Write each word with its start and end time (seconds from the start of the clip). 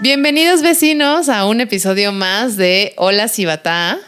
Bienvenidos 0.00 0.62
vecinos 0.62 1.28
a 1.28 1.46
un 1.46 1.60
episodio 1.60 2.12
más 2.12 2.56
de 2.56 2.92
Hola 2.96 3.28
Cibatá. 3.28 3.98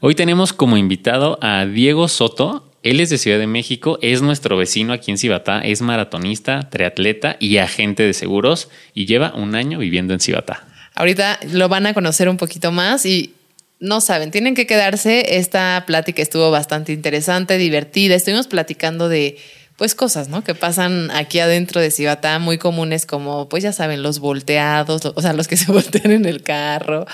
Hoy 0.00 0.14
tenemos 0.14 0.52
como 0.52 0.76
invitado 0.76 1.38
a 1.40 1.64
Diego 1.64 2.08
Soto. 2.08 2.68
Él 2.82 2.98
es 2.98 3.10
de 3.10 3.18
Ciudad 3.18 3.38
de 3.38 3.46
México, 3.46 3.98
es 4.02 4.22
nuestro 4.22 4.56
vecino 4.56 4.92
aquí 4.92 5.12
en 5.12 5.18
Cibatá, 5.18 5.60
es 5.60 5.82
maratonista, 5.82 6.68
triatleta 6.68 7.36
y 7.38 7.58
agente 7.58 8.02
de 8.02 8.12
seguros 8.12 8.68
y 8.92 9.06
lleva 9.06 9.34
un 9.36 9.54
año 9.54 9.78
viviendo 9.78 10.14
en 10.14 10.20
Cibatá. 10.20 10.66
Ahorita 10.96 11.38
lo 11.52 11.68
van 11.68 11.86
a 11.86 11.94
conocer 11.94 12.28
un 12.28 12.38
poquito 12.38 12.72
más 12.72 13.06
y 13.06 13.34
no 13.78 14.00
saben, 14.00 14.32
tienen 14.32 14.54
que 14.54 14.66
quedarse. 14.66 15.36
Esta 15.36 15.84
plática 15.86 16.22
estuvo 16.22 16.50
bastante 16.50 16.92
interesante, 16.92 17.56
divertida. 17.56 18.16
Estuvimos 18.16 18.48
platicando 18.48 19.08
de 19.08 19.38
pues 19.82 19.96
cosas, 19.96 20.28
¿no? 20.28 20.44
Que 20.44 20.54
pasan 20.54 21.10
aquí 21.10 21.40
adentro 21.40 21.80
de 21.80 21.90
Cibatá, 21.90 22.38
muy 22.38 22.56
comunes 22.56 23.04
como, 23.04 23.48
pues 23.48 23.64
ya 23.64 23.72
saben, 23.72 24.00
los 24.04 24.20
volteados, 24.20 25.04
o 25.06 25.20
sea, 25.20 25.32
los 25.32 25.48
que 25.48 25.56
se 25.56 25.72
voltean 25.72 26.12
en 26.12 26.24
el 26.24 26.44
carro, 26.44 27.04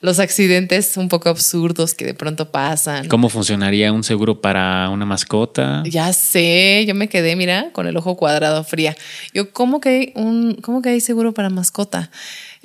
los 0.00 0.18
accidentes 0.18 0.96
un 0.96 1.08
poco 1.08 1.28
absurdos 1.28 1.94
que 1.94 2.04
de 2.04 2.14
pronto 2.14 2.50
pasan. 2.50 3.06
¿Cómo 3.06 3.28
funcionaría 3.28 3.92
un 3.92 4.02
seguro 4.02 4.40
para 4.40 4.90
una 4.90 5.06
mascota? 5.06 5.84
Ya 5.86 6.12
sé, 6.12 6.84
yo 6.84 6.96
me 6.96 7.08
quedé, 7.08 7.36
mira, 7.36 7.68
con 7.70 7.86
el 7.86 7.96
ojo 7.96 8.16
cuadrado 8.16 8.64
fría. 8.64 8.96
Yo, 9.32 9.52
¿cómo 9.52 9.80
que 9.80 9.88
hay 9.88 10.12
un, 10.16 10.56
cómo 10.56 10.82
que 10.82 10.88
hay 10.88 11.00
seguro 11.00 11.32
para 11.32 11.48
mascota? 11.48 12.10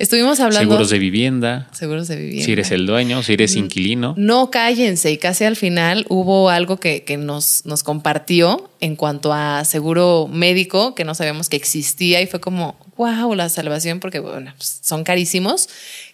Estuvimos 0.02 0.40
hablando. 0.40 0.72
Seguros 0.72 0.90
de 0.90 0.98
vivienda. 0.98 1.68
Seguros 1.70 2.08
de 2.08 2.16
vivienda. 2.16 2.44
Si 2.44 2.50
eres 2.50 2.72
el 2.72 2.86
dueño, 2.86 3.22
si 3.22 3.34
eres 3.34 3.54
inquilino. 3.54 4.14
No 4.18 4.50
cállense. 4.50 5.12
Y 5.12 5.16
casi 5.16 5.44
al 5.44 5.54
final 5.54 6.06
hubo 6.08 6.50
algo 6.50 6.78
que, 6.78 7.04
que 7.04 7.16
nos, 7.16 7.64
nos 7.66 7.84
compartió 7.84 8.68
en 8.80 8.96
cuanto 8.96 9.32
a 9.32 9.64
seguro 9.64 10.28
médico, 10.28 10.96
que 10.96 11.04
no 11.04 11.14
sabíamos 11.14 11.48
que 11.48 11.56
existía 11.56 12.20
y 12.20 12.26
fue 12.26 12.40
como, 12.40 12.74
wow, 12.96 13.32
la 13.36 13.48
salvación, 13.48 14.00
porque 14.00 14.18
bueno, 14.18 14.52
pues, 14.56 14.80
son 14.82 15.04
carísimos. 15.04 15.68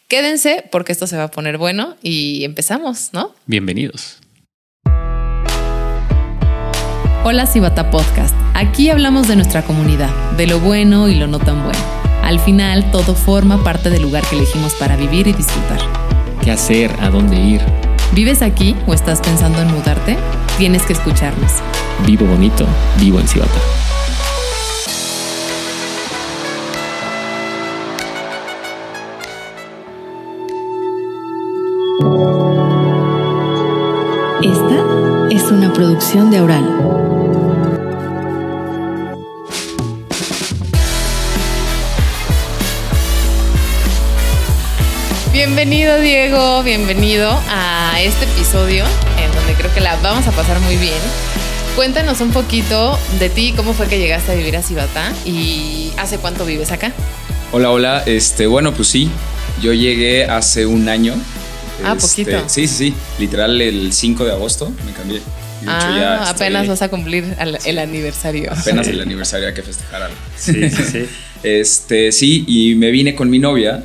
Quédense 0.07 0.67
porque 0.71 0.93
esto 0.93 1.07
se 1.07 1.17
va 1.17 1.23
a 1.23 1.31
poner 1.31 1.57
bueno 1.57 1.97
y 2.03 2.45
empezamos, 2.45 3.09
¿no? 3.15 3.35
Bienvenidos. 3.47 4.19
Hola 7.25 7.47
Cibata 7.47 7.91
Podcast. 7.91 8.35
Aquí 8.53 8.91
hablamos 8.91 9.29
de 9.29 9.37
nuestra 9.37 9.63
comunidad, 9.63 10.11
de 10.37 10.47
lo 10.47 10.61
bueno 10.61 11.09
y 11.09 11.15
lo 11.15 11.27
no 11.27 11.39
tan 11.39 11.65
bueno. 11.65 11.98
Al 12.29 12.39
final, 12.41 12.91
todo 12.91 13.15
forma 13.15 13.65
parte 13.65 13.89
del 13.89 14.03
lugar 14.03 14.23
que 14.29 14.37
elegimos 14.37 14.75
para 14.75 14.97
vivir 14.97 15.27
y 15.29 15.33
disfrutar. 15.33 15.79
¿Qué 16.43 16.51
hacer? 16.51 16.95
¿A 17.01 17.09
dónde 17.09 17.41
ir? 17.41 17.63
¿Vives 18.13 18.43
aquí 18.43 18.77
o 18.87 18.93
estás 18.93 19.23
pensando 19.23 19.63
en 19.63 19.69
mudarte? 19.69 20.19
Tienes 20.59 20.83
que 20.83 20.93
escucharnos. 20.93 21.51
Vivo 22.05 22.27
bonito, 22.27 22.67
vivo 23.01 23.19
en 23.19 23.29
Cibata. 23.29 23.59
Esta 34.43 35.29
es 35.31 35.51
una 35.51 35.73
producción 35.73 36.31
de 36.31 36.37
Aural. 36.37 37.08
Bienvenido 45.39 46.01
Diego, 46.01 46.65
bienvenido 46.65 47.31
a 47.49 48.03
este 48.03 48.25
episodio 48.25 48.85
en 49.23 49.33
donde 49.33 49.55
creo 49.55 49.73
que 49.73 49.79
la 49.79 49.95
vamos 50.03 50.27
a 50.27 50.33
pasar 50.33 50.59
muy 50.59 50.77
bien. 50.77 50.99
Cuéntanos 51.77 52.21
un 52.21 52.33
poquito 52.33 52.99
de 53.21 53.31
ti, 53.31 53.55
cómo 53.57 53.73
fue 53.73 53.87
que 53.87 54.01
llegaste 54.01 54.33
a 54.33 54.35
vivir 54.35 54.57
a 54.57 54.65
Cibatá 54.65 55.13
y 55.25 55.93
hace 55.97 56.19
cuánto 56.19 56.45
vives 56.45 56.73
acá. 56.73 56.93
Hola, 57.53 57.71
hola. 57.71 58.03
Este, 58.05 58.49
bueno, 58.49 58.75
pues 58.75 58.89
sí, 58.89 59.11
yo 59.63 59.73
llegué 59.73 60.25
hace 60.25 60.67
un 60.67 60.89
año. 60.89 61.15
Ah, 61.85 61.95
este, 61.97 62.25
poquito. 62.25 62.49
Sí, 62.49 62.67
sí, 62.67 62.91
sí. 62.91 62.95
Literal 63.21 63.63
el 63.63 63.93
5 63.93 64.25
de 64.25 64.33
agosto 64.33 64.73
me 64.85 64.93
cambié. 64.93 65.21
ah, 65.69 66.31
apenas 66.31 66.67
vas 66.67 66.83
a 66.83 66.89
cumplir 66.89 67.37
el 67.65 67.79
aniversario. 67.79 68.53
Apenas 68.53 68.89
el 68.89 69.01
aniversario 69.01 69.47
hay 69.47 69.55
que 69.55 69.63
festejar 69.63 70.03
algo. 70.03 70.17
Sí, 70.37 70.69
sí, 70.69 70.83
sí. 70.83 71.09
este, 71.45 72.11
sí, 72.11 72.45
y 72.49 72.75
me 72.75 72.91
vine 72.91 73.15
con 73.15 73.31
mi 73.31 73.39
novia 73.39 73.85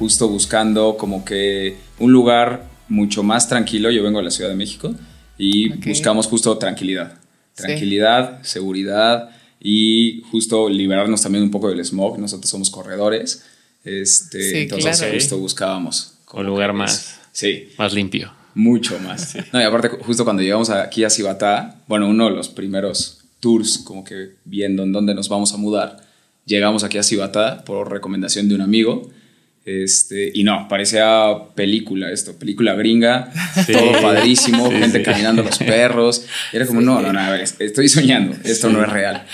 justo 0.00 0.28
buscando 0.28 0.96
como 0.96 1.26
que 1.26 1.76
un 1.98 2.10
lugar 2.10 2.66
mucho 2.88 3.22
más 3.22 3.46
tranquilo. 3.50 3.90
Yo 3.90 4.02
vengo 4.02 4.18
de 4.18 4.24
la 4.24 4.30
Ciudad 4.30 4.48
de 4.48 4.56
México 4.56 4.94
y 5.36 5.68
buscamos 5.86 6.26
justo 6.26 6.56
tranquilidad. 6.56 7.20
Tranquilidad, 7.54 8.42
seguridad 8.42 9.28
y 9.60 10.22
justo 10.30 10.70
liberarnos 10.70 11.20
también 11.20 11.44
un 11.44 11.50
poco 11.50 11.68
del 11.68 11.84
smog. 11.84 12.18
Nosotros 12.18 12.48
somos 12.48 12.70
corredores. 12.70 13.44
Este, 13.84 14.62
entonces 14.62 15.04
justo 15.12 15.36
buscábamos. 15.36 16.14
Un 16.32 16.46
lugar 16.46 16.72
más, 16.72 17.20
sí. 17.32 17.68
más 17.76 17.92
limpio. 17.92 18.32
Mucho 18.54 18.98
más. 19.00 19.36
No, 19.52 19.60
y 19.60 19.64
aparte, 19.64 19.90
justo 20.00 20.24
cuando 20.24 20.42
llegamos 20.42 20.70
aquí 20.70 21.04
a 21.04 21.10
Cibatá, 21.10 21.82
bueno, 21.86 22.08
uno 22.08 22.30
de 22.30 22.34
los 22.34 22.48
primeros 22.48 23.20
tours, 23.38 23.78
como 23.78 24.02
que 24.02 24.30
viendo 24.46 24.82
en 24.82 24.92
dónde 24.92 25.14
nos 25.14 25.28
vamos 25.28 25.52
a 25.52 25.58
mudar, 25.58 25.98
llegamos 26.46 26.84
aquí 26.84 26.96
a 26.96 27.02
Cibatá 27.02 27.64
por 27.66 27.90
recomendación 27.90 28.48
de 28.48 28.54
un 28.54 28.62
amigo 28.62 29.10
este, 29.66 30.32
y 30.32 30.42
no, 30.42 30.68
parecía 30.68 31.34
película 31.54 32.10
esto, 32.10 32.38
película 32.38 32.72
gringa, 32.74 33.30
todo 33.70 34.00
padrísimo, 34.00 34.70
gente 34.70 35.02
caminando 35.02 35.42
los 35.42 35.58
perros. 35.58 36.24
Y 36.52 36.56
era 36.56 36.66
como, 36.66 36.80
no, 36.80 37.00
no, 37.02 37.12
no, 37.12 37.20
a 37.20 37.30
ver, 37.30 37.42
estoy 37.42 37.88
soñando, 37.88 38.36
esto 38.42 38.70
no 38.70 38.82
es 38.82 38.88
real. 38.88 39.26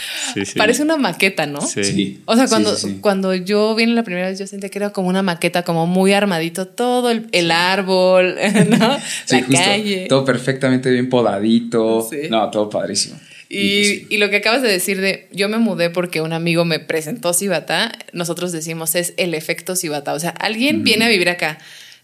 Parece 0.56 0.82
una 0.82 0.96
maqueta, 0.96 1.46
¿no? 1.46 1.60
Sí. 1.60 2.22
O 2.24 2.34
sea, 2.34 2.48
cuando, 2.48 2.76
cuando 3.00 3.34
yo 3.34 3.74
vine 3.76 3.94
la 3.94 4.02
primera 4.02 4.28
vez, 4.28 4.38
yo 4.38 4.46
sentí 4.46 4.68
que 4.68 4.78
era 4.78 4.90
como 4.90 5.08
una 5.08 5.22
maqueta, 5.22 5.62
como 5.62 5.86
muy 5.86 6.12
armadito, 6.12 6.66
todo 6.66 7.10
el, 7.10 7.28
el 7.30 7.52
árbol, 7.52 8.36
¿no? 8.70 8.98
la 9.30 9.46
calle. 9.46 10.06
Todo 10.08 10.24
perfectamente 10.24 10.90
bien 10.90 11.08
podadito. 11.08 12.08
No, 12.30 12.50
todo 12.50 12.68
padrísimo. 12.68 13.16
Y, 13.48 14.06
y, 14.12 14.16
lo 14.16 14.28
que 14.28 14.36
acabas 14.36 14.62
de 14.62 14.68
decir 14.68 15.00
de 15.00 15.28
yo 15.30 15.48
me 15.48 15.58
mudé 15.58 15.88
porque 15.88 16.20
un 16.20 16.32
amigo 16.32 16.64
me 16.64 16.80
presentó 16.80 17.32
Cibata, 17.32 17.92
nosotros 18.12 18.50
decimos 18.50 18.96
es 18.96 19.14
el 19.18 19.34
efecto 19.34 19.76
Cibata. 19.76 20.14
O 20.14 20.18
sea, 20.18 20.30
alguien 20.30 20.82
viene 20.82 21.04
a 21.04 21.08
vivir 21.08 21.28
acá, 21.28 21.58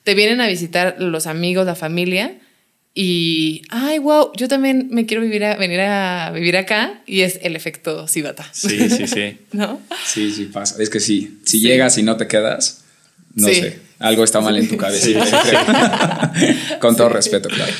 te 0.04 0.14
vienen 0.14 0.40
a 0.40 0.46
visitar 0.46 0.96
los 0.98 1.26
amigos, 1.26 1.66
la 1.66 1.74
familia, 1.74 2.36
y 2.94 3.62
ay, 3.70 3.98
wow, 3.98 4.32
yo 4.36 4.48
también 4.48 4.88
me 4.90 5.06
quiero 5.06 5.22
vivir 5.22 5.44
a, 5.44 5.56
venir 5.56 5.80
a 5.80 6.30
vivir 6.32 6.56
acá, 6.56 7.02
y 7.06 7.22
es 7.22 7.40
el 7.42 7.56
efecto 7.56 8.06
Cibata. 8.06 8.46
Sí, 8.52 8.90
sí, 8.90 9.06
sí. 9.06 9.38
¿No? 9.52 9.80
Sí, 10.06 10.30
sí 10.30 10.44
pasa. 10.44 10.82
Es 10.82 10.90
que 10.90 11.00
sí, 11.00 11.38
si 11.44 11.60
llegas 11.60 11.96
y 11.96 12.02
no 12.02 12.16
te 12.16 12.28
quedas, 12.28 12.81
no 13.34 13.48
sé 13.48 13.82
algo 14.02 14.24
está 14.24 14.40
mal 14.40 14.56
en 14.56 14.68
tu 14.68 14.76
cabeza. 14.76 15.08
Con 16.80 16.96
todo 16.96 17.08
respeto, 17.08 17.48
claro. 17.48 17.72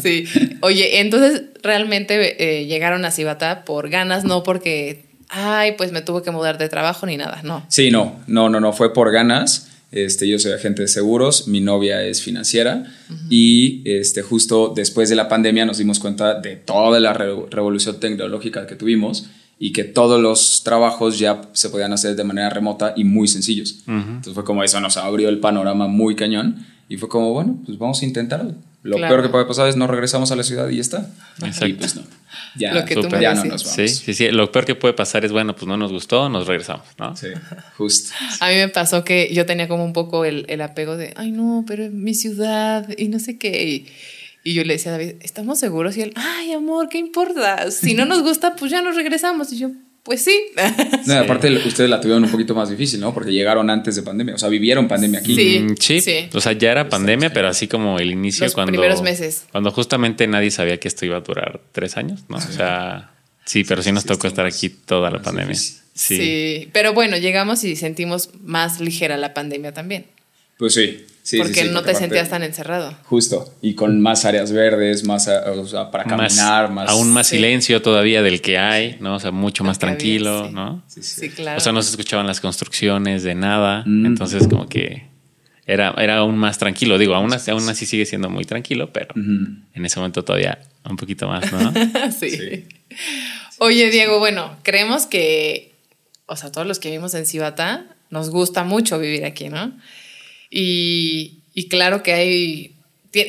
Sí. 0.00 0.24
Oye, 0.60 1.00
entonces 1.00 1.42
realmente 1.62 2.60
eh, 2.60 2.66
llegaron 2.66 3.04
a 3.04 3.10
Cibata 3.10 3.64
por 3.64 3.90
ganas, 3.90 4.22
no 4.22 4.44
porque, 4.44 5.04
ay, 5.28 5.72
pues 5.76 5.90
me 5.90 6.00
tuve 6.00 6.22
que 6.22 6.30
mudar 6.30 6.58
de 6.58 6.68
trabajo 6.68 7.06
ni 7.06 7.16
nada, 7.16 7.40
no. 7.42 7.66
Sí, 7.68 7.90
no, 7.90 8.20
no, 8.28 8.48
no, 8.48 8.60
no, 8.60 8.72
fue 8.72 8.94
por 8.94 9.10
ganas. 9.10 9.68
Este, 9.90 10.28
yo 10.28 10.38
soy 10.38 10.52
agente 10.52 10.82
de 10.82 10.88
seguros, 10.88 11.48
mi 11.48 11.60
novia 11.60 12.02
es 12.02 12.22
financiera 12.22 12.84
y 13.30 13.80
este, 13.86 14.20
justo 14.20 14.74
después 14.76 15.08
de 15.08 15.16
la 15.16 15.28
pandemia 15.28 15.64
nos 15.64 15.78
dimos 15.78 15.98
cuenta 15.98 16.38
de 16.38 16.56
toda 16.56 17.00
la 17.00 17.14
revolución 17.14 17.98
tecnológica 17.98 18.66
que 18.66 18.76
tuvimos 18.76 19.30
y 19.58 19.72
que 19.72 19.84
todos 19.84 20.20
los 20.20 20.62
trabajos 20.62 21.18
ya 21.18 21.42
se 21.52 21.70
podían 21.70 21.92
hacer 21.92 22.14
de 22.14 22.24
manera 22.24 22.50
remota 22.50 22.94
y 22.96 23.04
muy 23.04 23.26
sencillos. 23.26 23.82
Entonces 23.86 24.34
fue 24.34 24.44
como 24.44 24.62
eso 24.62 24.80
nos 24.80 24.96
abrió 24.96 25.28
el 25.28 25.40
panorama 25.40 25.88
muy 25.88 26.14
cañón 26.14 26.64
y 26.88 26.96
fue 26.96 27.08
como, 27.08 27.32
bueno, 27.32 27.58
pues 27.66 27.78
vamos 27.78 28.00
a 28.02 28.04
intentarlo. 28.04 28.54
Lo 28.82 28.96
peor 28.96 29.22
que 29.22 29.28
puede 29.28 29.44
pasar 29.44 29.68
es 29.68 29.76
no 29.76 29.86
regresamos 29.86 30.30
a 30.30 30.36
la 30.36 30.44
ciudad 30.44 30.68
y 30.68 30.76
ya 30.76 30.80
está. 30.80 31.10
Exacto. 31.42 31.66
Y 31.66 31.72
pues 31.74 31.96
no. 31.96 32.02
Ya, 32.56 32.72
Lo 32.72 32.84
que 32.84 32.94
tú 32.94 33.08
ya 33.20 33.34
no 33.34 33.44
nos 33.44 33.64
vamos. 33.64 33.74
Sí, 33.74 33.88
sí, 33.88 34.14
sí. 34.14 34.30
Lo 34.30 34.50
peor 34.52 34.64
que 34.64 34.74
puede 34.74 34.94
pasar 34.94 35.24
es, 35.24 35.32
bueno, 35.32 35.54
pues 35.54 35.66
no 35.66 35.76
nos 35.76 35.92
gustó, 35.92 36.28
nos 36.28 36.46
regresamos, 36.46 36.86
¿no? 36.98 37.16
Sí, 37.16 37.28
justo. 37.76 38.14
A 38.40 38.48
mí 38.48 38.54
me 38.54 38.68
pasó 38.68 39.04
que 39.04 39.30
yo 39.34 39.44
tenía 39.46 39.68
como 39.68 39.84
un 39.84 39.92
poco 39.92 40.24
el, 40.24 40.46
el 40.48 40.60
apego 40.60 40.96
de, 40.96 41.12
ay, 41.16 41.32
no, 41.32 41.64
pero 41.66 41.84
es 41.84 41.92
mi 41.92 42.14
ciudad 42.14 42.88
y 42.96 43.08
no 43.08 43.18
sé 43.18 43.36
qué. 43.36 43.66
Y, 43.68 43.86
y 44.48 44.54
yo 44.54 44.64
le 44.64 44.72
decía 44.72 44.94
a 44.94 44.98
David, 44.98 45.16
¿estamos 45.20 45.58
seguros? 45.58 45.98
Y 45.98 46.00
él, 46.00 46.12
ay, 46.16 46.52
amor, 46.52 46.88
¿qué 46.88 46.96
importa? 46.96 47.70
Si 47.70 47.92
no 47.92 48.06
nos 48.06 48.22
gusta, 48.22 48.56
pues 48.56 48.70
ya 48.70 48.80
nos 48.80 48.96
regresamos. 48.96 49.52
Y 49.52 49.58
yo, 49.58 49.72
pues 50.04 50.24
sí. 50.24 50.40
No, 51.06 51.18
aparte 51.18 51.54
ustedes 51.54 51.90
la 51.90 52.00
tuvieron 52.00 52.24
un 52.24 52.30
poquito 52.30 52.54
más 52.54 52.70
difícil, 52.70 52.98
¿no? 52.98 53.12
Porque 53.12 53.30
llegaron 53.30 53.68
antes 53.68 53.94
de 53.96 54.02
pandemia, 54.02 54.36
o 54.36 54.38
sea, 54.38 54.48
vivieron 54.48 54.88
pandemia 54.88 55.20
aquí. 55.20 55.34
Sí, 55.78 56.00
sí. 56.00 56.30
O 56.32 56.40
sea, 56.40 56.52
ya 56.52 56.72
era 56.72 56.88
pandemia, 56.88 57.30
pero 57.30 57.48
así 57.48 57.68
como 57.68 57.98
el 57.98 58.10
inicio 58.10 58.46
Los 58.46 58.54
cuando... 58.54 58.72
primeros 58.72 59.02
meses. 59.02 59.44
Cuando 59.52 59.70
justamente 59.70 60.26
nadie 60.26 60.50
sabía 60.50 60.80
que 60.80 60.88
esto 60.88 61.04
iba 61.04 61.18
a 61.18 61.20
durar 61.20 61.60
tres 61.72 61.98
años, 61.98 62.24
¿no? 62.30 62.38
O 62.38 62.40
sea, 62.40 63.12
sí, 63.44 63.64
pero 63.64 63.82
sí 63.82 63.92
nos 63.92 64.06
tocó 64.06 64.28
estar 64.28 64.46
aquí 64.46 64.70
toda 64.70 65.10
la 65.10 65.20
pandemia. 65.20 65.56
Sí. 65.56 65.76
sí, 65.94 66.70
pero 66.72 66.94
bueno, 66.94 67.18
llegamos 67.18 67.64
y 67.64 67.76
sentimos 67.76 68.30
más 68.42 68.80
ligera 68.80 69.18
la 69.18 69.34
pandemia 69.34 69.74
también. 69.74 70.06
Pues 70.56 70.72
sí, 70.72 71.04
Sí, 71.28 71.36
porque 71.36 71.52
sí, 71.64 71.68
no 71.68 71.80
porque 71.80 71.92
te 71.92 71.98
sentías 71.98 72.30
tan 72.30 72.42
encerrado. 72.42 72.96
Justo, 73.04 73.52
y 73.60 73.74
con 73.74 74.00
más 74.00 74.24
áreas 74.24 74.50
verdes, 74.50 75.04
más, 75.04 75.28
a- 75.28 75.52
o 75.52 75.66
sea, 75.66 75.90
para 75.90 76.04
caminar, 76.04 76.70
más... 76.70 76.88
aún 76.88 77.10
más 77.12 77.26
Sí. 77.26 77.36
silencio 77.36 77.82
todavía 77.82 78.22
del 78.22 78.40
que 78.40 78.56
hay, 78.56 78.96
¿no? 79.00 79.16
O 79.16 79.20
sea, 79.20 79.30
mucho 79.30 79.62
más 79.62 79.78
tranquilo, 79.78 80.46
sí. 80.46 80.54
¿no? 80.54 80.82
Sí, 80.86 81.02
sí. 81.02 81.20
Sí, 81.20 81.28
claro. 81.28 81.58
O 81.58 81.60
sea, 81.60 81.72
no 81.72 81.82
se 81.82 81.90
escuchaban 81.90 82.26
las 82.26 82.40
construcciones 82.40 83.24
de 83.24 83.34
nada. 83.34 83.82
Mm. 83.84 84.06
Entonces, 84.06 84.48
como 84.48 84.70
que 84.70 85.06
era, 85.66 85.94
era 85.98 86.16
aún 86.16 86.38
más 86.38 86.56
tranquilo. 86.56 86.96
Digo, 86.96 87.14
aún 87.14 87.30
así, 87.34 87.50
aún 87.50 87.68
así 87.68 87.84
sigue 87.84 88.06
siendo 88.06 88.30
muy 88.30 88.44
tranquilo, 88.46 88.90
pero 88.90 89.08
en 89.14 89.84
ese 89.84 89.98
momento 90.00 90.24
todavía 90.24 90.58
un 90.88 90.96
poquito 90.96 91.28
más, 91.28 91.52
¿no? 91.52 91.72
sí. 92.18 92.30
Sí. 92.30 92.64
Oye, 93.58 93.90
Diego, 93.90 94.18
bueno, 94.18 94.56
creemos 94.62 95.04
que, 95.04 95.74
o 96.24 96.36
sea, 96.36 96.50
todos 96.50 96.66
los 96.66 96.78
que 96.78 96.88
vivimos 96.88 97.12
en 97.12 97.26
Cibata, 97.26 97.84
nos 98.08 98.30
gusta 98.30 98.64
mucho 98.64 98.98
vivir 98.98 99.26
aquí, 99.26 99.50
¿no? 99.50 99.76
Y, 100.50 101.40
y 101.54 101.68
claro 101.68 102.02
que 102.02 102.12
hay, 102.12 102.74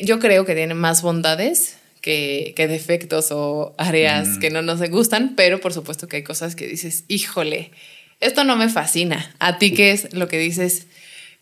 yo 0.04 0.18
creo 0.18 0.44
que 0.44 0.54
tiene 0.54 0.74
más 0.74 1.02
bondades 1.02 1.76
que, 2.00 2.54
que 2.56 2.66
defectos 2.68 3.28
o 3.30 3.74
áreas 3.78 4.38
que 4.38 4.50
no 4.50 4.62
nos 4.62 4.80
gustan, 4.90 5.34
pero 5.36 5.60
por 5.60 5.72
supuesto 5.72 6.08
que 6.08 6.16
hay 6.16 6.22
cosas 6.22 6.56
que 6.56 6.66
dices, 6.66 7.04
híjole, 7.08 7.70
esto 8.20 8.44
no 8.44 8.56
me 8.56 8.68
fascina. 8.68 9.34
¿A 9.38 9.58
ti 9.58 9.72
qué 9.72 9.92
es 9.92 10.12
lo 10.14 10.28
que 10.28 10.38
dices? 10.38 10.86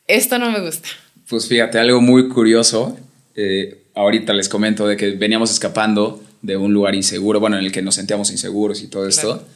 Esto 0.07 0.39
no 0.39 0.51
me 0.51 0.61
gusta. 0.61 0.89
Pues 1.29 1.47
fíjate, 1.49 1.79
algo 1.79 2.01
muy 2.01 2.29
curioso. 2.29 2.99
eh, 3.35 3.83
ahorita 3.95 4.33
les 4.33 4.49
comento 4.49 4.87
de 4.87 4.97
que 4.97 5.11
veníamos 5.11 5.51
escapando 5.51 6.23
de 6.43 6.57
un 6.57 6.73
lugar 6.73 6.95
inseguro, 6.95 7.41
bueno, 7.41 7.59
en 7.59 7.65
el 7.65 7.73
que 7.73 7.83
nos 7.83 7.97
sentíamos 7.97 8.31
inseguros 8.31 8.83
y 8.83 8.87
todo 8.87 9.09
esto. 9.09 9.39
Claro. 9.39 9.49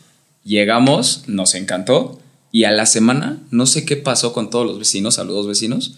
Llegamos, 0.44 1.24
nos 1.28 1.54
encantó 1.54 2.20
y 2.50 2.64
a 2.64 2.72
la 2.72 2.86
semana, 2.86 3.38
no 3.50 3.66
sé 3.66 3.84
qué 3.84 3.96
pasó 3.96 4.32
con 4.32 4.50
todos 4.50 4.66
los 4.66 4.78
vecinos, 4.78 5.14
saludos 5.14 5.46
vecinos, 5.46 5.94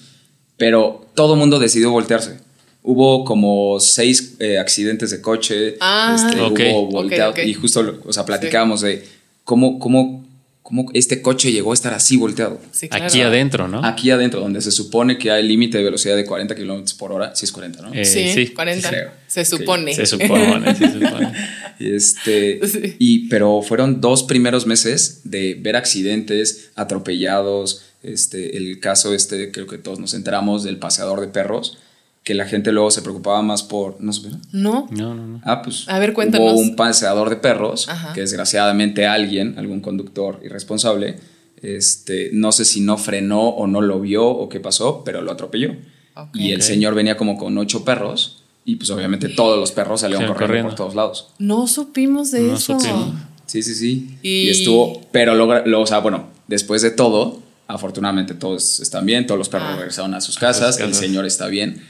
pero 0.56 1.06
todo 1.14 1.34
el 1.34 1.40
mundo 1.40 1.58
decidió 1.58 1.90
voltearse. 1.90 2.38
Hubo 2.82 3.24
como 3.24 3.80
seis 3.80 4.34
eh, 4.40 4.58
accidentes 4.58 5.10
de 5.10 5.20
coche, 5.20 5.76
Ah. 5.80 6.14
este, 6.16 6.40
Ok. 6.40 6.60
hubo 6.72 6.86
volteado 6.90 7.34
y 7.42 7.54
justo, 7.54 8.00
o 8.04 8.12
sea, 8.12 8.24
platicábamos 8.26 8.82
de 8.82 9.04
cómo, 9.44 9.78
cómo, 9.78 10.22
cómo 10.62 10.90
este 10.92 11.22
coche 11.22 11.50
llegó 11.50 11.70
a 11.70 11.74
estar 11.74 11.94
así 11.94 12.16
volteado. 12.18 12.60
Sí, 12.72 12.88
claro. 12.88 13.06
Aquí 13.06 13.20
adentro, 13.22 13.68
¿no? 13.68 13.84
Aquí 13.84 14.10
adentro, 14.10 14.40
donde 14.40 14.60
se 14.60 14.70
supone 14.70 15.16
que 15.18 15.30
hay 15.30 15.42
límite 15.46 15.78
de 15.78 15.84
velocidad 15.84 16.14
de 16.16 16.24
40 16.26 16.54
kilómetros 16.54 16.94
por 16.94 17.12
hora, 17.12 17.34
sí 17.34 17.44
es 17.46 17.52
40, 17.52 17.82
¿no? 17.82 17.94
Eh, 17.94 18.04
sí, 18.04 18.28
sí, 18.32 18.48
40. 18.48 18.88
creo. 18.90 19.10
se 19.28 19.44
Sí, 19.46 19.56
supone. 19.56 19.94
Se 19.94 20.04
supone, 20.06 20.74
se 20.74 20.92
supone. 20.92 21.32
Este, 21.80 22.60
Sí. 22.68 22.96
y, 23.00 23.28
pero 23.28 23.60
fueron 23.60 24.00
dos 24.00 24.22
primeros 24.22 24.64
meses 24.64 25.22
de 25.24 25.54
ver 25.60 25.74
accidentes, 25.74 26.70
atropellados, 26.76 27.82
este, 28.04 28.56
el 28.56 28.80
caso 28.80 29.14
este, 29.14 29.50
creo 29.50 29.66
que 29.66 29.78
todos 29.78 29.98
nos 29.98 30.14
enteramos 30.14 30.62
del 30.62 30.78
paseador 30.78 31.20
de 31.20 31.28
perros, 31.28 31.78
que 32.22 32.34
la 32.34 32.46
gente 32.46 32.72
luego 32.72 32.90
se 32.90 33.02
preocupaba 33.02 33.42
más 33.42 33.62
por, 33.62 34.00
¿no 34.00 34.12
supieron? 34.12 34.40
No. 34.52 34.86
No, 34.90 35.14
no, 35.14 35.26
no. 35.26 35.40
Ah, 35.44 35.60
pues 35.62 35.86
A 35.88 35.98
ver, 35.98 36.12
cuéntanos. 36.14 36.52
hubo 36.52 36.60
un 36.60 36.74
paseador 36.76 37.28
de 37.30 37.36
perros 37.36 37.88
Ajá. 37.88 38.12
que 38.14 38.20
desgraciadamente 38.22 39.06
alguien, 39.06 39.58
algún 39.58 39.80
conductor 39.80 40.40
irresponsable, 40.44 41.16
este, 41.62 42.30
no 42.32 42.52
sé 42.52 42.64
si 42.64 42.80
no 42.80 42.96
frenó 42.98 43.48
o 43.48 43.66
no 43.66 43.80
lo 43.80 44.00
vio 44.00 44.26
o 44.26 44.48
qué 44.48 44.60
pasó, 44.60 45.02
pero 45.04 45.22
lo 45.22 45.32
atropelló. 45.32 45.72
Ok. 46.16 46.28
Y 46.36 46.52
el 46.52 46.60
Ok. 46.60 46.66
señor 46.66 46.94
venía 46.94 47.16
como 47.16 47.36
con 47.36 47.56
ocho 47.58 47.84
perros 47.84 48.42
y 48.64 48.76
pues 48.76 48.90
obviamente 48.90 49.28
todos 49.28 49.58
los 49.58 49.72
perros 49.72 50.00
salieron 50.00 50.26
corriendo, 50.28 50.46
corriendo. 50.46 50.68
por 50.70 50.76
todos 50.76 50.94
lados. 50.94 51.28
No 51.38 51.66
supimos 51.66 52.30
de 52.30 52.40
No 52.42 52.54
eso. 52.54 52.78
supimos. 52.78 53.14
Sí, 53.46 53.62
sí, 53.62 53.74
sí. 53.74 54.16
Y- 54.22 54.46
Y, 54.46 54.48
estuvo, 54.50 55.02
pero 55.12 55.34
lo, 55.34 55.80
o 55.80 55.86
sea, 55.86 55.98
bueno, 55.98 56.28
después 56.48 56.80
de 56.80 56.90
todo, 56.90 57.42
afortunadamente 57.66 58.34
todos 58.34 58.81
están 58.81 59.06
bien, 59.06 59.26
todos 59.26 59.38
los 59.38 59.49
perros 59.49 59.69
Ah. 59.72 59.76
regresaron 59.76 60.14
a 60.14 60.20
sus 60.20 60.38
casas, 60.38 60.78
el 60.78 60.87
casas. 60.87 60.99
señor 60.99 61.25
está 61.26 61.46
bien, 61.49 61.82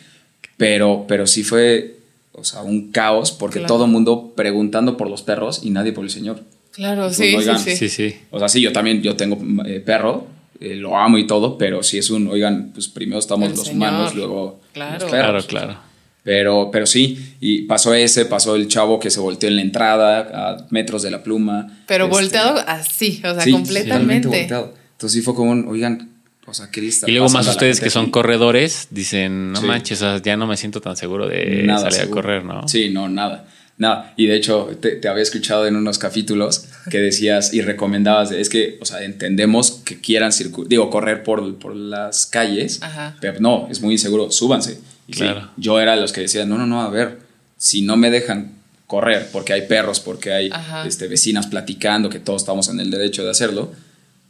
pero, 0.56 1.04
pero 1.08 1.26
sí 1.26 1.42
fue, 1.44 1.96
o 2.32 2.44
sea, 2.44 2.62
un 2.62 2.90
caos 2.92 3.32
porque 3.32 3.58
Claro. 3.60 3.74
todo 3.74 3.84
el 3.86 3.90
mundo 3.90 4.32
preguntando 4.36 4.96
por 4.96 5.08
los 5.08 5.22
perros 5.22 5.60
y 5.62 5.70
nadie 5.70 5.92
por 5.92 6.04
el 6.04 6.10
señor. 6.10 6.40
Claro, 6.72 7.04
Pues, 7.04 7.16
sí, 7.16 7.34
oigan, 7.36 7.58
sí, 7.58 7.76
sí. 7.76 7.88
Sí. 7.88 8.14
O 8.30 8.38
sea, 8.38 8.48
sí, 8.48 8.60
yo 8.60 8.72
también, 8.72 9.00
yo 9.02 9.14
tengo 9.16 9.38
eh, 9.64 9.80
perro, 9.80 10.26
eh, 10.60 10.74
lo 10.74 10.96
amo 10.96 11.18
y 11.18 11.26
todo, 11.26 11.56
pero 11.58 11.82
sí 11.82 11.98
es 11.98 12.10
un, 12.10 12.26
oigan, 12.28 12.70
pues 12.72 12.88
primero 12.88 13.18
estamos 13.18 13.48
El 13.50 13.56
los 13.56 13.66
señor. 13.66 13.76
humanos, 13.76 14.14
luego 14.14 14.60
Claro. 14.72 14.92
los 15.00 15.04
Claro, 15.10 15.26
perros. 15.28 15.46
claro. 15.46 15.76
Pero, 16.24 16.70
pero 16.72 16.86
sí, 16.86 17.34
y 17.40 17.62
pasó 17.62 17.92
ese, 17.92 18.24
pasó 18.24 18.56
el 18.56 18.66
chavo 18.66 18.98
que 18.98 19.10
se 19.10 19.20
volteó 19.20 19.46
en 19.48 19.56
la 19.56 19.62
entrada 19.62 20.20
a 20.32 20.66
metros 20.70 21.02
de 21.02 21.10
la 21.10 21.22
pluma. 21.22 21.80
Pero 21.86 22.04
Este, 22.06 22.16
volteado 22.16 22.58
así, 22.66 23.20
o 23.24 23.34
sea, 23.34 23.40
sí, 23.42 23.52
completamente. 23.52 24.28
totalmente 24.28 24.28
volteado. 24.28 24.83
Entonces 25.04 25.20
sí 25.20 25.22
fue 25.22 25.34
como 25.34 25.50
un, 25.50 25.68
oigan, 25.68 26.08
o 26.46 26.54
sea, 26.54 26.70
¿qué 26.70 26.80
Y 26.80 27.10
luego 27.12 27.28
más 27.28 27.46
ustedes 27.46 27.78
que 27.78 27.90
son 27.90 28.04
aquí? 28.04 28.12
corredores 28.12 28.88
dicen, 28.90 29.52
no 29.52 29.60
Sí. 29.60 29.66
manches, 29.66 30.00
o 30.00 30.06
sea, 30.06 30.22
ya 30.22 30.38
no 30.38 30.46
me 30.46 30.56
siento 30.56 30.80
tan 30.80 30.96
seguro 30.96 31.28
de 31.28 31.62
Nada 31.64 31.80
salir 31.80 31.98
seguro. 32.00 32.20
a 32.20 32.22
correr, 32.22 32.44
¿no? 32.46 32.66
Sí, 32.68 32.88
no, 32.88 33.10
nada. 33.10 33.46
Nada. 33.76 34.14
Y 34.16 34.24
de 34.24 34.36
hecho, 34.36 34.70
te, 34.80 34.92
te 34.92 35.08
había 35.08 35.22
escuchado 35.22 35.66
en 35.66 35.76
unos 35.76 35.98
capítulos 35.98 36.68
que 36.90 37.00
decías 37.00 37.52
y 37.52 37.60
recomendabas, 37.60 38.30
de, 38.30 38.40
es 38.40 38.48
que, 38.48 38.78
o 38.80 38.86
sea, 38.86 39.02
entendemos 39.02 39.82
que 39.84 40.00
quieran 40.00 40.30
circu- 40.30 40.66
digo, 40.66 40.88
correr 40.88 41.22
por, 41.22 41.54
por 41.58 41.76
las 41.76 42.24
calles, 42.24 42.82
Ajá. 42.82 43.14
pero 43.20 43.40
no, 43.40 43.68
es 43.70 43.82
muy 43.82 43.92
inseguro, 43.92 44.30
súbanse. 44.30 44.78
Y 45.06 45.12
sí, 45.12 45.18
Claro. 45.18 45.50
yo 45.58 45.78
era 45.80 45.96
de 45.96 46.00
los 46.00 46.12
que 46.12 46.22
decían, 46.22 46.48
no, 46.48 46.56
no, 46.56 46.66
no, 46.66 46.80
a 46.80 46.88
ver, 46.88 47.18
si 47.58 47.82
no 47.82 47.98
me 47.98 48.10
dejan 48.10 48.52
correr 48.86 49.28
porque 49.32 49.52
hay 49.52 49.66
perros, 49.66 50.00
porque 50.00 50.32
hay 50.32 50.50
este, 50.86 51.08
vecinas 51.08 51.46
platicando, 51.46 52.08
que 52.08 52.20
todos 52.20 52.40
estamos 52.40 52.70
en 52.70 52.80
el 52.80 52.90
derecho 52.90 53.22
de 53.22 53.30
hacerlo, 53.32 53.70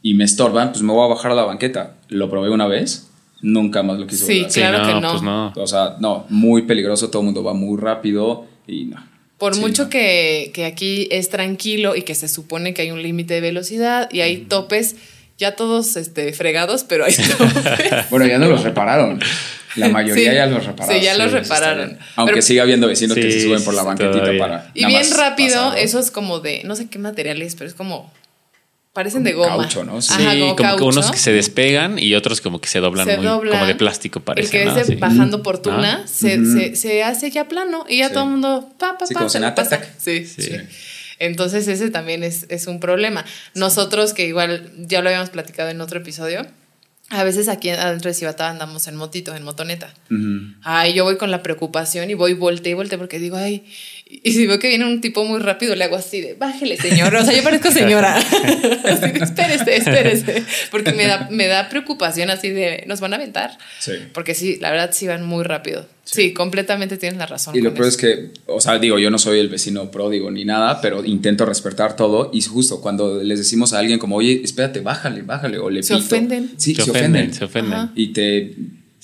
y 0.05 0.13
me 0.13 0.23
estorban, 0.23 0.69
pues 0.71 0.83
me 0.83 0.93
voy 0.93 1.03
a 1.03 1.07
bajar 1.15 1.31
a 1.31 1.35
la 1.35 1.43
banqueta. 1.43 1.95
Lo 2.09 2.29
probé 2.29 2.51
una 2.51 2.67
vez, 2.67 3.07
nunca 3.41 3.81
más 3.81 3.97
lo 3.97 4.05
quise 4.05 4.25
Sí, 4.27 4.33
volver 4.33 4.45
a 4.45 4.47
hacer. 4.47 4.61
Claro 4.63 4.77
no, 4.77 4.87
que 4.87 5.01
no. 5.01 5.11
pues 5.11 5.21
no. 5.23 5.53
O 5.63 5.67
sea, 5.67 5.95
no, 5.99 6.25
muy 6.29 6.61
peligroso, 6.61 7.09
todo 7.09 7.21
el 7.23 7.25
mundo 7.25 7.43
va 7.43 7.53
muy 7.55 7.79
rápido 7.81 8.45
y 8.67 8.85
no. 8.85 9.03
Por 9.39 9.55
Sí, 9.55 9.61
mucho 9.61 9.85
no. 9.85 9.89
que, 9.89 10.51
que 10.53 10.65
aquí 10.65 11.07
es 11.09 11.29
tranquilo 11.29 11.95
y 11.95 12.03
que 12.03 12.13
se 12.13 12.27
supone 12.27 12.73
que 12.75 12.83
hay 12.83 12.91
un 12.91 13.01
límite 13.01 13.33
de 13.33 13.41
velocidad 13.41 14.07
y 14.11 14.21
hay 14.21 14.37
topes, 14.37 14.95
ya 15.39 15.55
todos 15.55 15.97
este, 15.97 16.31
fregados, 16.33 16.83
pero 16.83 17.03
hay 17.05 17.13
topes. 17.37 18.09
Bueno, 18.11 18.27
ya 18.27 18.37
no 18.37 18.47
los 18.47 18.63
repararon. 18.63 19.19
La 19.75 19.89
mayoría 19.89 20.29
Sí. 20.29 20.35
ya 20.37 20.45
los 20.45 20.65
repararon. 20.65 20.99
Sí, 20.99 21.03
ya 21.03 21.17
los 21.17 21.33
está 21.33 21.39
repararon. 21.39 21.97
Aunque 22.15 22.33
Pero- 22.35 22.41
siga 22.43 22.61
habiendo 22.63 22.87
vecinos 22.87 23.15
que 23.15 23.23
Sí, 23.23 23.39
se 23.39 23.47
suben 23.47 23.63
por 23.63 23.73
la 23.73 23.81
sí, 23.81 23.87
banquetita 23.87 24.19
todavía. 24.19 24.39
para. 24.39 24.71
y 24.75 24.85
bien 24.85 25.03
rápido, 25.17 25.55
pasarlo. 25.55 25.77
eso 25.79 25.99
es 25.99 26.11
como 26.11 26.39
de, 26.41 26.61
no 26.63 26.75
sé 26.75 26.87
qué 26.89 26.99
material 26.99 27.41
es, 27.41 27.55
pero 27.55 27.67
es 27.67 27.73
como, 27.73 28.09
parecen 28.95 29.19
Como 29.23 29.29
de 29.29 29.33
goma. 29.49 29.63
caucho, 29.63 29.83
¿no? 29.83 30.01
Sí. 30.01 30.13
Ajá, 30.13 30.31
como, 30.31 30.39
como, 30.39 30.55
que 30.55 30.63
caucho. 30.63 30.85
unos 30.85 31.11
que 31.11 31.17
se 31.19 31.31
despegan 31.31 31.99
y 31.99 32.15
otros 32.15 32.41
como 32.41 32.59
que 32.59 32.67
se 32.67 32.79
doblan 32.79 33.05
Se 33.05 33.17
muy, 33.17 33.25
dobla. 33.27 33.51
como 33.51 33.65
de 33.67 33.75
plástico 33.75 34.21
parece, 34.21 34.57
El 34.57 34.63
que 34.63 34.65
¿no? 34.71 34.77
es 34.79 34.87
de 34.87 34.93
Sí. 34.95 34.99
bajando 34.99 35.43
por 35.43 35.59
tuna 35.61 36.01
Ah. 36.03 36.07
se, 36.07 36.43
se, 36.45 36.75
se 36.75 37.03
hace 37.03 37.29
ya 37.29 37.47
plano 37.47 37.85
y 37.87 37.99
ya 37.99 38.07
Sí. 38.07 38.13
todo 38.13 38.23
el 38.23 38.29
mundo 38.31 38.73
pa, 38.79 38.97
pa, 38.97 39.05
Sí, 39.05 39.13
pa, 39.13 39.19
como 39.19 39.29
se 39.29 39.37
cena, 39.37 39.49
lo 39.49 39.53
tac, 39.53 39.65
pasa. 39.69 39.81
tac. 39.81 39.89
Sí, 39.99 40.25
Sí. 40.25 40.41
sí. 40.41 40.51
Entonces 41.19 41.67
ese 41.67 41.91
también 41.91 42.23
es, 42.23 42.45
es 42.49 42.67
un 42.67 42.79
problema. 42.79 43.23
Nosotros 43.53 44.13
que 44.13 44.25
igual 44.27 44.71
ya 44.77 45.01
lo 45.01 45.09
habíamos 45.09 45.29
platicado 45.29 45.69
en 45.69 45.79
otro 45.81 45.99
episodio, 45.99 46.45
a 47.09 47.23
veces 47.23 47.47
aquí 47.49 47.69
adentro 47.69 48.09
de 48.09 48.15
Cibatá 48.15 48.49
andamos 48.49 48.87
en 48.87 48.95
motito, 48.95 49.35
en 49.35 49.43
motoneta. 49.43 49.93
Ay, 50.63 50.93
yo 50.93 51.03
voy 51.03 51.17
con 51.17 51.29
la 51.31 51.43
preocupación 51.43 52.09
y 52.09 52.15
voy 52.15 52.33
volte 52.33 52.69
y 52.69 52.73
volte 52.73 52.97
porque 52.97 53.19
digo, 53.19 53.37
ay, 53.37 53.63
y 54.07 54.33
si 54.33 54.45
veo 54.45 54.59
que 54.59 54.69
viene 54.69 54.85
un 54.85 55.01
tipo 55.01 55.25
muy 55.25 55.39
rápido, 55.39 55.75
le 55.75 55.83
hago 55.83 55.95
así 55.95 56.21
de, 56.21 56.35
bájele, 56.35 56.77
señor. 56.77 57.15
O 57.15 57.25
sea, 57.25 57.35
yo 57.35 57.41
parezco 57.41 57.71
señora. 57.71 58.15
Así 58.85 59.11
de, 59.11 59.19
espérese, 59.23 59.77
espérese. 59.77 60.43
Porque 60.69 60.91
me 60.93 61.07
da, 61.07 61.27
me 61.31 61.47
da 61.47 61.69
preocupación 61.69 62.29
así 62.29 62.51
de, 62.51 62.83
nos 62.85 62.99
van 62.99 63.13
a 63.13 63.15
aventar. 63.15 63.57
Sí. 63.79 63.93
Porque 64.13 64.35
sí, 64.35 64.57
la 64.61 64.69
verdad 64.69 64.91
sí 64.93 65.07
van 65.07 65.25
muy 65.25 65.43
rápido. 65.43 65.87
Sí, 66.03 66.33
completamente 66.33 66.97
tienes 66.97 67.17
la 67.17 67.25
razón. 67.25 67.55
Y 67.55 67.61
lo 67.61 67.73
peor 67.73 67.87
es 67.87 67.97
que, 67.97 68.29
o 68.45 68.61
sea, 68.61 68.77
digo, 68.77 68.99
yo 68.99 69.09
no 69.09 69.17
soy 69.17 69.39
el 69.39 69.49
vecino 69.49 69.89
pródigo 69.89 70.29
ni 70.29 70.45
nada, 70.45 70.81
pero 70.81 71.03
intento 71.03 71.47
respetar 71.47 71.95
todo. 71.95 72.29
Y 72.31 72.41
justo 72.43 72.81
cuando 72.81 73.23
les 73.23 73.39
decimos 73.39 73.73
a 73.73 73.79
alguien 73.79 73.97
como, 73.97 74.17
oye, 74.17 74.39
espérate, 74.43 74.81
bájale, 74.81 75.23
bájale, 75.23 75.57
o 75.57 75.71
le 75.71 75.81
Se 75.81 75.95
pito. 75.95 76.05
ofenden. 76.05 76.51
Sí, 76.57 76.75
se, 76.75 76.83
se, 76.83 76.91
ofenden, 76.91 77.11
ofenden. 77.11 77.33
se 77.33 77.45
ofenden. 77.45 77.73
Ajá. 77.73 77.91
Y 77.95 78.13
te. 78.13 78.53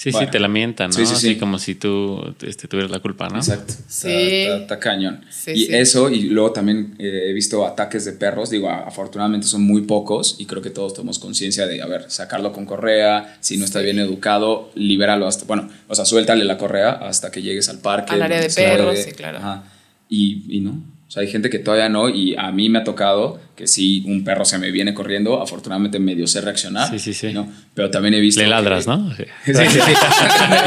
Sí, 0.01 0.10
bueno, 0.10 0.25
sí, 0.27 0.31
te 0.31 0.39
lamentan, 0.39 0.89
¿no? 0.89 0.96
Sí, 0.96 1.05
sí, 1.05 1.15
sí. 1.15 1.27
Así 1.29 1.38
como 1.38 1.60
si 1.60 1.75
tú 1.75 2.34
este, 2.41 2.67
tuvieras 2.67 2.89
la 2.89 3.01
culpa, 3.01 3.29
¿no? 3.29 3.38
Exacto. 3.38 3.72
Sí. 3.88 4.08
Está, 4.10 4.53
está- 4.55 4.58
está 4.63 4.79
cañón. 4.79 5.22
Sí, 5.29 5.51
y 5.51 5.65
sí. 5.67 5.75
eso, 5.75 6.10
y 6.10 6.22
luego 6.24 6.51
también 6.53 6.96
eh, 6.98 7.25
he 7.29 7.34
visto 7.34 7.63
ataques 7.67 8.05
de 8.05 8.13
perros. 8.13 8.50
Digo, 8.50 8.67
afortunadamente 8.67 9.46
son 9.46 9.62
muy 9.62 9.81
pocos 9.84 10.38
y 10.39 10.46
creo 10.48 10.63
que 10.63 10.72
todos 10.72 10.96
tenemos 10.96 11.20
conciencia 11.20 11.67
de, 11.67 11.84
a 11.84 11.86
ver, 11.86 12.10
sacarlo 12.10 12.51
con 12.51 12.65
correa. 12.65 13.38
Si 13.41 13.58
no 13.58 13.65
está 13.65 13.79
bien 13.81 14.00
educado, 14.00 14.72
libéralo 14.74 15.27
hasta. 15.27 15.46
Bueno, 15.46 15.70
o 15.88 15.93
sea, 15.93 16.03
suéltale 16.05 16.46
la 16.46 16.58
correa 16.58 16.93
hasta 16.93 17.29
que 17.29 17.43
llegues 17.43 17.70
al 17.70 17.77
parque. 17.77 18.13
Al 18.13 18.24
área 18.24 18.41
de 18.41 18.50
perros, 18.50 18.98
sí, 18.98 19.12
claro. 19.12 19.38
Ajá. 19.38 19.65
Y, 20.10 20.46
y 20.50 20.62
no. 20.62 20.72
O 21.08 21.12
sea, 21.12 21.22
hay 21.22 21.27
gente 21.29 21.50
que 21.51 21.60
todavía 21.60 21.89
no, 21.89 22.10
y 22.10 22.36
a 22.38 22.51
mí 22.51 22.70
me 22.70 22.79
ha 22.79 22.84
tocado 22.84 23.39
que 23.62 23.68
si 23.68 24.03
un 24.08 24.24
perro 24.24 24.44
se 24.44 24.58
me 24.58 24.72
viene 24.72 24.91
corriendo, 24.94 25.39
afortunadamente 25.41 26.00
medio 26.00 26.25
sé 26.25 26.41
reaccionar. 26.41 26.89
Sí, 26.89 26.98
sí, 26.98 27.13
sí. 27.13 27.32
¿no? 27.32 27.48
Pero 27.75 27.91
también 27.91 28.15
he 28.15 28.20
visto. 28.20 28.41
Le 28.41 28.48
ladras, 28.48 28.86
que- 28.86 28.89
¿no? 28.91 29.13
Sí, 29.46 29.53
sí, 29.53 29.80
sí. 29.86 29.94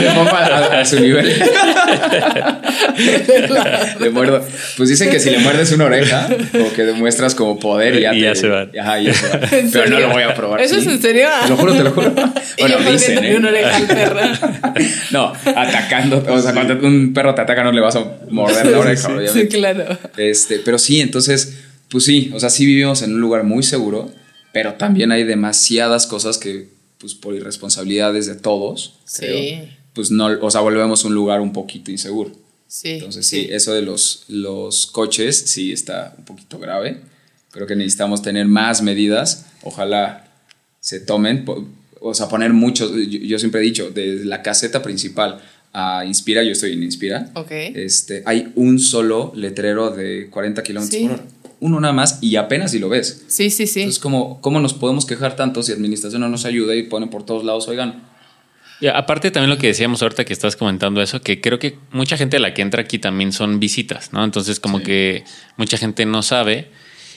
Le 0.00 0.10
pongo 0.12 0.30
a, 0.30 0.80
a 0.80 0.84
su 0.84 1.00
nivel. 1.00 1.26
le 4.00 4.10
muerdo. 4.10 4.44
Pues 4.76 4.88
dicen 4.88 5.10
que 5.10 5.18
si 5.20 5.30
le 5.30 5.38
muerdes 5.40 5.72
una 5.72 5.86
oreja, 5.86 6.28
como 6.52 6.72
que 6.72 6.84
demuestras 6.84 7.34
como 7.34 7.58
poder 7.58 7.96
y 7.96 8.00
ya, 8.02 8.14
Y 8.14 8.18
te- 8.20 8.24
ya 8.26 8.34
se 8.34 8.48
van. 8.48 8.70
Ajá, 8.78 9.00
ya 9.00 9.12
se 9.14 9.28
van. 9.28 9.40
¿En 9.54 9.70
Pero 9.70 9.90
no 9.90 10.00
lo 10.00 10.10
voy 10.10 10.22
a 10.22 10.34
probar. 10.34 10.60
¿Eso 10.60 10.74
sí. 10.76 10.82
es 10.82 10.86
en 10.86 11.02
serio? 11.02 11.28
Te 11.42 11.48
lo 11.48 11.56
juro, 11.56 11.72
te 11.74 11.82
lo 11.84 11.90
juro. 11.90 12.14
Y 12.56 12.60
Bueno, 12.62 12.80
yo 12.80 12.92
dicen, 12.92 13.24
¿eh? 13.24 13.36
una 13.36 13.48
oreja 13.48 13.76
al 13.76 13.86
perro. 13.86 14.20
No, 15.10 15.32
atacando. 15.44 16.24
O 16.28 16.40
sea, 16.40 16.52
cuando 16.52 16.74
un 16.86 17.12
perro 17.12 17.34
te 17.34 17.40
ataca, 17.42 17.64
no 17.64 17.72
le 17.72 17.80
vas 17.80 17.96
a 17.96 18.04
morder 18.30 18.66
la 18.66 18.78
oreja, 18.78 19.08
Sí, 19.08 19.12
obviamente. 19.14 19.48
claro. 19.48 19.98
Este, 20.16 20.60
pero 20.64 20.78
sí, 20.78 21.00
entonces, 21.00 21.58
pues 21.90 22.04
sí, 22.04 22.30
o 22.34 22.40
sea, 22.40 22.50
sí 22.50 22.66
vivimos 22.66 23.02
en 23.02 23.14
un 23.14 23.20
lugar 23.20 23.44
muy 23.44 23.62
seguro, 23.62 24.10
pero 24.52 24.74
también 24.74 25.12
hay 25.12 25.24
demasiadas 25.24 26.06
cosas 26.06 26.38
que, 26.38 26.68
pues 26.98 27.14
por 27.14 27.34
irresponsabilidades 27.34 28.26
de 28.26 28.34
todos, 28.36 28.94
Sí. 29.04 29.26
creo, 29.26 29.68
pues 29.92 30.10
no, 30.10 30.26
o 30.26 30.50
sea, 30.50 30.60
volvemos 30.60 31.04
un 31.04 31.14
lugar 31.14 31.40
un 31.40 31.52
poquito 31.52 31.90
inseguro. 31.90 32.32
Sí. 32.66 32.90
Entonces 32.90 33.26
sí, 33.26 33.46
eso 33.50 33.72
de 33.72 33.82
los, 33.82 34.24
los 34.28 34.86
coches 34.86 35.36
sí 35.36 35.72
está 35.72 36.14
un 36.18 36.24
poquito 36.24 36.58
grave. 36.58 37.00
Creo 37.52 37.66
que 37.68 37.76
necesitamos 37.76 38.20
tener 38.22 38.46
más 38.46 38.82
medidas. 38.82 39.46
Ojalá 39.62 40.28
se 40.80 40.98
tomen, 40.98 41.44
o 42.00 42.14
sea, 42.14 42.28
poner 42.28 42.52
muchos. 42.52 42.90
Yo, 42.92 43.18
yo 43.20 43.38
siempre 43.38 43.60
he 43.60 43.64
dicho, 43.64 43.90
desde 43.94 44.24
la 44.24 44.42
caseta 44.42 44.82
principal 44.82 45.40
a 45.72 46.04
Inspira, 46.04 46.42
yo 46.42 46.50
estoy 46.50 46.72
en 46.72 46.82
Inspira, 46.82 47.30
Ok. 47.34 47.50
este, 47.52 48.22
hay 48.26 48.50
un 48.56 48.80
solo 48.80 49.32
letrero 49.36 49.90
de 49.90 50.28
40 50.30 50.62
kilómetros 50.64 51.00
Sí. 51.00 51.06
por 51.06 51.14
hora. 51.20 51.24
Uno 51.60 51.80
nada 51.80 51.92
más 51.94 52.18
y 52.22 52.36
apenas 52.36 52.70
si 52.72 52.78
lo 52.78 52.88
ves. 52.88 53.24
Sí, 53.28 53.50
sí, 53.50 53.66
sí. 53.66 53.80
Entonces, 53.82 54.00
¿cómo, 54.02 54.40
¿cómo 54.40 54.60
nos 54.60 54.74
podemos 54.74 55.06
quejar 55.06 55.36
tanto 55.36 55.62
si 55.62 55.72
administración 55.72 56.20
no 56.20 56.28
nos 56.28 56.44
ayuda 56.44 56.74
y 56.74 56.84
pone 56.84 57.06
por 57.06 57.24
todos 57.24 57.44
lados, 57.44 57.68
oigan? 57.68 58.02
Y 58.80 58.88
aparte 58.88 59.30
también 59.30 59.50
lo 59.50 59.56
que 59.58 59.68
decíamos 59.68 60.02
ahorita 60.02 60.24
que 60.24 60.32
estás 60.32 60.56
comentando 60.56 61.00
eso, 61.00 61.20
que 61.20 61.40
creo 61.40 61.58
que 61.58 61.78
mucha 61.92 62.16
gente 62.16 62.36
a 62.36 62.40
la 62.40 62.52
que 62.52 62.60
entra 62.60 62.82
aquí 62.82 62.98
también 62.98 63.32
son 63.32 63.60
visitas, 63.60 64.12
¿no? 64.12 64.24
Entonces 64.24 64.60
como 64.60 64.78
Sí. 64.78 64.84
que 64.84 65.24
mucha 65.56 65.78
gente 65.78 66.04
no 66.06 66.22
sabe. 66.22 66.70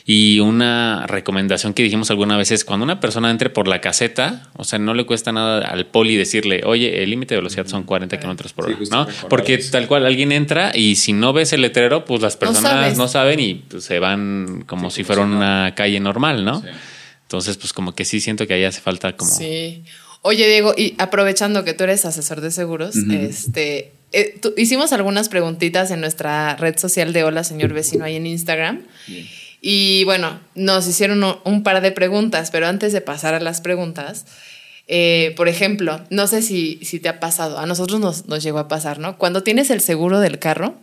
Y 0.09 0.39
una 0.39 1.05
recomendación 1.05 1.73
que 1.73 1.83
dijimos 1.83 2.09
alguna 2.09 2.37
vez 2.37 2.51
es 2.51 2.63
cuando 2.63 2.85
una 2.85 3.01
persona 3.01 3.29
entre 3.29 3.49
por 3.49 3.67
la 3.67 3.81
caseta, 3.81 4.49
o 4.55 4.63
sea, 4.63 4.79
no 4.79 4.93
le 4.93 5.05
cuesta 5.05 5.33
nada 5.33 5.67
al 5.67 5.85
poli 5.85 6.15
decirle, 6.15 6.61
oye, 6.63 7.03
el 7.03 7.09
límite 7.09 7.35
de 7.35 7.41
velocidad 7.41 7.67
son 7.67 7.83
40 7.83 8.17
kilómetros 8.17 8.53
por 8.53 8.67
hora, 8.67 8.77
¿no? 8.89 9.05
Porque 9.27 9.57
tal 9.57 9.85
cual 9.87 10.05
alguien 10.05 10.31
entra 10.31 10.71
y 10.73 10.95
si 10.95 11.11
no 11.11 11.33
ves 11.33 11.51
el 11.51 11.61
letrero, 11.61 12.05
pues 12.05 12.21
las 12.21 12.37
personas 12.37 12.95
no, 12.97 13.09
saben 13.09 13.41
y 13.41 13.55
pues, 13.55 13.83
se 13.83 13.99
van 13.99 14.63
como 14.65 14.89
Sí, 14.89 14.95
si 14.97 15.03
fuera 15.03 15.23
una 15.23 15.75
calle 15.75 15.99
normal, 15.99 16.45
¿no? 16.45 16.61
Sí. 16.61 16.67
Entonces, 17.23 17.57
pues 17.57 17.73
como 17.73 17.93
que 17.93 18.05
sí 18.05 18.21
siento 18.21 18.47
que 18.47 18.53
ahí 18.53 18.63
hace 18.63 18.79
falta 18.79 19.13
como... 19.17 19.29
Sí. 19.29 19.83
Oye, 20.21 20.47
Diego, 20.47 20.73
y 20.77 20.95
aprovechando 20.99 21.65
que 21.65 21.73
tú 21.73 21.83
eres 21.83 22.05
asesor 22.05 22.39
de 22.39 22.51
seguros, 22.51 22.95
este, 22.95 23.91
eh, 24.13 24.39
tú- 24.41 24.53
hicimos 24.55 24.93
algunas 24.93 25.27
preguntitas 25.27 25.91
en 25.91 25.99
nuestra 25.99 26.55
red 26.55 26.77
social 26.77 27.11
de 27.11 27.25
Hola 27.25 27.43
Señor 27.43 27.73
Vecino 27.73 28.05
ahí 28.05 28.15
en 28.15 28.25
Instagram. 28.25 28.83
Bien. 29.05 29.27
Y 29.61 30.03
bueno, 30.03 30.39
nos 30.55 30.87
hicieron 30.87 31.23
un, 31.43 31.63
par 31.63 31.81
de 31.81 31.91
preguntas, 31.91 32.51
pero 32.51 32.67
antes 32.67 32.93
de 32.93 33.01
pasar 33.01 33.33
a 33.33 33.39
las 33.39 33.61
preguntas, 33.61 34.25
eh, 34.87 35.33
por 35.35 35.47
ejemplo, 35.47 36.01
no 36.09 36.27
sé 36.27 36.41
si, 36.41 36.79
si 36.83 36.99
te 36.99 37.09
ha 37.09 37.19
pasado, 37.19 37.57
a 37.57 37.65
nosotros 37.65 37.99
nos, 37.99 38.27
nos 38.27 38.43
llegó 38.43 38.59
a 38.59 38.67
pasar, 38.67 38.99
¿no? 38.99 39.17
Cuando 39.17 39.43
tienes 39.43 39.69
el 39.69 39.81
seguro 39.81 40.19
del 40.19 40.39
carro, 40.39 40.75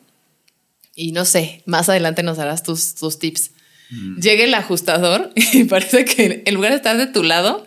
y 0.97 1.13
no 1.13 1.25
sé, 1.25 1.63
más 1.67 1.89
adelante 1.89 2.23
nos 2.23 2.37
darás 2.37 2.63
tus, 2.63 2.95
tus 2.95 3.19
tips, 3.19 3.51
llega 4.21 4.45
el 4.45 4.55
ajustador 4.55 5.31
y 5.53 5.65
parece 5.65 6.05
que 6.05 6.43
en 6.45 6.55
lugar 6.55 6.73
de 6.73 6.77
estar 6.77 6.97
de 6.97 7.07
tu 7.07 7.23
lado, 7.23 7.67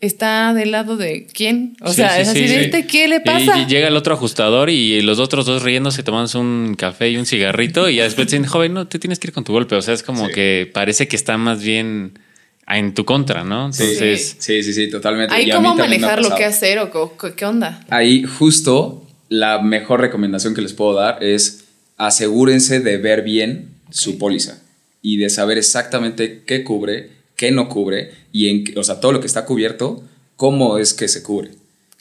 está 0.00 0.54
del 0.54 0.70
lado 0.70 0.96
de 0.96 1.26
quién. 1.32 1.76
O 1.82 1.88
Sí, 1.90 1.96
sea, 1.96 2.14
sí, 2.16 2.22
es 2.22 2.28
así 2.28 2.38
sí, 2.40 2.46
de 2.46 2.54
sí. 2.54 2.64
este, 2.66 2.86
¿qué 2.86 3.08
le 3.08 3.20
pasa? 3.20 3.58
Y, 3.58 3.66
llega 3.66 3.88
el 3.88 3.96
otro 3.96 4.14
ajustador 4.14 4.70
y 4.70 5.00
los 5.02 5.18
otros 5.18 5.46
dos 5.46 5.62
riéndose, 5.62 6.02
tomándose 6.02 6.38
un 6.38 6.74
café 6.76 7.10
y 7.10 7.16
un 7.16 7.26
cigarrito 7.26 7.88
y 7.88 7.96
ya 7.96 8.04
después 8.04 8.28
dicen, 8.28 8.44
joven, 8.46 8.72
no, 8.74 8.86
te 8.88 8.98
tienes 8.98 9.18
que 9.18 9.28
ir 9.28 9.32
con 9.32 9.44
tu 9.44 9.52
golpe. 9.52 9.74
O 9.76 9.82
sea, 9.82 9.94
es 9.94 10.02
como 10.02 10.26
Sí. 10.26 10.32
que 10.32 10.70
parece 10.72 11.06
que 11.08 11.16
está 11.16 11.36
más 11.36 11.62
bien 11.62 12.18
en 12.66 12.94
tu 12.94 13.04
contra, 13.04 13.42
¿no? 13.44 13.72
Sí, 13.72 13.82
Entonces, 13.82 14.36
sí, 14.38 14.62
sí, 14.62 14.72
sí, 14.72 14.88
totalmente. 14.90 15.34
Ahí 15.34 15.50
cómo 15.50 15.74
manejarlo, 15.74 16.28
qué 16.28 16.44
pasado. 16.44 16.48
hacer 16.50 16.78
o 16.78 17.16
qué 17.36 17.44
onda. 17.44 17.84
Ahí 17.90 18.22
justo 18.22 19.06
la 19.28 19.60
mejor 19.60 20.00
recomendación 20.00 20.54
que 20.54 20.62
les 20.62 20.72
puedo 20.72 20.94
dar 20.94 21.22
es 21.22 21.64
asegúrense 21.96 22.80
de 22.80 22.96
ver 22.96 23.22
bien 23.22 23.74
su 23.90 24.18
póliza 24.18 24.62
y 25.02 25.16
de 25.18 25.30
saber 25.30 25.58
exactamente 25.58 26.42
qué 26.46 26.62
cubre, 26.64 27.10
qué 27.40 27.50
no 27.50 27.70
cubre 27.70 28.10
y 28.32 28.48
en, 28.48 28.64
o 28.78 28.84
sea, 28.84 29.00
todo 29.00 29.12
lo 29.12 29.20
que 29.20 29.26
está 29.26 29.46
cubierto, 29.46 30.02
cómo 30.36 30.76
es 30.76 30.92
que 30.92 31.08
se 31.08 31.22
cubre. 31.22 31.48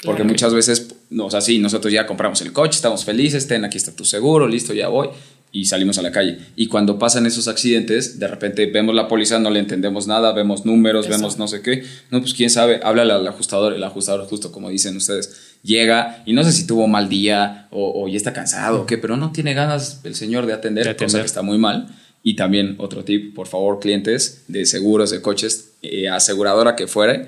Porque 0.03 0.17
Claro. 0.21 0.25
muchas 0.25 0.53
veces, 0.53 0.87
no, 1.09 1.27
o 1.27 1.31
sea, 1.31 1.39
sí, 1.39 1.59
nosotros 1.59 1.93
ya 1.93 2.05
compramos 2.05 2.41
el 2.41 2.51
coche, 2.51 2.75
estamos 2.75 3.05
felices, 3.05 3.47
ten, 3.47 3.63
aquí 3.63 3.77
está 3.77 3.93
tu 3.95 4.03
seguro, 4.03 4.47
listo, 4.49 4.73
ya 4.73 4.89
voy, 4.89 5.07
y 5.53 5.63
salimos 5.65 5.97
a 5.97 6.01
la 6.01 6.11
calle. 6.11 6.39
Y 6.57 6.67
cuando 6.67 6.99
pasan 6.99 7.25
esos 7.25 7.47
accidentes, 7.47 8.19
de 8.19 8.27
repente 8.27 8.65
vemos 8.65 8.93
la 8.95 9.07
póliza, 9.07 9.39
no 9.39 9.49
le 9.49 9.59
entendemos 9.59 10.07
nada, 10.07 10.33
vemos 10.33 10.65
números, 10.65 11.07
vemos 11.07 11.37
no 11.37 11.47
sé 11.47 11.61
qué. 11.61 11.83
No, 12.11 12.19
pues 12.19 12.33
quién 12.33 12.49
sabe, 12.49 12.81
háblale 12.83 13.13
al 13.13 13.25
ajustador, 13.27 13.73
el 13.73 13.83
ajustador, 13.83 14.27
justo 14.27 14.51
como 14.51 14.69
dicen 14.69 14.95
ustedes, 14.97 15.55
llega 15.63 16.21
y 16.25 16.33
no 16.33 16.43
sé 16.43 16.51
si 16.51 16.67
tuvo 16.67 16.87
mal 16.87 17.07
día 17.07 17.67
o, 17.71 18.03
o 18.03 18.07
ya 18.09 18.17
está 18.17 18.31
cansado 18.33 18.81
o 18.81 18.85
qué, 18.85 18.97
pero 18.97 19.15
no 19.17 19.31
tiene 19.31 19.53
ganas 19.53 20.01
el 20.03 20.15
señor 20.15 20.45
de 20.45 20.53
atender, 20.53 20.85
De 20.85 20.93
cosa 20.95 21.03
atender. 21.05 21.21
que 21.21 21.27
está 21.27 21.41
muy 21.43 21.57
mal. 21.57 21.87
Y 22.23 22.35
también 22.35 22.75
otro 22.79 23.03
tip, 23.03 23.33
por 23.33 23.47
favor, 23.47 23.79
clientes 23.79 24.43
de 24.47 24.65
seguros 24.65 25.09
de 25.11 25.21
coches, 25.21 25.71
eh, 25.81 26.09
aseguradora 26.09 26.75
que 26.75 26.87
fuere, 26.87 27.27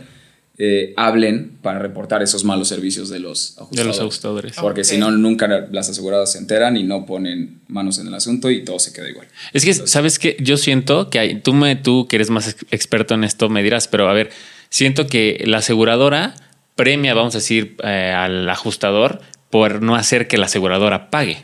eh, 0.58 0.94
hablen 0.98 1.58
para 1.62 1.80
reportar 1.80 2.22
esos 2.22 2.44
malos 2.44 2.68
servicios 2.68 3.10
de 3.10 3.20
los 3.20 3.58
ajustadores. 3.58 3.78
de 3.78 3.84
los 3.86 4.00
ajustadores. 4.00 4.54
Porque 4.62 4.84
si 4.84 4.98
no, 4.98 5.10
nunca 5.10 5.48
las 5.72 5.90
aseguradoras 5.90 6.34
se 6.34 6.38
enteran 6.38 6.76
y 6.78 6.84
no 6.84 7.06
ponen 7.06 7.62
manos 7.68 7.98
en 8.00 8.08
el 8.08 8.14
asunto 8.14 8.52
y 8.52 8.64
todo 8.64 8.78
se 8.78 8.92
queda 8.94 9.10
igual. 9.10 9.28
Es 9.54 9.64
que, 9.66 9.74
¿sabes 9.74 10.20
qué? 10.20 10.36
Yo 10.40 10.58
siento 10.58 11.10
que 11.10 11.20
hay, 11.20 11.40
tú, 11.40 11.54
me, 11.54 11.76
tú 11.78 12.08
que 12.08 12.18
eres 12.18 12.30
más 12.30 12.50
ex- 12.50 12.66
experto 12.70 13.14
en 13.16 13.24
esto 13.24 13.50
me 13.50 13.64
dirás, 13.64 13.88
pero 13.88 14.08
a 14.10 14.14
ver, 14.14 14.30
siento 14.70 15.08
que 15.08 15.42
la 15.48 15.60
aseguradora 15.60 16.36
premia, 16.76 17.14
vamos 17.14 17.34
a 17.34 17.40
decir, 17.40 17.76
eh, 17.84 18.14
al 18.16 18.48
ajustador 18.50 19.22
por 19.50 19.82
no 19.82 19.96
hacer 19.96 20.28
que 20.28 20.38
la 20.38 20.46
aseguradora 20.46 21.10
pague. 21.10 21.44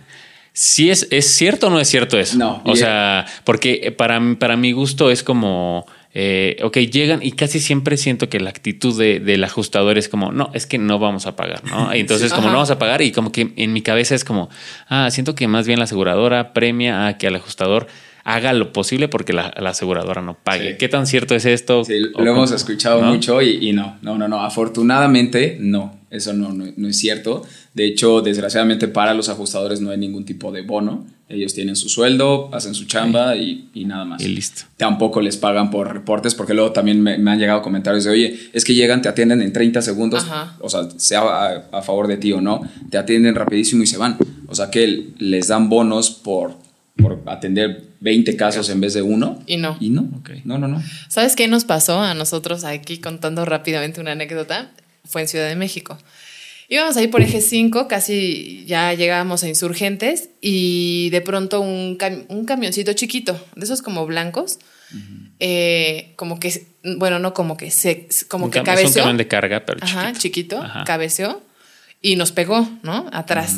Si 0.60 0.90
es, 0.90 1.08
¿Es 1.12 1.28
cierto 1.28 1.68
o 1.68 1.70
no 1.70 1.80
es 1.80 1.88
cierto 1.88 2.18
eso? 2.18 2.36
No, 2.36 2.64
O 2.66 2.76
sea, 2.76 3.28
porque 3.44 3.94
para, 3.96 4.20
para 4.40 4.58
mi 4.58 4.72
gusto 4.72 5.12
es 5.12 5.22
como, 5.22 5.86
eh, 6.16 6.58
ok, 6.64 6.78
llegan 6.80 7.20
y 7.22 7.34
casi 7.34 7.60
siempre 7.60 7.96
siento 7.96 8.28
que 8.28 8.40
la 8.40 8.50
actitud 8.50 8.98
de- 8.98 9.20
del 9.20 9.44
ajustador 9.44 10.00
es 10.00 10.10
como, 10.10 10.32
no, 10.32 10.50
es 10.56 10.66
que 10.66 10.80
no 10.80 10.98
vamos 10.98 11.28
a 11.28 11.36
pagar, 11.36 11.64
¿no? 11.64 11.94
Y 11.96 12.00
entonces, 12.00 12.32
como 12.32 12.48
Ajá. 12.48 12.54
no 12.54 12.54
vamos 12.56 12.72
a 12.72 12.80
pagar, 12.80 13.04
y 13.04 13.12
como 13.12 13.32
que 13.32 13.54
en 13.56 13.72
mi 13.72 13.84
cabeza 13.84 14.16
es 14.16 14.24
como, 14.26 14.50
ah, 14.90 15.12
siento 15.12 15.36
que 15.36 15.48
más 15.48 15.68
bien 15.68 15.78
la 15.78 15.86
aseguradora 15.86 16.54
premia 16.54 17.06
a 17.06 17.20
que 17.20 17.28
el 17.28 17.36
ajustador 17.36 17.86
haga 18.24 18.52
lo 18.54 18.74
posible 18.74 19.08
porque 19.10 19.34
la, 19.34 19.54
la 19.58 19.70
aseguradora 19.70 20.24
no 20.24 20.34
pague. 20.44 20.72
Sí. 20.72 20.78
¿Qué 20.80 20.90
tan 20.90 21.06
cierto 21.06 21.36
es 21.36 21.46
esto? 21.46 21.86
Sí, 21.86 21.94
¿O 22.16 22.24
lo 22.24 22.32
hemos 22.32 22.52
escuchado 22.52 23.00
¿No? 23.04 23.14
mucho 23.14 23.44
y, 23.44 23.70
y 23.70 23.74
no, 23.74 23.98
no, 24.02 24.18
no, 24.18 24.28
no. 24.28 24.42
Afortunadamente, 24.44 25.58
no. 25.60 25.97
Eso 26.10 26.32
no, 26.34 26.54
no, 26.54 26.66
no 26.78 26.88
es 26.88 26.98
cierto. 26.98 27.46
De 27.74 27.86
hecho, 27.86 28.22
desgraciadamente 28.22 28.88
para 28.88 29.14
los 29.14 29.28
ajustadores 29.30 29.82
no 29.82 29.90
hay 29.92 29.98
ningún 29.98 30.24
tipo 30.26 30.52
de 30.52 30.62
bono. 30.62 31.06
Ellos 31.30 31.54
tienen 31.54 31.76
su 31.76 31.90
sueldo, 31.90 32.50
hacen 32.54 32.74
su 32.74 32.86
chamba 32.86 33.36
y, 33.36 33.70
y 33.74 33.84
nada 33.84 34.06
más. 34.06 34.22
Y 34.22 34.30
listo. 34.30 34.62
Tampoco 34.78 35.20
les 35.20 35.36
pagan 35.36 35.70
por 35.70 35.92
reportes 35.94 36.34
porque 36.34 36.54
luego 36.54 36.72
también 36.72 37.02
me, 37.02 37.18
me 37.18 37.32
han 37.32 37.40
llegado 37.40 37.62
comentarios 37.62 38.06
de, 38.06 38.12
oye, 38.12 38.40
es 38.54 38.64
que 38.64 38.74
llegan, 38.74 39.02
te 39.02 39.10
atienden 39.10 39.42
en 39.42 39.52
30 39.52 39.82
segundos, 39.82 40.24
Ajá. 40.24 40.56
o 40.62 40.70
sea, 40.70 40.88
sea 40.96 41.20
a, 41.22 41.66
a 41.74 41.82
favor 41.82 42.08
de 42.08 42.16
ti 42.16 42.32
o 42.32 42.40
no, 42.40 42.62
te 42.90 42.98
atienden 42.98 43.36
rapidísimo 43.36 43.84
y 43.84 43.88
se 43.88 43.98
van. 43.98 44.18
O 44.48 44.56
sea 44.56 44.72
que 44.72 45.10
les 45.18 45.50
dan 45.50 45.68
bonos 45.68 46.10
por, 46.12 46.56
por 46.96 47.22
atender 47.26 47.84
20 48.00 48.38
casos 48.38 48.70
en 48.70 48.80
vez 48.80 48.94
de 48.94 49.02
uno. 49.02 49.44
Y 49.46 49.58
no. 49.58 49.76
Y 49.82 49.90
no, 49.90 50.08
Ok. 50.20 50.30
no, 50.46 50.58
no, 50.58 50.70
no. 50.70 50.82
¿Sabes 51.10 51.36
qué 51.36 51.50
nos 51.50 51.66
pasó 51.66 52.00
a 52.00 52.14
nosotros 52.14 52.64
aquí 52.64 53.00
contando 53.00 53.44
rápidamente 53.44 54.00
una 54.00 54.14
anécdota? 54.14 54.72
Fue 55.10 55.22
en 55.22 55.28
Ciudad 55.28 55.48
de 55.48 55.56
México. 55.56 55.98
Íbamos 56.70 56.98
ahí 56.98 57.08
por 57.08 57.22
eje 57.22 57.40
5, 57.42 57.88
casi 57.88 58.66
ya 58.68 58.94
llegábamos 58.94 59.42
a 59.44 59.48
Insurgentes 59.48 60.30
y 60.42 61.10
de 61.12 61.22
pronto 61.22 61.62
un, 61.62 61.98
cam- 61.98 62.26
un 62.28 62.44
camioncito 62.46 62.92
chiquito, 62.94 63.40
de 63.56 63.64
esos 63.64 63.82
como 63.82 64.06
blancos, 64.06 64.60
eh, 65.40 66.14
como 66.18 66.40
que, 66.40 66.66
bueno, 66.98 67.20
no 67.20 67.34
como 67.34 67.56
que 67.58 67.72
se, 67.72 68.08
como 68.28 68.46
Un 68.46 68.52
que 68.52 68.60
cam- 68.60 68.64
es 68.64 68.68
un 68.70 68.76
cabeceó. 68.76 69.04
camión 69.04 69.18
de 69.18 69.28
carga, 69.28 69.66
pero 69.66 69.80
Ajá, 69.82 70.08
chiquito. 70.14 70.20
chiquito, 70.22 70.62
Ajá. 70.62 70.84
cabeceó 70.84 71.42
y 72.02 72.16
nos 72.18 72.32
pegó, 72.32 72.68
¿no? 72.84 73.10
Atrás. 73.14 73.56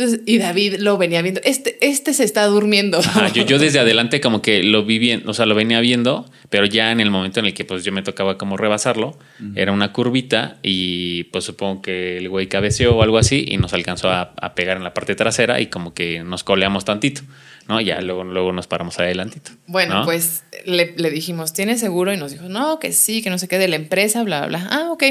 Entonces, 0.00 0.22
y 0.24 0.38
David 0.38 0.76
lo 0.78 0.96
venía 0.96 1.20
viendo. 1.20 1.42
Este, 1.44 1.76
este 1.86 2.14
se 2.14 2.24
está 2.24 2.46
durmiendo. 2.46 3.00
Ajá, 3.00 3.30
yo, 3.32 3.44
yo 3.44 3.58
desde 3.58 3.78
adelante 3.80 4.22
como 4.22 4.40
que 4.40 4.62
lo 4.62 4.84
vi 4.86 4.98
bien, 4.98 5.24
o 5.26 5.34
sea, 5.34 5.44
lo 5.44 5.54
venía 5.54 5.78
viendo, 5.80 6.30
pero 6.48 6.64
ya 6.64 6.90
en 6.90 7.00
el 7.00 7.10
momento 7.10 7.38
en 7.40 7.46
el 7.46 7.52
que 7.52 7.66
pues 7.66 7.84
yo 7.84 7.92
me 7.92 8.02
tocaba 8.02 8.38
como 8.38 8.56
rebasarlo, 8.56 9.18
era 9.54 9.72
una 9.72 9.92
curvita 9.92 10.56
y 10.62 11.24
pues 11.24 11.44
supongo 11.44 11.82
que 11.82 12.16
el 12.16 12.30
güey 12.30 12.46
cabeceó 12.46 12.96
o 12.96 13.02
algo 13.02 13.18
así 13.18 13.44
y 13.46 13.58
nos 13.58 13.74
alcanzó 13.74 14.08
a, 14.08 14.32
a 14.40 14.54
pegar 14.54 14.78
en 14.78 14.84
la 14.84 14.94
parte 14.94 15.14
trasera 15.14 15.60
y 15.60 15.66
como 15.66 15.92
que 15.92 16.24
nos 16.24 16.44
coleamos 16.44 16.86
tantito, 16.86 17.20
¿no? 17.68 17.78
Ya 17.82 18.00
luego, 18.00 18.24
luego 18.24 18.52
nos 18.52 18.66
paramos 18.66 18.98
adelantito. 18.98 19.50
Bueno, 19.66 20.00
¿no? 20.00 20.04
pues 20.06 20.44
le, 20.64 20.94
le 20.96 21.10
dijimos, 21.10 21.52
¿tiene 21.52 21.76
seguro? 21.76 22.10
Y 22.14 22.16
nos 22.16 22.32
dijo, 22.32 22.48
no, 22.48 22.78
que 22.78 22.92
sí, 22.92 23.20
que 23.20 23.28
no 23.28 23.36
se 23.36 23.48
quede 23.48 23.68
la 23.68 23.76
empresa, 23.76 24.22
bla, 24.22 24.46
bla, 24.46 24.60
bla. 24.60 24.68
Ah, 24.70 24.88
ok. 24.92 25.02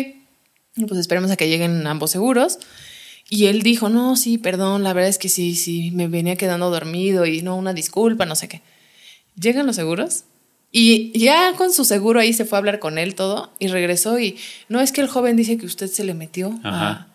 Y 0.76 0.86
pues 0.86 1.00
esperemos 1.00 1.30
a 1.30 1.36
que 1.36 1.48
lleguen 1.48 1.86
ambos 1.86 2.10
seguros. 2.10 2.58
Y 3.30 3.46
él 3.46 3.62
dijo, 3.62 3.90
no, 3.90 4.16
sí, 4.16 4.38
perdón, 4.38 4.84
la 4.84 4.94
verdad 4.94 5.10
es 5.10 5.20
que 5.20 5.30
sí, 5.30 5.56
sí, 5.56 5.92
me 5.92 6.08
venía 6.08 6.36
quedando 6.36 6.72
dormido 6.72 7.26
y 7.26 7.42
no, 7.42 7.56
una 7.56 7.74
disculpa, 7.74 8.26
no 8.26 8.36
sé 8.36 8.48
qué. 8.48 8.62
Llegan 9.40 9.68
los 9.68 9.76
seguros 9.76 10.24
y 10.72 11.18
ya 11.18 11.54
con 11.56 11.72
su 11.72 11.86
seguro 11.86 12.20
ahí 12.20 12.34
se 12.34 12.46
fue 12.46 12.58
a 12.58 12.60
hablar 12.60 12.80
con 12.80 12.98
él 12.98 13.16
todo 13.16 13.52
y 13.60 13.68
regresó 13.68 14.20
y 14.20 14.38
no 14.68 14.82
es 14.82 14.92
que 14.92 15.02
el 15.02 15.08
joven 15.08 15.36
dice 15.36 15.58
que 15.58 15.66
usted 15.66 15.88
se 15.88 16.04
le 16.04 16.14
metió. 16.14 16.60
Ajá. 16.64 17.08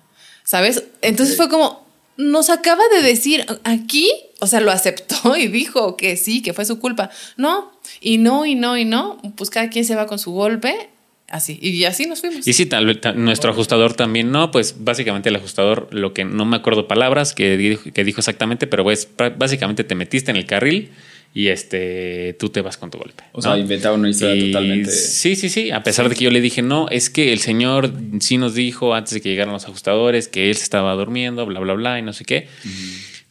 ¿Sabes? 0.44 0.84
Entonces 1.02 1.36
fue 1.36 1.48
como, 1.48 1.84
nos 2.16 2.50
acaba 2.50 2.82
de 2.94 3.02
decir 3.02 3.46
aquí, 3.64 4.10
o 4.40 4.46
sea, 4.46 4.60
lo 4.60 4.70
aceptó 4.70 5.36
y 5.36 5.48
dijo 5.48 5.96
que 5.96 6.16
sí, 6.16 6.42
que 6.42 6.52
fue 6.52 6.64
su 6.64 6.78
culpa. 6.78 7.10
No, 7.36 7.72
y 8.00 8.18
no, 8.18 8.46
y 8.46 8.54
no, 8.54 8.76
y 8.76 8.84
no, 8.84 9.20
pues 9.36 9.50
cada 9.50 9.68
quien 9.68 9.84
se 9.84 9.96
va 9.96 10.06
con 10.06 10.18
su 10.18 10.32
golpe, 10.32 10.90
así, 11.34 11.58
y 11.60 11.84
así 11.84 12.06
nos 12.06 12.20
fuimos. 12.20 12.46
Y 12.46 12.52
sí, 12.52 12.66
tal 12.66 12.86
vez 12.86 12.98
nuestro 13.16 13.50
ajustador 13.50 13.94
también 13.94 14.30
no, 14.30 14.50
pues 14.50 14.76
básicamente 14.78 15.28
el 15.28 15.36
ajustador, 15.36 15.88
lo 15.90 16.14
que 16.14 16.24
no 16.24 16.44
me 16.44 16.56
acuerdo 16.56 16.88
palabras 16.88 17.34
que 17.34 17.56
dijo, 17.56 17.92
que 17.92 18.04
dijo 18.04 18.20
exactamente, 18.20 18.66
pero 18.66 18.84
pues 18.84 19.08
básicamente 19.36 19.84
te 19.84 19.94
metiste 19.94 20.30
en 20.30 20.36
el 20.36 20.46
carril 20.46 20.90
y 21.34 21.48
este 21.48 22.36
tú 22.38 22.48
te 22.48 22.60
vas 22.60 22.76
con 22.76 22.90
tu 22.90 22.98
golpe. 22.98 23.24
O 23.32 23.38
¿no? 23.38 23.42
sea, 23.42 23.58
inventaron 23.58 24.00
una 24.00 24.10
historia 24.10 24.36
Y 24.36 24.52
totalmente. 24.52 24.90
Sí, 24.92 25.34
sí, 25.34 25.48
sí. 25.48 25.72
A 25.72 25.82
pesar 25.82 26.08
de 26.08 26.14
que 26.14 26.24
yo 26.24 26.30
le 26.30 26.40
dije, 26.40 26.62
no, 26.62 26.88
es 26.90 27.10
que 27.10 27.32
el 27.32 27.40
señor 27.40 27.92
sí 28.20 28.38
nos 28.38 28.54
dijo 28.54 28.94
antes 28.94 29.14
de 29.14 29.20
que 29.20 29.30
llegaran 29.30 29.52
los 29.52 29.64
ajustadores 29.64 30.28
que 30.28 30.48
él 30.48 30.56
se 30.56 30.62
estaba 30.62 30.94
durmiendo, 30.94 31.44
bla, 31.44 31.58
bla, 31.58 31.74
bla, 31.74 31.98
y 31.98 32.02
no 32.02 32.12
sé 32.12 32.24
qué. 32.24 32.46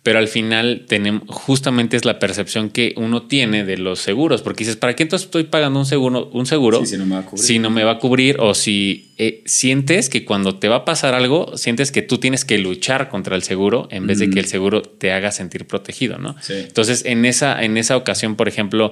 Pero 0.03 0.19
al 0.19 0.27
final 0.27 0.83
tenemos, 0.85 1.23
justamente 1.29 1.95
es 1.95 2.03
la 2.03 2.19
percepción 2.19 2.69
que 2.69 2.93
uno 2.97 3.23
tiene 3.23 3.63
de 3.63 3.77
los 3.77 3.99
seguros, 3.99 4.41
porque 4.41 4.65
dices, 4.65 4.75
¿para 4.75 4.95
qué 4.97 5.03
entonces 5.03 5.27
estoy 5.27 5.45
pagando 5.45 5.79
un 5.79 5.85
seguro, 5.85 6.29
un 6.33 6.45
seguro 6.45 6.81
Sí, 6.81 6.87
si 6.87 6.97
no 6.97 7.05
me 7.05 7.15
va 7.15 7.21
a 7.21 7.25
cubrir. 7.25 7.45
si 7.45 7.59
no 7.59 7.69
me 7.69 7.83
va 7.85 7.91
a 7.91 7.99
cubrir 7.99 8.35
o 8.41 8.53
si 8.53 9.13
eh, 9.17 9.41
sientes 9.45 10.09
que 10.09 10.25
cuando 10.25 10.55
te 10.59 10.67
va 10.67 10.75
a 10.75 10.85
pasar 10.85 11.13
algo, 11.13 11.55
sientes 11.57 11.93
que 11.93 12.01
tú 12.01 12.17
tienes 12.17 12.43
que 12.43 12.57
luchar 12.57 13.07
contra 13.07 13.37
el 13.37 13.43
seguro 13.43 13.87
en 13.91 14.05
vez 14.05 14.19
de 14.19 14.29
que 14.29 14.39
el 14.39 14.45
seguro 14.45 14.81
te 14.81 15.13
haga 15.13 15.31
sentir 15.31 15.65
protegido, 15.67 16.17
¿no? 16.17 16.35
Sí. 16.41 16.53
Entonces, 16.53 17.05
en 17.05 17.23
esa, 17.23 17.63
en 17.63 17.77
esa 17.77 17.95
ocasión, 17.95 18.35
por 18.35 18.49
ejemplo, 18.49 18.91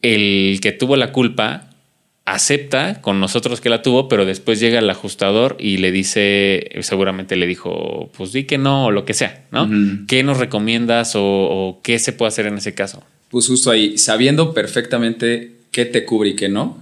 el 0.00 0.60
que 0.62 0.72
tuvo 0.72 0.96
la 0.96 1.12
culpa 1.12 1.68
acepta 2.24 3.00
con 3.00 3.18
nosotros 3.20 3.60
que 3.60 3.68
la 3.68 3.82
tuvo, 3.82 4.08
pero 4.08 4.24
después 4.24 4.60
llega 4.60 4.78
el 4.78 4.88
ajustador 4.88 5.56
y 5.58 5.78
le 5.78 5.90
dice, 5.90 6.70
seguramente 6.80 7.36
le 7.36 7.46
dijo, 7.46 8.10
pues 8.16 8.32
di 8.32 8.44
que 8.44 8.58
no 8.58 8.86
o 8.86 8.90
lo 8.90 9.04
que 9.04 9.14
sea, 9.14 9.44
¿no? 9.50 9.68
¿Qué 10.06 10.22
nos 10.22 10.38
recomiendas 10.38 11.16
o, 11.16 11.22
o 11.24 11.80
qué 11.82 11.98
se 11.98 12.12
puede 12.12 12.28
hacer 12.28 12.46
en 12.46 12.58
ese 12.58 12.74
caso? 12.74 13.02
Pues 13.30 13.48
justo 13.48 13.70
ahí, 13.70 13.98
sabiendo 13.98 14.54
perfectamente 14.54 15.52
qué 15.72 15.84
te 15.84 16.04
cubre 16.04 16.30
y 16.30 16.36
qué 16.36 16.48
no, 16.48 16.78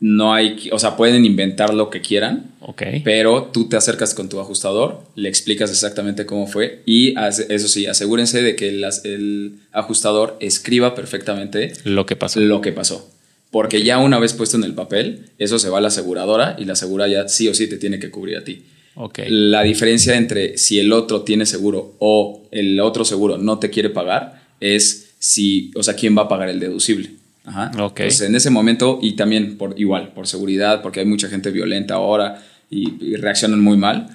no 0.00 0.34
hay, 0.34 0.68
o 0.72 0.80
sea, 0.80 0.96
pueden 0.96 1.24
inventar 1.24 1.72
lo 1.74 1.88
que 1.88 2.00
quieran, 2.00 2.46
Ok. 2.60 2.82
pero 3.04 3.50
tú 3.52 3.68
te 3.68 3.76
acercas 3.76 4.14
con 4.14 4.28
tu 4.28 4.40
ajustador, 4.40 5.00
le 5.14 5.28
explicas 5.28 5.70
exactamente 5.70 6.26
cómo 6.26 6.48
fue 6.48 6.82
y 6.86 7.14
eso 7.20 7.68
sí, 7.68 7.86
asegúrense 7.86 8.42
de 8.42 8.56
que 8.56 8.68
el, 8.70 8.84
el 9.04 9.52
ajustador 9.70 10.36
escriba 10.40 10.96
perfectamente 10.96 11.72
Lo 11.84 12.04
que 12.04 12.16
pasó. 12.16 12.40
lo 12.40 12.60
que 12.62 12.72
pasó. 12.72 13.08
Porque 13.52 13.82
ya 13.84 13.98
una 13.98 14.18
vez 14.18 14.32
puesto 14.32 14.56
en 14.56 14.64
el 14.64 14.74
papel, 14.74 15.26
eso 15.38 15.58
se 15.60 15.68
va 15.68 15.78
a 15.78 15.80
la 15.80 15.88
aseguradora 15.88 16.56
y 16.58 16.64
la 16.64 16.72
aseguradora 16.72 17.22
ya 17.22 17.28
sí 17.28 17.46
o 17.48 17.54
sí 17.54 17.68
te 17.68 17.76
tiene 17.76 18.00
que 18.00 18.10
cubrir 18.10 18.38
a 18.38 18.42
ti. 18.44 18.62
Ok. 18.96 19.20
La 19.28 19.62
diferencia 19.62 20.16
entre 20.16 20.58
si 20.58 20.80
el 20.80 20.92
otro 20.92 21.22
tiene 21.22 21.46
seguro 21.46 21.94
o 22.00 22.42
el 22.50 22.80
otro 22.80 23.04
seguro 23.04 23.38
no 23.38 23.58
te 23.60 23.70
quiere 23.70 23.90
pagar 23.90 24.42
es 24.58 25.10
si, 25.18 25.70
o 25.76 25.82
sea, 25.84 25.94
quién 25.94 26.16
va 26.18 26.22
a 26.22 26.28
pagar 26.28 26.48
el 26.48 26.58
deducible. 26.58 27.10
Ajá. 27.44 27.70
Ok. 27.82 28.00
Entonces, 28.00 28.28
en 28.28 28.34
ese 28.36 28.50
momento, 28.50 28.98
y 29.02 29.12
también 29.16 29.56
por 29.58 29.78
igual, 29.78 30.12
por 30.14 30.26
seguridad, 30.26 30.80
porque 30.82 31.00
hay 31.00 31.06
mucha 31.06 31.28
gente 31.28 31.50
violenta 31.50 31.94
ahora 31.94 32.42
y, 32.70 33.04
y 33.04 33.16
reaccionan 33.16 33.60
muy 33.60 33.76
mal, 33.76 34.08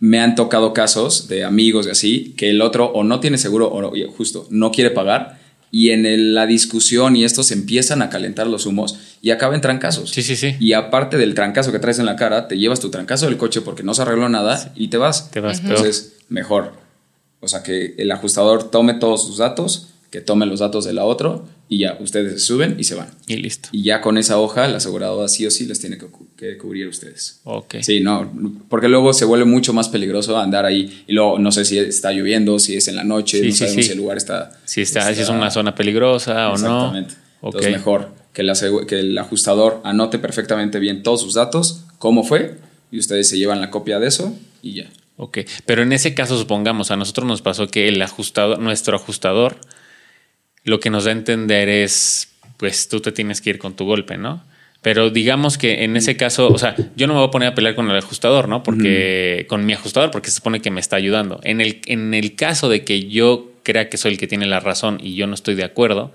me 0.00 0.18
han 0.18 0.34
tocado 0.34 0.72
casos 0.72 1.28
de 1.28 1.44
amigos 1.44 1.86
y 1.86 1.90
así, 1.90 2.34
que 2.36 2.50
el 2.50 2.60
otro 2.62 2.86
o 2.86 3.04
no 3.04 3.20
tiene 3.20 3.38
seguro 3.38 3.68
o 3.68 3.80
no- 3.80 3.92
justo 4.16 4.46
no 4.50 4.72
quiere 4.72 4.90
pagar, 4.90 5.38
y 5.74 5.90
en 5.90 6.06
el- 6.06 6.34
la 6.34 6.46
discusión 6.46 7.16
y 7.16 7.24
esto 7.24 7.42
se 7.42 7.54
empiezan 7.54 8.02
a 8.02 8.10
calentar 8.10 8.46
los 8.46 8.66
humos 8.66 8.98
y 9.22 9.30
acaba 9.30 9.54
en 9.56 9.62
trancazos. 9.62 10.10
Sí, 10.10 10.22
sí, 10.22 10.36
sí. 10.36 10.54
Y 10.60 10.74
aparte 10.74 11.16
del 11.16 11.34
trancazo 11.34 11.72
que 11.72 11.78
traes 11.80 11.98
en 11.98 12.06
la 12.06 12.14
cara, 12.14 12.46
te 12.46 12.58
llevas 12.58 12.78
tu 12.78 12.90
trancazo 12.90 13.24
del 13.26 13.38
coche 13.38 13.62
porque 13.62 13.82
no 13.82 13.94
se 13.94 14.02
arregló 14.02 14.28
nada 14.28 14.70
y 14.76 14.88
te 14.88 14.98
vas. 14.98 15.30
Te 15.30 15.40
vas 15.40 15.60
peor. 15.60 15.70
Entonces, 15.72 16.12
mejor. 16.28 16.74
O 17.40 17.48
sea, 17.48 17.62
que 17.64 17.94
el 17.98 18.12
ajustador 18.12 18.70
tome 18.70 18.94
todos 18.94 19.26
sus 19.26 19.38
datos, 19.38 19.88
que 20.12 20.20
tome 20.20 20.46
los 20.46 20.60
datos 20.60 20.84
de 20.84 20.92
la 20.92 21.04
otro 21.04 21.48
y 21.68 21.78
ya, 21.78 21.96
ustedes 21.98 22.34
se 22.34 22.38
suben 22.38 22.76
y 22.78 22.84
se 22.84 22.94
van. 22.94 23.08
Y 23.26 23.36
listo. 23.38 23.70
Y 23.72 23.82
ya 23.82 24.00
con 24.02 24.18
esa 24.18 24.38
hoja, 24.38 24.68
la 24.68 24.76
aseguradora 24.76 25.26
sí 25.26 25.44
o 25.46 25.50
sí 25.50 25.64
les 25.66 25.80
tiene 25.80 25.96
que, 25.98 26.06
cu- 26.06 26.28
que 26.36 26.56
cubrir 26.58 26.86
a 26.86 26.90
ustedes. 26.90 27.40
Ok. 27.44 27.76
Sí, 27.80 28.00
no, 28.00 28.30
porque 28.68 28.88
luego 28.88 29.12
se 29.14 29.24
vuelve 29.24 29.46
mucho 29.46 29.72
más 29.72 29.88
peligroso 29.88 30.38
andar 30.38 30.66
ahí 30.66 31.02
y 31.08 31.14
luego 31.14 31.38
no 31.40 31.50
sé 31.50 31.64
si 31.64 31.78
está 31.78 32.12
lloviendo, 32.12 32.58
si 32.60 32.76
es 32.76 32.86
en 32.88 32.96
la 32.96 33.04
noche, 33.04 33.38
Sí, 33.38 33.46
no 33.46 33.52
sí, 33.52 33.58
sabemos 33.58 33.76
sí. 33.76 33.82
si 33.84 33.92
el 33.92 33.98
lugar 33.98 34.16
está... 34.18 34.52
Si, 34.66 34.82
está, 34.82 35.12
si 35.14 35.22
es 35.22 35.28
una 35.30 35.50
zona 35.50 35.74
peligrosa 35.74 36.50
o 36.50 36.58
no. 36.58 36.76
Exactamente. 36.76 37.14
Ok. 37.40 37.54
Entonces 37.54 37.72
mejor 37.72 38.08
que, 38.34 38.42
la 38.42 38.54
que 38.86 39.00
el 39.00 39.16
ajustador 39.18 39.80
anote 39.82 40.18
perfectamente 40.18 40.78
bien 40.78 41.02
todos 41.02 41.22
sus 41.22 41.34
datos, 41.34 41.84
cómo 41.98 42.22
fue, 42.22 42.58
y 42.90 42.98
ustedes 42.98 43.28
se 43.30 43.38
llevan 43.38 43.60
la 43.62 43.70
copia 43.70 43.98
de 43.98 44.08
eso 44.08 44.36
y 44.62 44.74
ya. 44.74 44.90
Ok, 45.16 45.38
pero 45.66 45.82
en 45.82 45.92
ese 45.92 46.14
caso 46.14 46.38
supongamos, 46.38 46.90
a 46.90 46.96
nosotros 46.96 47.26
nos 47.26 47.42
pasó 47.42 47.66
que 47.68 47.86
el 47.88 48.00
ajustador, 48.02 48.58
nuestro 48.58 48.96
ajustador, 48.96 49.56
lo 50.64 50.80
que 50.80 50.90
nos 50.90 51.04
da 51.04 51.10
a 51.10 51.14
entender 51.14 51.68
es, 51.68 52.28
pues 52.56 52.88
tú 52.88 53.00
te 53.00 53.12
tienes 53.12 53.40
que 53.40 53.50
ir 53.50 53.58
con 53.58 53.74
tu 53.74 53.84
golpe, 53.84 54.16
¿no? 54.18 54.44
Pero 54.80 55.10
digamos 55.10 55.58
que 55.58 55.84
en 55.84 55.96
ese 55.96 56.16
caso, 56.16 56.48
o 56.48 56.58
sea, 56.58 56.74
yo 56.96 57.06
no 57.06 57.12
me 57.14 57.20
voy 57.20 57.28
a 57.28 57.30
poner 57.30 57.48
a 57.50 57.54
pelear 57.54 57.76
con 57.76 57.88
el 57.90 57.96
ajustador, 57.96 58.48
¿no? 58.48 58.62
Porque 58.64 59.46
con 59.48 59.64
mi 59.64 59.72
ajustador, 59.72 60.10
porque 60.10 60.30
se 60.30 60.36
supone 60.36 60.60
que 60.60 60.70
me 60.72 60.80
está 60.80 60.96
ayudando. 60.96 61.40
En 61.44 61.60
el, 61.60 61.80
en 61.86 62.14
el 62.14 62.34
caso 62.34 62.68
de 62.68 62.82
que 62.84 63.04
yo 63.08 63.52
crea 63.62 63.88
que 63.88 63.96
soy 63.96 64.12
el 64.12 64.18
que 64.18 64.26
tiene 64.26 64.46
la 64.46 64.58
razón 64.58 64.98
y 65.00 65.14
yo 65.14 65.28
no 65.28 65.34
estoy 65.34 65.54
de 65.54 65.62
acuerdo, 65.62 66.12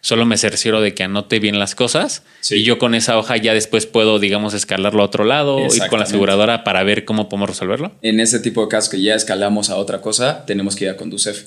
solo 0.00 0.26
me 0.26 0.36
cercioro 0.36 0.80
de 0.80 0.94
que 0.94 1.04
anote 1.04 1.38
bien 1.38 1.60
las 1.60 1.76
cosas 1.76 2.24
Sí. 2.40 2.56
y 2.56 2.62
yo 2.64 2.78
con 2.78 2.96
esa 2.96 3.16
hoja 3.18 3.36
ya 3.36 3.54
después 3.54 3.86
puedo, 3.86 4.18
digamos, 4.18 4.52
escalarlo 4.52 5.02
a 5.02 5.06
otro 5.06 5.24
lado, 5.24 5.60
ir 5.66 5.82
con 5.88 6.00
la 6.00 6.04
aseguradora 6.06 6.64
para 6.64 6.82
ver 6.82 7.04
cómo 7.04 7.28
podemos 7.28 7.50
resolverlo. 7.50 7.92
En 8.02 8.18
ese 8.18 8.40
tipo 8.40 8.62
de 8.62 8.68
casos 8.68 8.90
que 8.90 9.00
ya 9.00 9.14
escalamos 9.14 9.70
a 9.70 9.76
otra 9.76 10.00
cosa, 10.00 10.44
tenemos 10.44 10.74
que 10.74 10.84
ir 10.86 10.90
a 10.90 10.96
Conducef. 10.96 11.46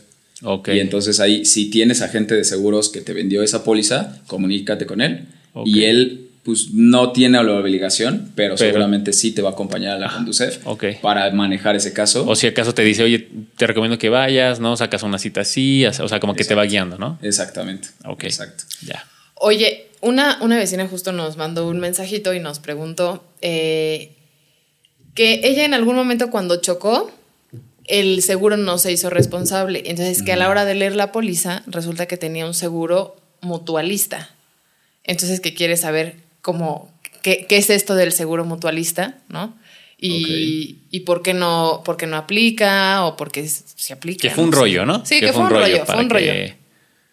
Y 0.68 0.80
entonces 0.80 1.20
ahí, 1.20 1.46
si 1.46 1.70
tienes 1.70 2.02
agente 2.02 2.36
de 2.36 2.44
seguros 2.44 2.90
que 2.90 3.02
te 3.02 3.14
vendió 3.14 3.44
esa 3.44 3.64
póliza, 3.64 4.20
comunícate 4.28 4.86
con 4.86 5.02
él. 5.02 5.28
Y 5.66 5.84
él, 5.84 6.30
pues 6.44 6.70
no 6.74 7.12
tiene 7.12 7.44
la 7.44 7.54
obligación, 7.54 8.32
pero, 8.36 8.56
Pero- 8.56 8.72
seguramente 8.72 9.14
sí 9.14 9.32
te 9.32 9.42
va 9.44 9.50
a 9.50 9.52
acompañar 9.54 9.98
a 9.98 10.00
la 10.00 10.12
Conducef 10.12 10.66
ok. 10.66 10.86
para 11.02 11.30
manejar 11.32 11.76
ese 11.76 11.94
caso. 11.94 12.28
O 12.28 12.36
si 12.36 12.48
acaso 12.48 12.74
te 12.74 12.84
dice, 12.84 13.04
oye, 13.04 13.28
te 13.58 13.68
recomiendo 13.68 13.98
que 14.00 14.10
vayas, 14.10 14.60
¿no? 14.60 14.76
Sacas 14.76 15.04
una 15.04 15.20
cita 15.20 15.42
así, 15.42 15.86
o 15.86 16.08
sea, 16.08 16.20
como 16.20 16.34
que 16.34 16.44
te 16.44 16.56
va 16.56 16.64
guiando, 16.66 16.98
¿no? 16.98 17.20
Exactamente. 17.22 17.90
Ok. 18.06 18.24
Exacto. 18.24 18.64
Ya. 18.86 19.06
Oye, 19.36 19.88
una, 20.02 20.40
una 20.42 20.58
vecina 20.58 20.88
justo 20.88 21.12
nos 21.12 21.38
mandó 21.38 21.68
un 21.68 21.80
mensajito 21.80 22.34
y 22.34 22.40
nos 22.40 22.60
preguntó 22.60 23.24
eh, 23.42 24.14
que 25.14 25.42
ella 25.44 25.66
en 25.66 25.74
algún 25.74 25.96
momento 25.96 26.32
cuando 26.32 26.62
chocó, 26.62 27.12
el 27.86 28.22
seguro 28.22 28.58
no 28.58 28.78
se 28.78 28.91
hizo 28.91 29.10
responsable. 29.10 29.84
Entonces, 29.86 30.24
que 30.24 30.34
a 30.34 30.36
la 30.38 30.50
hora 30.50 30.65
de 30.65 30.76
leer 30.76 30.96
la 30.96 31.12
póliza, 31.12 31.63
resulta 31.67 32.06
que 32.06 32.17
tenía 32.17 32.46
un 32.46 32.54
seguro 32.54 33.15
mutualista. 33.41 34.30
Entonces, 35.04 35.39
que 35.39 35.54
quiere 35.54 35.78
saber 35.78 36.15
cómo, 36.41 36.91
qué, 37.22 37.46
qué 37.48 37.58
es 37.58 37.70
esto 37.70 37.96
del 37.96 38.12
seguro 38.12 38.46
mutualista, 38.46 39.17
¿no? 39.30 39.56
Y, 40.04 40.80
y 40.89 41.02
por 41.02 41.22
qué 41.22 41.34
no, 41.36 41.84
por 41.86 41.96
qué 41.96 42.08
no 42.08 42.17
aplica 42.17 43.06
o 43.06 43.15
por 43.17 43.32
qué 43.32 43.48
se 43.48 43.94
aplica. 43.94 44.28
Que 44.28 44.34
fue 44.34 44.44
un 44.44 44.50
no 44.50 44.56
sé. 44.58 44.62
rollo, 44.62 44.86
¿no? 44.86 45.06
Sí, 45.06 45.20
que, 45.20 45.32
fue 45.32 45.44
un 45.44 45.50
rollo, 45.52 45.86
fue 45.86 46.00
un 46.00 46.10
rollo. 46.10 46.26
que- 46.32 46.56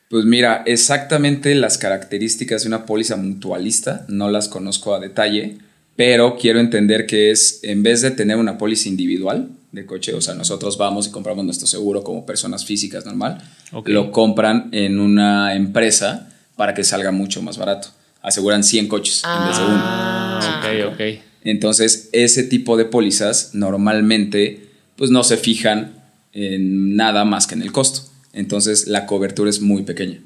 Pues 0.08 0.24
mira, 0.24 0.62
exactamente 0.64 1.54
las 1.54 1.76
características 1.76 2.62
de 2.62 2.68
una 2.68 2.86
póliza 2.86 3.16
mutualista 3.16 4.06
no 4.08 4.30
las 4.30 4.48
conozco 4.48 4.94
a 4.94 5.00
detalle, 5.00 5.58
pero 5.96 6.36
quiero 6.38 6.60
entender 6.60 7.06
que 7.06 7.30
es, 7.30 7.60
en 7.62 7.82
vez 7.82 8.00
de 8.00 8.10
tener 8.10 8.38
una 8.38 8.56
póliza 8.56 8.88
individual 8.88 9.50
de 9.72 9.84
coche, 9.86 10.14
o 10.14 10.20
sea, 10.20 10.34
nosotros 10.34 10.78
vamos 10.78 11.08
y 11.08 11.10
compramos 11.10 11.44
nuestro 11.44 11.66
seguro 11.66 12.02
como 12.02 12.24
personas 12.24 12.64
físicas 12.64 13.04
normal, 13.04 13.42
Ok. 13.72 13.88
lo 13.88 14.10
compran 14.12 14.68
en 14.72 14.98
una 14.98 15.54
empresa 15.54 16.28
para 16.56 16.74
que 16.74 16.84
salga 16.84 17.12
mucho 17.12 17.42
más 17.42 17.58
barato. 17.58 17.88
Aseguran 18.22 18.64
100 18.64 18.88
coches 18.88 19.22
en 19.24 19.48
vez 19.48 19.58
de 19.58 19.64
uno. 19.64 19.74
Ah. 19.76 20.60
Ok, 20.62 20.92
ok. 20.94 21.00
Entonces, 21.44 22.08
ese 22.12 22.42
tipo 22.42 22.76
de 22.76 22.84
pólizas 22.84 23.50
normalmente 23.54 24.66
pues 24.96 25.10
no 25.10 25.22
se 25.22 25.36
fijan 25.36 25.92
en 26.32 26.96
nada 26.96 27.24
más 27.24 27.46
que 27.46 27.54
en 27.54 27.62
el 27.62 27.72
costo. 27.72 28.02
Entonces 28.32 28.86
la 28.88 29.06
cobertura 29.06 29.48
es 29.50 29.60
muy 29.60 29.82
pequeña. 29.82 30.20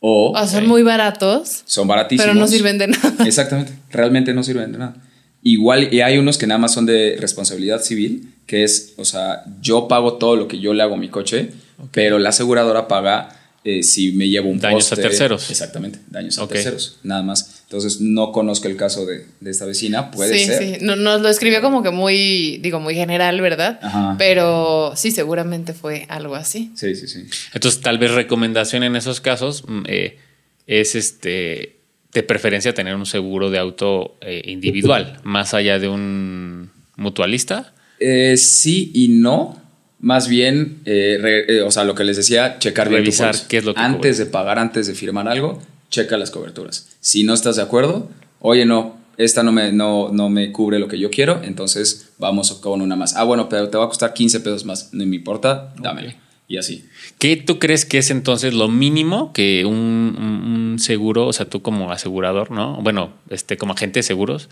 O, 0.00 0.32
O 0.38 0.46
son 0.46 0.66
muy 0.66 0.82
baratos, 0.82 1.62
son 1.66 1.88
baratísimos. 1.88 2.26
pero 2.26 2.38
no 2.38 2.46
sirven 2.46 2.78
de 2.78 2.88
nada. 2.88 3.14
Exactamente, 3.26 3.72
realmente 3.90 4.32
no 4.34 4.42
sirven 4.42 4.72
de 4.72 4.78
nada. 4.78 4.96
Igual, 5.42 5.92
y 5.92 6.00
hay 6.00 6.16
unos 6.18 6.38
que 6.38 6.46
nada 6.46 6.58
más 6.58 6.72
son 6.72 6.86
de 6.86 7.16
responsabilidad 7.20 7.82
civil, 7.82 8.33
que 8.46 8.64
es, 8.64 8.94
o 8.96 9.04
sea, 9.04 9.44
yo 9.60 9.88
pago 9.88 10.14
todo 10.14 10.36
lo 10.36 10.48
que 10.48 10.58
yo 10.60 10.74
le 10.74 10.82
hago 10.82 10.94
a 10.94 10.98
mi 10.98 11.08
coche, 11.08 11.50
pero 11.92 12.18
la 12.18 12.28
aseguradora 12.30 12.88
paga 12.88 13.40
eh, 13.64 13.82
si 13.82 14.12
me 14.12 14.28
llevo 14.28 14.50
un 14.50 14.60
Daños 14.60 14.92
a 14.92 14.96
terceros. 14.96 15.50
Exactamente, 15.50 15.98
daños 16.10 16.38
a 16.38 16.46
terceros, 16.46 16.98
nada 17.02 17.22
más. 17.22 17.62
Entonces, 17.62 18.00
no 18.02 18.30
conozco 18.30 18.68
el 18.68 18.76
caso 18.76 19.06
de, 19.06 19.24
de 19.40 19.50
esta 19.50 19.64
vecina, 19.64 20.10
puede 20.10 20.38
sí, 20.38 20.44
ser. 20.44 20.62
sí. 20.78 20.84
No- 20.84 20.96
Nos 20.96 21.22
lo 21.22 21.28
escribió 21.30 21.62
como 21.62 21.82
que 21.82 21.90
muy, 21.90 22.58
digo, 22.58 22.78
muy 22.78 22.94
general, 22.94 23.40
¿verdad? 23.40 23.80
Ajá. 23.82 24.16
Pero 24.18 24.92
sí, 24.96 25.10
seguramente 25.10 25.72
fue 25.72 26.04
algo 26.10 26.34
así. 26.34 26.72
Sí, 26.76 26.94
sí, 26.94 27.08
sí. 27.08 27.24
Entonces, 27.54 27.80
tal 27.80 27.98
vez 27.98 28.10
recomendación 28.10 28.82
en 28.84 28.96
esos 28.96 29.20
casos 29.22 29.64
mm, 29.66 29.82
eh, 29.86 30.18
es 30.66 30.94
este 30.94 31.80
de 32.12 32.22
preferencia 32.22 32.74
tener 32.74 32.94
un 32.94 33.06
seguro 33.06 33.50
de 33.50 33.58
auto 33.58 34.16
eh, 34.20 34.42
individual, 34.44 35.18
más 35.24 35.52
allá 35.54 35.78
de 35.78 35.88
un 35.88 36.70
mutualista. 36.96 37.73
Eh, 38.00 38.36
sí 38.36 38.90
y 38.94 39.08
no. 39.08 39.62
Más 40.00 40.28
bien, 40.28 40.80
eh, 40.84 41.18
re- 41.20 41.56
eh, 41.58 41.62
o 41.62 41.70
sea, 41.70 41.84
lo 41.84 41.94
que 41.94 42.04
les 42.04 42.16
decía, 42.18 42.58
checar 42.58 42.90
Revisar 42.90 43.34
qué 43.48 43.56
es 43.58 43.64
lo 43.64 43.72
que 43.74 43.80
Antes 43.80 44.16
cubre. 44.16 44.24
de 44.26 44.30
pagar, 44.30 44.58
antes 44.58 44.86
de 44.86 44.94
firmar 44.94 45.28
algo, 45.28 45.62
checa 45.90 46.18
las 46.18 46.30
coberturas. 46.30 46.88
Si 47.00 47.24
no 47.24 47.32
estás 47.32 47.56
de 47.56 47.62
acuerdo, 47.62 48.10
oye, 48.40 48.66
no, 48.66 48.98
esta 49.16 49.42
no 49.42 49.50
me, 49.52 49.72
no, 49.72 50.10
no 50.12 50.28
me 50.28 50.52
cubre 50.52 50.78
lo 50.78 50.88
que 50.88 50.98
yo 50.98 51.08
quiero, 51.10 51.40
entonces 51.42 52.10
vamos 52.18 52.52
con 52.52 52.82
una 52.82 52.96
más. 52.96 53.16
Ah, 53.16 53.24
bueno, 53.24 53.48
pero 53.48 53.70
te 53.70 53.78
va 53.78 53.84
a 53.84 53.88
costar 53.88 54.12
15 54.12 54.40
pesos 54.40 54.66
más. 54.66 54.90
No 54.92 55.06
me 55.06 55.16
importa, 55.16 55.72
dámelo. 55.80 56.12
Y 56.46 56.58
así. 56.58 56.84
¿Qué 57.18 57.36
tú 57.38 57.58
crees 57.58 57.86
que 57.86 57.96
es 57.96 58.10
entonces 58.10 58.52
lo 58.52 58.68
mínimo 58.68 59.32
que 59.32 59.64
un, 59.64 59.74
un- 59.74 60.42
un 60.74 60.78
seguro, 60.80 61.26
o 61.26 61.32
sea, 61.32 61.46
tú 61.46 61.62
como 61.62 61.90
asegurador, 61.92 62.50
¿no? 62.50 62.78
Bueno, 62.82 63.12
este, 63.30 63.56
como 63.56 63.72
agente 63.72 64.00
de 64.00 64.02
seguros, 64.02 64.48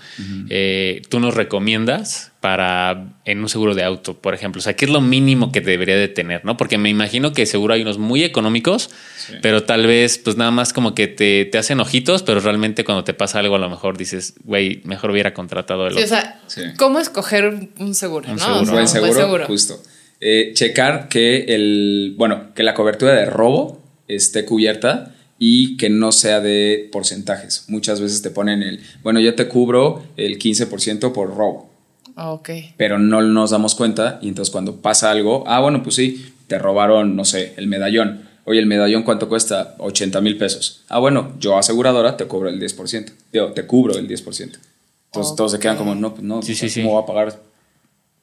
eh, 0.50 1.02
tú 1.08 1.20
nos 1.20 1.34
recomiendas 1.34 2.32
para 2.40 3.14
en 3.24 3.38
un 3.40 3.48
seguro 3.48 3.74
de 3.74 3.84
auto, 3.84 4.14
por 4.14 4.34
ejemplo? 4.34 4.58
O 4.58 4.62
sea, 4.62 4.74
¿qué 4.74 4.84
es 4.86 4.90
lo 4.90 5.00
mínimo 5.00 5.52
que 5.52 5.60
debería 5.60 5.96
de 5.96 6.08
tener, 6.08 6.44
no? 6.44 6.56
Porque 6.56 6.78
me 6.78 6.88
imagino 6.88 7.32
que 7.32 7.46
seguro 7.46 7.74
hay 7.74 7.82
unos 7.82 7.98
muy 7.98 8.24
económicos, 8.24 8.90
Sí. 9.16 9.34
pero 9.42 9.62
tal 9.64 9.86
vez, 9.86 10.18
pues 10.18 10.36
nada 10.36 10.50
más 10.50 10.72
como 10.72 10.94
que 10.94 11.06
te, 11.06 11.44
te 11.44 11.58
hacen 11.58 11.78
ojitos, 11.80 12.22
pero 12.22 12.40
realmente 12.40 12.84
cuando 12.84 13.04
te 13.04 13.14
pasa 13.14 13.38
algo, 13.38 13.54
a 13.56 13.58
lo 13.58 13.70
mejor 13.70 13.96
dices, 13.96 14.34
güey, 14.44 14.80
mejor 14.84 15.10
hubiera 15.10 15.34
contratado 15.34 15.86
el 15.86 15.92
Sí, 15.94 16.00
o 16.00 16.04
otro. 16.04 16.16
sea, 16.16 16.40
Sí. 16.48 16.62
¿cómo 16.78 16.98
escoger 16.98 17.46
un- 17.46 17.70
un 17.78 17.94
seguro? 17.94 18.28
Un 18.30 18.36
¿no? 18.36 18.42
seguro. 18.42 18.60
O 18.62 18.64
sea, 18.86 19.00
buen 19.00 19.12
un 19.12 19.18
seguro, 19.20 19.46
justo. 19.46 19.76
Eh, 20.20 20.52
checar 20.54 21.08
que 21.08 21.46
el, 21.48 22.14
bueno, 22.16 22.54
que 22.54 22.62
la 22.62 22.74
cobertura 22.74 23.12
de 23.12 23.26
robo 23.26 23.82
esté 24.08 24.44
cubierta 24.44 25.14
y 25.44 25.76
que 25.76 25.90
no 25.90 26.12
sea 26.12 26.40
de 26.40 26.88
porcentajes. 26.92 27.64
Muchas 27.66 28.00
veces 28.00 28.22
te 28.22 28.30
ponen 28.30 28.62
el, 28.62 28.78
bueno, 29.02 29.18
yo 29.18 29.34
te 29.34 29.48
cubro 29.48 30.00
el 30.16 30.38
15% 30.38 31.12
por 31.12 31.34
robo, 31.34 31.68
Ok. 32.16 32.50
pero 32.76 33.00
no 33.00 33.20
nos 33.22 33.50
damos 33.50 33.74
cuenta 33.74 34.20
y 34.22 34.28
entonces 34.28 34.52
cuando 34.52 34.76
pasa 34.76 35.10
algo, 35.10 35.42
ah, 35.48 35.58
bueno, 35.58 35.82
pues 35.82 35.96
sí, 35.96 36.32
te 36.46 36.60
robaron, 36.60 37.16
no 37.16 37.24
sé, 37.24 37.54
el 37.56 37.66
medallón. 37.66 38.28
Oye, 38.44 38.60
el 38.60 38.66
medallón 38.66 39.02
cuánto 39.02 39.28
cuesta? 39.28 39.74
80 39.78 40.20
mil 40.20 40.38
pesos. 40.38 40.84
Ah, 40.88 41.00
bueno, 41.00 41.34
yo 41.40 41.58
aseguradora 41.58 42.16
te 42.16 42.28
cobro 42.28 42.48
el 42.48 42.60
10%. 42.60 43.12
Digo, 43.32 43.52
te 43.52 43.66
cubro 43.66 43.98
el 43.98 44.06
10%. 44.06 44.58
Entonces 45.06 45.34
todos 45.36 45.50
se 45.50 45.58
quedan 45.58 45.76
como, 45.76 45.96
no, 45.96 46.12
pues 46.14 46.22
no, 46.22 46.40
Sí, 46.40 46.52
o 46.52 46.54
sea, 46.54 46.68
sí. 46.68 46.82
¿cómo 46.82 46.94
va 46.94 47.00
a 47.00 47.06
pagar 47.06 47.42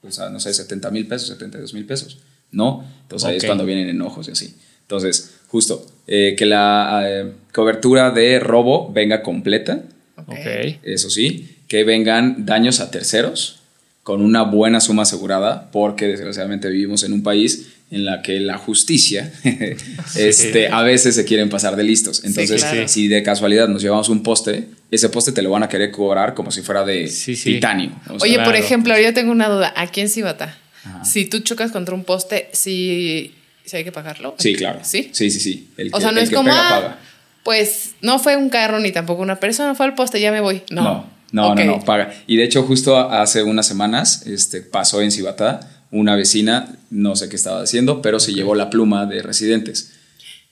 sea, 0.07 0.29
no 0.29 0.39
sé, 0.39 0.53
70 0.53 0.89
mil 0.91 1.05
pesos, 1.05 1.27
72 1.27 1.73
mil 1.73 1.85
pesos. 1.85 2.19
No, 2.51 2.85
entonces 3.01 3.27
ahí 3.27 3.35
es 3.35 3.43
cuando 3.43 3.65
vienen 3.65 3.89
enojos 3.89 4.29
y 4.29 4.31
así. 4.31 4.55
Entonces, 4.83 5.38
justo, 5.49 5.85
eh, 6.07 6.35
que 6.37 6.45
la 6.45 7.01
eh, 7.05 7.31
cobertura 7.53 8.11
de 8.11 8.39
robo 8.39 8.91
venga 8.93 9.21
completa, 9.21 9.83
Ok. 10.15 10.29
Ok. 10.29 10.77
eso 10.83 11.09
sí, 11.09 11.57
que 11.67 11.83
vengan 11.83 12.45
daños 12.45 12.79
a 12.79 12.89
terceros 12.91 13.59
con 14.03 14.21
una 14.21 14.41
buena 14.43 14.79
suma 14.79 15.03
asegurada, 15.03 15.69
porque 15.71 16.07
desgraciadamente 16.07 16.69
vivimos 16.69 17.03
en 17.03 17.13
un 17.13 17.21
país 17.21 17.73
en 17.91 18.05
la 18.05 18.21
que 18.21 18.39
la 18.39 18.57
justicia 18.57 19.31
este, 20.15 20.67
a 20.69 20.81
veces 20.83 21.15
se 21.15 21.25
quieren 21.25 21.49
pasar 21.49 21.75
de 21.75 21.83
listos. 21.83 22.23
Entonces, 22.23 22.63
claro. 22.63 22.87
si 22.87 23.07
de 23.07 23.21
casualidad 23.23 23.67
nos 23.67 23.81
llevamos 23.81 24.09
un 24.09 24.23
poste, 24.23 24.65
ese 24.91 25.09
poste 25.09 25.31
te 25.31 25.41
lo 25.41 25.49
van 25.51 25.63
a 25.63 25.69
querer 25.69 25.91
cobrar 25.91 26.33
como 26.33 26.51
si 26.51 26.61
fuera 26.61 26.83
de 26.83 27.07
Sí, 27.07 27.35
sí. 27.35 27.53
titanio. 27.55 27.91
O 28.09 28.19
sea, 28.19 28.29
Oye, 28.29 28.39
por 28.43 28.55
ejemplo, 28.55 28.93
ahora 28.93 29.05
yo 29.05 29.13
tengo 29.13 29.31
una 29.31 29.47
duda. 29.49 29.73
Aquí 29.75 30.01
en 30.01 30.09
Cibata, 30.09 30.57
si 31.03 31.25
tú 31.25 31.39
chocas 31.39 31.71
contra 31.71 31.93
un 31.95 32.03
poste, 32.03 32.49
¿sí, 32.51 33.33
sí 33.69 33.77
hay 33.77 33.83
que 33.85 33.91
pagarlo? 33.93 34.35
Sí, 34.37 34.55
claro. 34.57 34.79
¿Sí? 34.83 35.09
Sí, 35.13 35.31
sí, 35.31 35.39
sí. 35.39 35.69
El 35.77 35.87
O 35.89 35.97
que- 35.97 36.01
sea, 36.01 36.11
no 36.11 36.19
es 36.19 36.29
como, 36.29 36.49
pega, 36.49 36.67
ah, 36.67 36.69
paga. 36.81 36.99
pues 37.43 37.91
no 38.01 38.19
fue 38.19 38.35
un 38.35 38.49
carro 38.49 38.79
ni 38.79 38.91
tampoco 38.91 39.21
una 39.21 39.39
persona, 39.39 39.75
fue 39.75 39.85
al 39.85 39.95
poste, 39.95 40.19
ya 40.19 40.31
me 40.31 40.41
voy. 40.41 40.63
No. 40.71 40.83
No, 40.83 41.09
no, 41.31 41.55
no, 41.55 41.63
no, 41.65 41.85
paga. 41.85 42.11
Y 42.27 42.37
de 42.37 42.43
hecho, 42.43 42.63
justo 42.63 42.97
hace 42.97 43.43
unas 43.43 43.67
semanas 43.67 44.25
este, 44.25 44.61
pasó 44.61 45.01
en 45.01 45.11
Cibatá 45.11 45.59
una 45.91 46.15
vecina, 46.15 46.75
no 46.89 47.15
sé 47.15 47.29
qué 47.29 47.35
estaba 47.35 47.61
haciendo, 47.61 48.01
pero 48.01 48.19
se 48.19 48.33
llevó 48.33 48.55
la 48.55 48.69
pluma 48.69 49.05
de 49.05 49.21
residentes. 49.21 49.91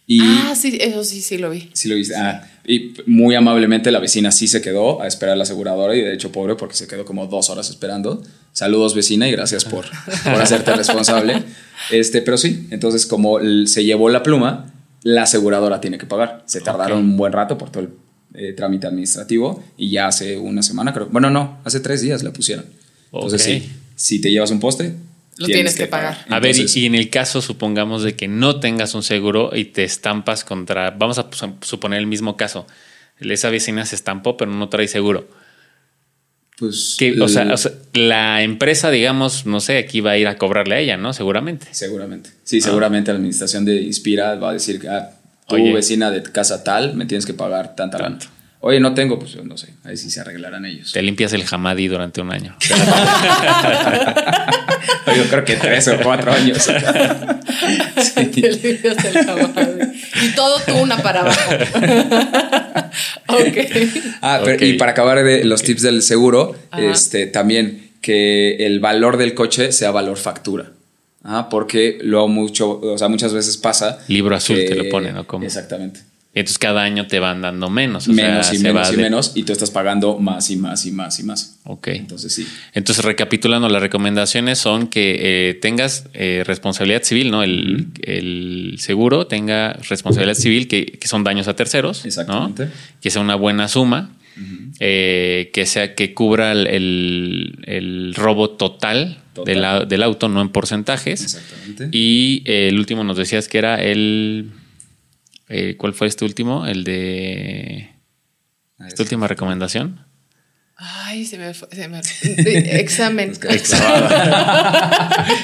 Y 0.10 0.22
Ah, 0.22 0.56
sí, 0.56 0.78
eso 0.80 1.04
sí, 1.04 1.20
sí 1.22 1.38
lo 1.38 1.50
vi. 1.50 1.70
sí 1.74 1.90
lo 1.90 1.96
viste. 1.96 2.16
Ah, 2.16 2.50
y 2.66 2.94
muy 3.06 3.36
amablemente 3.36 3.92
la 3.92 4.00
vecina 4.00 4.32
sí 4.32 4.48
se 4.48 4.62
quedó 4.62 5.02
a 5.02 5.08
esperar 5.08 5.34
a 5.34 5.36
la 5.36 5.44
aseguradora 5.44 5.96
y 5.96 6.02
de 6.02 6.14
hecho 6.14 6.32
pobre 6.32 6.56
porque 6.56 6.76
se 6.76 6.88
quedó 6.88 7.04
como 7.04 7.28
dos 7.28 7.50
horas 7.50 7.70
esperando. 7.70 8.24
Saludos 8.54 8.96
vecina 8.96 9.28
y 9.28 9.32
gracias 9.34 9.66
por, 9.66 9.86
por 10.24 10.42
hacerte 10.42 10.74
responsable. 10.76 11.44
Este, 11.92 12.22
pero 12.22 12.38
sí, 12.38 12.68
entonces 12.72 13.06
como 13.06 13.38
se 13.66 13.86
llevó 13.86 14.10
la 14.10 14.24
pluma, 14.24 14.74
la 15.04 15.24
aseguradora 15.24 15.80
tiene 15.80 15.98
que 15.98 16.06
pagar. 16.08 16.44
Se 16.48 16.60
tardaron 16.60 17.00
un 17.00 17.16
buen 17.18 17.32
rato 17.32 17.58
por 17.58 17.70
todo 17.70 17.84
el 17.84 17.90
eh, 18.34 18.54
trámite 18.54 18.88
administrativo 18.88 19.64
y 19.78 19.92
ya 19.92 20.08
hace 20.08 20.38
una 20.38 20.64
semana 20.64 20.92
creo. 20.94 21.08
Bueno, 21.12 21.30
no, 21.30 21.60
hace 21.64 21.80
tres 21.80 22.02
días 22.02 22.24
la 22.24 22.34
pusieron. 22.34 22.66
Entonces 23.14 23.42
sí, 23.44 23.70
si 23.96 24.20
te 24.20 24.32
llevas 24.32 24.52
un 24.52 24.60
poste, 24.60 24.96
Lo 25.38 25.48
tienes 25.48 25.76
que 25.76 25.88
pagar. 25.88 26.26
A 26.30 26.40
ver, 26.40 26.56
y- 26.58 26.86
en 26.86 26.96
el 26.96 27.10
caso, 27.10 27.42
supongamos 27.42 28.04
de 28.04 28.16
que 28.16 28.28
no 28.28 28.60
tengas 28.60 28.96
un 28.96 29.04
seguro 29.04 29.52
y 29.56 29.66
te 29.66 29.84
estampas 29.84 30.44
contra, 30.44 30.92
vamos 30.92 31.18
a 31.20 31.28
suponer 31.62 32.00
el 32.00 32.08
mismo 32.08 32.36
caso, 32.38 32.66
esa 33.20 33.50
vecina 33.50 33.86
se 33.86 33.96
estampó 33.96 34.38
pero 34.38 34.52
no 34.52 34.70
trae 34.70 34.88
seguro. 34.88 35.28
pues, 36.60 36.96
Que, 36.98 37.22
o, 37.22 37.28
sea, 37.28 37.44
el- 37.44 37.52
o 37.52 37.58
sea, 37.58 37.72
la 37.94 38.42
empresa, 38.42 38.90
digamos, 38.90 39.46
no 39.46 39.60
sé, 39.60 39.78
aquí 39.78 40.02
va 40.02 40.12
a 40.12 40.18
ir 40.18 40.28
a 40.28 40.38
cobrarle 40.40 40.74
a 40.74 40.80
ella, 40.80 40.98
¿no? 40.98 41.14
Seguramente. 41.14 41.68
Seguramente. 41.72 42.32
Sí, 42.44 42.62
seguramente 42.62 43.12
la 43.12 43.18
administración 43.18 43.64
de 43.64 43.80
Inspira 43.82 44.34
va 44.36 44.50
a 44.50 44.54
decir 44.54 44.80
que 44.82 44.90
ah, 44.90 45.12
tu 45.48 45.54
Oye. 45.56 45.72
vecina 45.72 46.10
de 46.10 46.24
casa 46.24 46.64
tal 46.64 46.96
me 46.96 47.06
tienes 47.06 47.28
que 47.28 47.36
pagar 47.36 47.76
tanta. 47.76 48.00
Tanto. 48.00 48.26
Oye, 48.60 48.80
no 48.80 48.94
tengo, 48.96 49.20
pues 49.20 49.36
no 49.44 49.56
sé, 49.58 49.74
ahí 49.84 49.96
sí 49.98 50.10
se 50.10 50.20
arreglarán 50.20 50.66
ellos. 50.66 50.92
Te 50.92 51.02
limpias 51.04 51.32
el 51.34 51.46
jamadi 51.46 51.88
durante 51.88 52.22
un 52.22 52.32
año. 52.34 52.56
Yo 55.16 55.24
creo 55.30 55.46
que 55.46 55.56
tres 55.56 55.88
o 55.88 55.98
cuatro 56.04 56.32
años. 56.32 56.58
Sí. 56.64 56.72
Te 58.16 58.52
limpias 58.52 59.06
el 59.06 59.26
caballo. 59.26 59.50
y 60.22 60.30
todo 60.36 60.60
tú 60.66 60.74
una 60.78 60.98
para 60.98 61.22
abajo. 61.22 61.52
ok. 63.28 63.58
Ah, 64.22 64.42
pero- 64.44 64.66
y 64.66 64.74
para 64.74 64.92
acabar 64.92 65.24
de 65.24 65.44
los 65.46 65.64
tips 65.64 65.82
del 65.82 66.02
seguro, 66.02 66.56
Ajá. 66.72 66.84
este, 66.84 67.26
también 67.28 67.92
que 68.02 68.66
el 68.66 68.80
valor 68.80 69.18
del 69.18 69.34
coche 69.34 69.72
sea 69.72 69.92
valor 69.92 70.18
factura. 70.18 70.72
Ah, 71.24 71.48
porque 71.50 71.98
luego 72.02 72.28
mucho, 72.28 72.80
o 72.80 72.98
sea, 72.98 73.08
muchas 73.08 73.34
veces 73.34 73.58
pasa. 73.58 74.00
Libro 74.08 74.36
azul 74.36 74.58
que- 74.58 74.66
te 74.66 74.76
lo 74.76 74.90
ponen, 74.90 75.18
¿o 75.18 75.26
cómo? 75.28 75.46
Exactamente. 75.46 76.02
Y 76.38 76.40
entonces 76.40 76.60
cada 76.60 76.84
año 76.84 77.08
te 77.08 77.20
van 77.20 77.42
dando 77.42 77.70
menos. 77.70 78.08
o 78.08 78.14
menos 78.14 78.46
sea, 78.48 78.56
y 78.56 78.60
menos 78.60 78.90
y 78.92 78.96
de- 78.96 79.02
menos, 79.02 79.32
y 79.36 79.44
tú 79.44 79.52
estás 79.54 79.72
pagando 79.72 80.20
más 80.20 80.50
y 80.52 80.56
más 80.56 80.86
y 80.86 80.92
más 80.92 81.20
y 81.20 81.24
más. 81.24 81.60
Ok. 81.64 81.88
Entonces 81.88 82.32
sí. 82.34 82.46
Entonces, 82.74 83.04
recapitulando, 83.04 83.68
las 83.70 83.82
recomendaciones 83.82 84.60
son 84.60 84.88
que 84.88 85.18
eh, 85.50 85.54
tengas 85.56 86.06
eh, 86.14 86.44
responsabilidad 86.46 87.04
civil, 87.04 87.32
¿no? 87.32 87.44
El, 87.44 87.88
el 88.04 88.76
seguro 88.78 89.26
tenga 89.28 89.74
responsabilidad 89.90 90.36
civil, 90.36 90.68
que, 90.68 90.86
que 90.86 91.08
son 91.08 91.24
daños 91.24 91.48
a 91.48 91.56
terceros, 91.56 92.04
¿no? 92.04 92.08
Exactamente. 92.08 92.70
Que 93.02 93.10
sea 93.10 93.22
una 93.22 93.36
buena 93.36 93.68
suma, 93.68 94.12
eh, 94.80 95.50
que 95.54 95.66
sea 95.66 95.96
que 95.96 96.14
cubra 96.14 96.52
el, 96.52 96.68
el- 96.68 97.56
el 97.66 98.14
robo 98.16 98.52
total, 98.52 99.18
Total. 99.34 99.54
Del, 99.54 99.64
au- 99.66 99.86
del 99.88 100.02
auto, 100.04 100.30
no 100.30 100.42
en 100.42 100.50
porcentajes. 100.50 101.22
Exactamente. 101.24 101.90
Y 101.92 102.42
el 102.46 102.78
último 102.80 103.04
nos 103.04 103.18
decías 103.18 103.48
que 103.48 103.60
era 103.60 103.76
el... 103.82 104.50
eh, 105.50 105.76
¿Cuál 105.78 105.94
fue 105.94 106.08
este 106.08 106.26
último? 106.26 106.66
El 106.66 106.84
de... 106.84 107.90
Ah, 108.80 108.88
Esta 108.88 109.04
última 109.04 109.28
recomendación. 109.28 110.06
Ay, 110.80 111.26
se 111.26 111.38
me 111.40 111.54
fue. 111.56 111.68
Se 111.72 111.88
me... 111.88 112.00
Examen. 112.80 113.32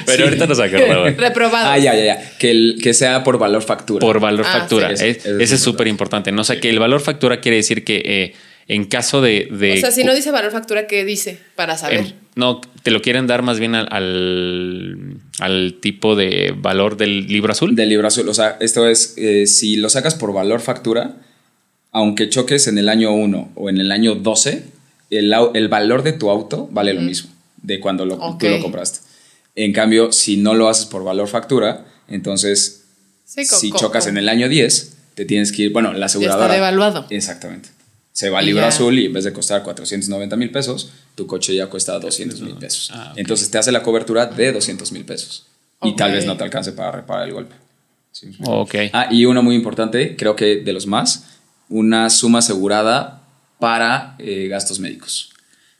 Pero 0.06 0.24
ahorita 0.24 0.46
nos 0.46 0.60
acordamos. 0.60 1.16
Reprobado. 1.16 1.68
Ah, 1.70 1.78
ya, 1.78 1.94
ya, 1.94 2.04
ya. 2.04 2.38
Que, 2.38 2.50
el, 2.50 2.78
que 2.82 2.94
sea 2.94 3.24
por 3.24 3.38
valor 3.38 3.62
factura. 3.62 4.00
Por 4.00 4.20
valor 4.20 4.46
Ah, 4.48 4.58
factura. 4.60 4.96
sí. 4.96 5.06
Es- 5.06 5.26
ese 5.26 5.54
es 5.56 5.60
súper 5.60 5.88
importante. 5.88 6.30
¿no? 6.32 6.42
O 6.42 6.44
sea, 6.44 6.60
que 6.60 6.70
el 6.70 6.78
valor 6.78 7.00
factura 7.00 7.40
quiere 7.40 7.56
decir 7.56 7.84
que 7.84 8.02
eh, 8.04 8.34
En 8.66 8.84
caso 8.86 9.20
de... 9.20 9.48
de 9.50 9.74
o 9.74 9.76
sea, 9.76 9.90
si 9.90 10.04
no 10.04 10.14
dice 10.14 10.30
valor 10.30 10.50
factura, 10.50 10.86
¿qué 10.86 11.04
dice? 11.04 11.38
Para 11.54 11.76
saber. 11.76 12.00
em, 12.00 12.12
no, 12.34 12.60
te 12.82 12.90
lo 12.90 13.02
quieren 13.02 13.26
dar 13.26 13.42
más 13.42 13.58
bien 13.58 13.74
al, 13.74 13.88
al, 13.90 15.18
al 15.40 15.74
tipo 15.80 16.16
de 16.16 16.54
valor 16.56 16.96
del 16.96 17.26
libro 17.26 17.52
azul. 17.52 17.76
Del 17.76 17.90
libro 17.90 18.08
azul. 18.08 18.28
O 18.28 18.34
sea, 18.34 18.56
esto 18.60 18.88
es, 18.88 19.14
eh, 19.16 19.46
si 19.46 19.76
lo 19.76 19.88
sacas 19.90 20.14
por 20.14 20.32
valor 20.32 20.60
factura, 20.60 21.16
aunque 21.92 22.28
choques 22.28 22.66
en 22.66 22.78
el 22.78 22.88
año 22.88 23.12
1 23.12 23.52
o 23.54 23.68
en 23.68 23.78
el 23.78 23.92
año 23.92 24.14
12, 24.14 24.64
el, 25.10 25.68
valor 25.68 26.02
de 26.02 26.12
tu 26.12 26.30
auto 26.30 26.68
vale 26.72 26.94
lo 26.94 27.02
mismo 27.02 27.30
de 27.62 27.80
cuando 27.80 28.04
lo, 28.04 28.16
tú 28.38 28.48
lo 28.48 28.60
compraste. 28.60 29.00
En 29.54 29.72
cambio, 29.72 30.10
si 30.10 30.36
no 30.36 30.54
lo 30.54 30.68
haces 30.68 30.86
por 30.86 31.04
valor 31.04 31.28
factura, 31.28 31.86
entonces, 32.08 32.84
Sí, 33.24 33.44
si 33.44 33.72
chocas 33.72 34.06
en 34.06 34.18
el 34.18 34.28
año 34.28 34.48
10, 34.48 34.96
te 35.14 35.24
tienes 35.24 35.50
que 35.50 35.62
ir, 35.62 35.72
bueno, 35.72 35.92
la 35.92 36.06
aseguradora... 36.06 36.52
devaluado. 36.52 37.06
Exactamente. 37.10 37.70
Se 38.14 38.30
va 38.30 38.38
al 38.38 38.46
libro 38.46 38.64
azul 38.64 38.96
y 38.96 39.06
en 39.06 39.12
vez 39.12 39.24
de 39.24 39.32
costar 39.32 39.64
490 39.64 40.36
mil 40.36 40.52
pesos, 40.52 40.90
tu 41.16 41.26
coche 41.26 41.52
ya 41.52 41.66
cuesta 41.66 41.98
200 41.98 42.40
mil 42.42 42.54
pesos. 42.54 42.92
Ah. 42.94 43.12
Entonces 43.16 43.50
te 43.50 43.58
hace 43.58 43.72
la 43.72 43.82
cobertura 43.82 44.26
de 44.26 44.52
200 44.52 44.92
mil 44.92 45.04
pesos. 45.04 45.46
Y 45.82 45.96
tal 45.96 46.12
vez 46.12 46.24
no 46.24 46.36
te 46.36 46.44
alcance 46.44 46.70
para 46.72 46.92
reparar 46.92 47.26
el 47.26 47.34
golpe. 47.34 47.56
Sí. 48.12 48.30
Ok. 48.46 48.74
Ah, 48.92 49.08
y 49.10 49.24
uno 49.24 49.42
muy 49.42 49.56
importante, 49.56 50.14
creo 50.14 50.36
que 50.36 50.60
de 50.60 50.72
los 50.72 50.86
más, 50.86 51.38
una 51.68 52.08
suma 52.08 52.38
asegurada 52.38 53.26
para 53.58 54.14
eh, 54.20 54.46
gastos 54.46 54.78
médicos. 54.78 55.30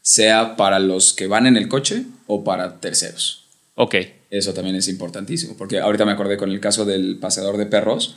Sea 0.03 0.57
para 0.57 0.81
los 0.81 1.13
que 1.13 1.29
van 1.29 1.47
en 1.47 1.57
el 1.57 1.69
coche 1.69 2.05
o 2.27 2.43
para 2.43 2.81
terceros. 2.81 3.45
Ok. 3.77 3.95
Eso 4.29 4.55
también 4.55 4.75
es 4.75 4.89
importantísimo, 4.89 5.57
porque 5.57 5.79
ahorita 5.79 6.05
me 6.05 6.11
acordé 6.11 6.37
con 6.37 6.51
el 6.51 6.59
caso 6.59 6.85
del 6.85 7.17
paseador 7.19 7.59
de 7.59 7.67
perros, 7.67 8.17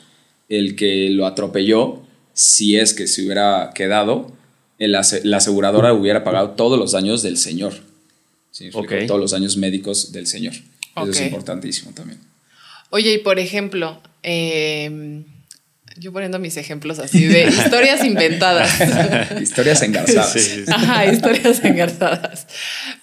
el 0.50 0.76
que 0.76 1.12
lo 1.12 1.28
atropelló, 1.28 2.02
si 2.38 2.78
es 2.78 2.94
que 2.94 3.08
se 3.08 3.24
hubiera 3.24 3.72
quedado, 3.74 4.32
el 4.78 4.94
ase- 4.94 5.22
la 5.24 5.38
aseguradora 5.38 5.92
hubiera 5.94 6.24
pagado 6.24 6.52
todos 6.52 6.78
los 6.78 6.92
daños 6.92 7.24
del 7.24 7.38
señor. 7.38 7.74
Todos 9.08 9.20
los 9.20 9.32
daños 9.32 9.58
médicos 9.58 10.12
del 10.12 10.28
señor. 10.28 10.54
Eso 10.96 11.10
es 11.12 11.22
importantísimo 11.22 11.92
también. 11.94 12.20
Oye, 12.92 13.14
y 13.14 13.18
por 13.20 13.40
ejemplo, 13.40 14.00
eh, 14.24 15.24
yo 15.98 16.14
poniendo 16.14 16.38
mis 16.40 16.58
ejemplos 16.58 17.00
así 17.00 17.26
de 17.26 17.44
historias 17.50 18.04
inventadas. 18.06 18.72
Historias 19.42 19.82
engarzadas. 19.82 20.32
Sí, 20.34 20.40
sí, 20.40 20.66
sí. 20.66 20.72
Ajá, 20.72 21.06
historias 21.12 21.64
engarzadas. 21.64 22.46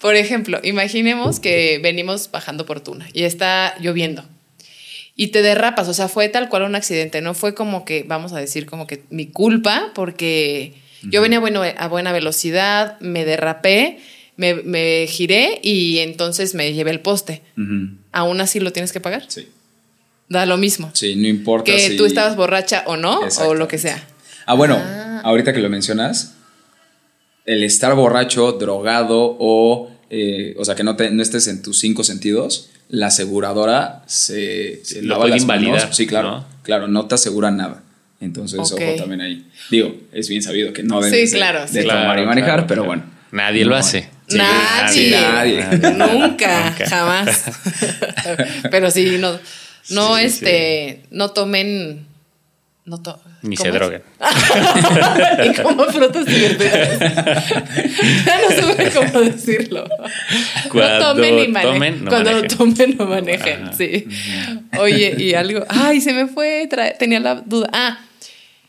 Por 0.01 0.15
ejemplo, 0.15 0.61
imaginemos 0.63 1.41
que 1.41 1.81
venimos 1.83 2.31
bajando 2.31 2.67
por 2.67 2.81
Tuna 2.81 3.09
y 3.13 3.25
está 3.25 3.75
lloviendo 3.81 4.25
y 5.17 5.29
te 5.29 5.43
derrapas, 5.43 5.89
o 5.89 5.95
sea, 5.95 6.09
fue 6.09 6.29
tal 6.29 6.49
cual 6.49 6.63
un 6.65 6.75
accidente, 6.75 7.21
no 7.21 7.35
fue 7.35 7.55
como 7.55 7.85
que, 7.85 8.05
vamos 8.07 8.33
a 8.33 8.39
decir, 8.39 8.67
como 8.67 8.87
que 8.87 9.05
mi 9.11 9.27
culpa, 9.27 9.93
porque 9.95 10.75
yo 11.03 11.21
venía 11.23 11.39
bueno, 11.41 11.63
a 11.63 11.89
buena 11.89 12.13
velocidad, 12.13 12.99
me 13.01 13.25
derrapé, 13.25 13.99
me, 14.37 14.55
me 14.55 15.07
giré 15.09 15.61
y 15.63 15.99
entonces 15.99 16.55
me 16.55 16.73
llevé 16.73 16.91
el 16.91 17.01
poste. 17.01 17.43
¿Aún 18.13 18.41
así 18.41 18.59
lo 18.59 18.73
tienes 18.73 18.91
que 18.93 19.01
pagar? 19.01 19.25
Sí. 19.29 19.49
Da 20.29 20.47
lo 20.47 20.57
mismo. 20.57 20.91
Sí, 20.95 21.15
no 21.17 21.29
importa 21.29 21.71
que 21.71 21.91
si... 21.91 21.97
tú 21.97 22.07
estabas 22.07 22.35
borracha 22.35 22.83
o 22.87 22.97
no, 22.97 23.21
o 23.47 23.55
lo 23.55 23.69
que 23.69 23.79
sea. 23.79 24.03
Ah, 24.47 24.55
bueno, 24.55 24.77
Ah. 24.77 25.21
ahorita 25.23 25.53
que 25.53 25.61
lo 25.61 25.69
mencionas, 25.71 26.35
el 27.47 27.63
estar 27.63 27.95
borracho, 27.95 28.53
drogado 28.53 29.37
o, 29.39 29.91
eh, 30.11 30.55
o 30.59 30.65
sea, 30.65 30.75
que 30.75 30.83
no, 30.83 30.97
te, 30.97 31.11
no 31.11 31.23
estés 31.23 31.47
en 31.47 31.63
tus 31.63 31.79
cinco 31.79 32.03
sentidos, 32.05 32.71
la 32.89 33.07
aseguradora 33.09 34.03
se, 34.07 34.85
se 34.85 35.03
Lo 35.03 35.17
puede 35.19 35.31
las 35.31 35.43
invalidar, 35.43 35.81
manos. 35.81 35.97
Sí, 35.97 36.07
claro, 36.07 36.31
¿no? 36.31 36.47
claro, 36.63 36.89
no 36.89 37.07
te 37.07 37.15
asegura 37.17 37.51
nada. 37.51 37.83
Entonces, 38.21 38.59
ojo 38.59 38.77
también 38.97 39.21
ahí. 39.21 39.47
Digo, 39.71 39.95
es 40.13 40.29
bien 40.29 40.43
sabido 40.43 40.73
que 40.73 40.83
no 40.83 41.03
Sí, 41.03 41.11
debes 41.11 41.33
de- 41.33 41.37
claro, 41.39 41.61
de, 41.63 41.69
sí. 41.69 41.87
tomar 41.89 42.05
Claro, 42.05 42.23
y 42.23 42.27
manejar, 42.27 42.51
claro, 42.53 42.67
pero 42.67 42.83
claro. 42.85 43.01
bueno. 43.01 43.15
Nadie 43.33 43.65
No, 43.65 43.71
lo 43.71 43.77
hace. 43.77 44.09
sí, 44.29 44.37
nadie, 44.39 45.11
nadie. 45.11 45.65
nunca, 45.93 46.71
Nunca. 46.71 46.87
jamás. 46.89 47.45
Pero 48.71 48.91
sí, 48.93 49.17
no, 49.19 49.33
no, 49.91 50.17
Sí, 50.17 50.21
sí, 50.21 50.27
este, 50.27 51.03
no 51.11 51.31
tomen, 51.33 52.07
no 52.87 53.01
to- 53.03 53.21
Ni 53.43 53.57
¿cómo 53.57 53.63
se 53.65 53.69
es? 53.69 53.75
droguen. 53.75 54.03
y 55.45 55.63
como 55.63 55.85
frutas 55.87 56.27
y 56.29 56.41
verduras. 56.41 56.99
ya 58.27 58.41
no 58.43 58.69
supe 58.69 58.91
cómo 58.95 59.21
decirlo. 59.25 59.87
Cuando 60.71 60.99
no 60.99 61.15
tomen 61.15 61.39
y 61.39 61.49
manejen. 61.49 61.73
tomen, 61.75 62.05
no 62.05 62.11
Cuando 62.11 62.31
manejen. 62.33 62.59
tomen, 62.59 62.97
no 62.99 63.07
manejen. 63.07 63.63
Ajá. 63.65 63.73
Sí. 63.73 64.07
Oye, 64.79 65.15
y 65.19 65.35
algo. 65.35 65.65
Ay, 65.69 66.01
se 66.01 66.13
me 66.13 66.27
fue. 66.27 66.69
Tenía 66.99 67.21
la 67.21 67.37
duda. 67.37 67.69
Ah, 67.73 67.99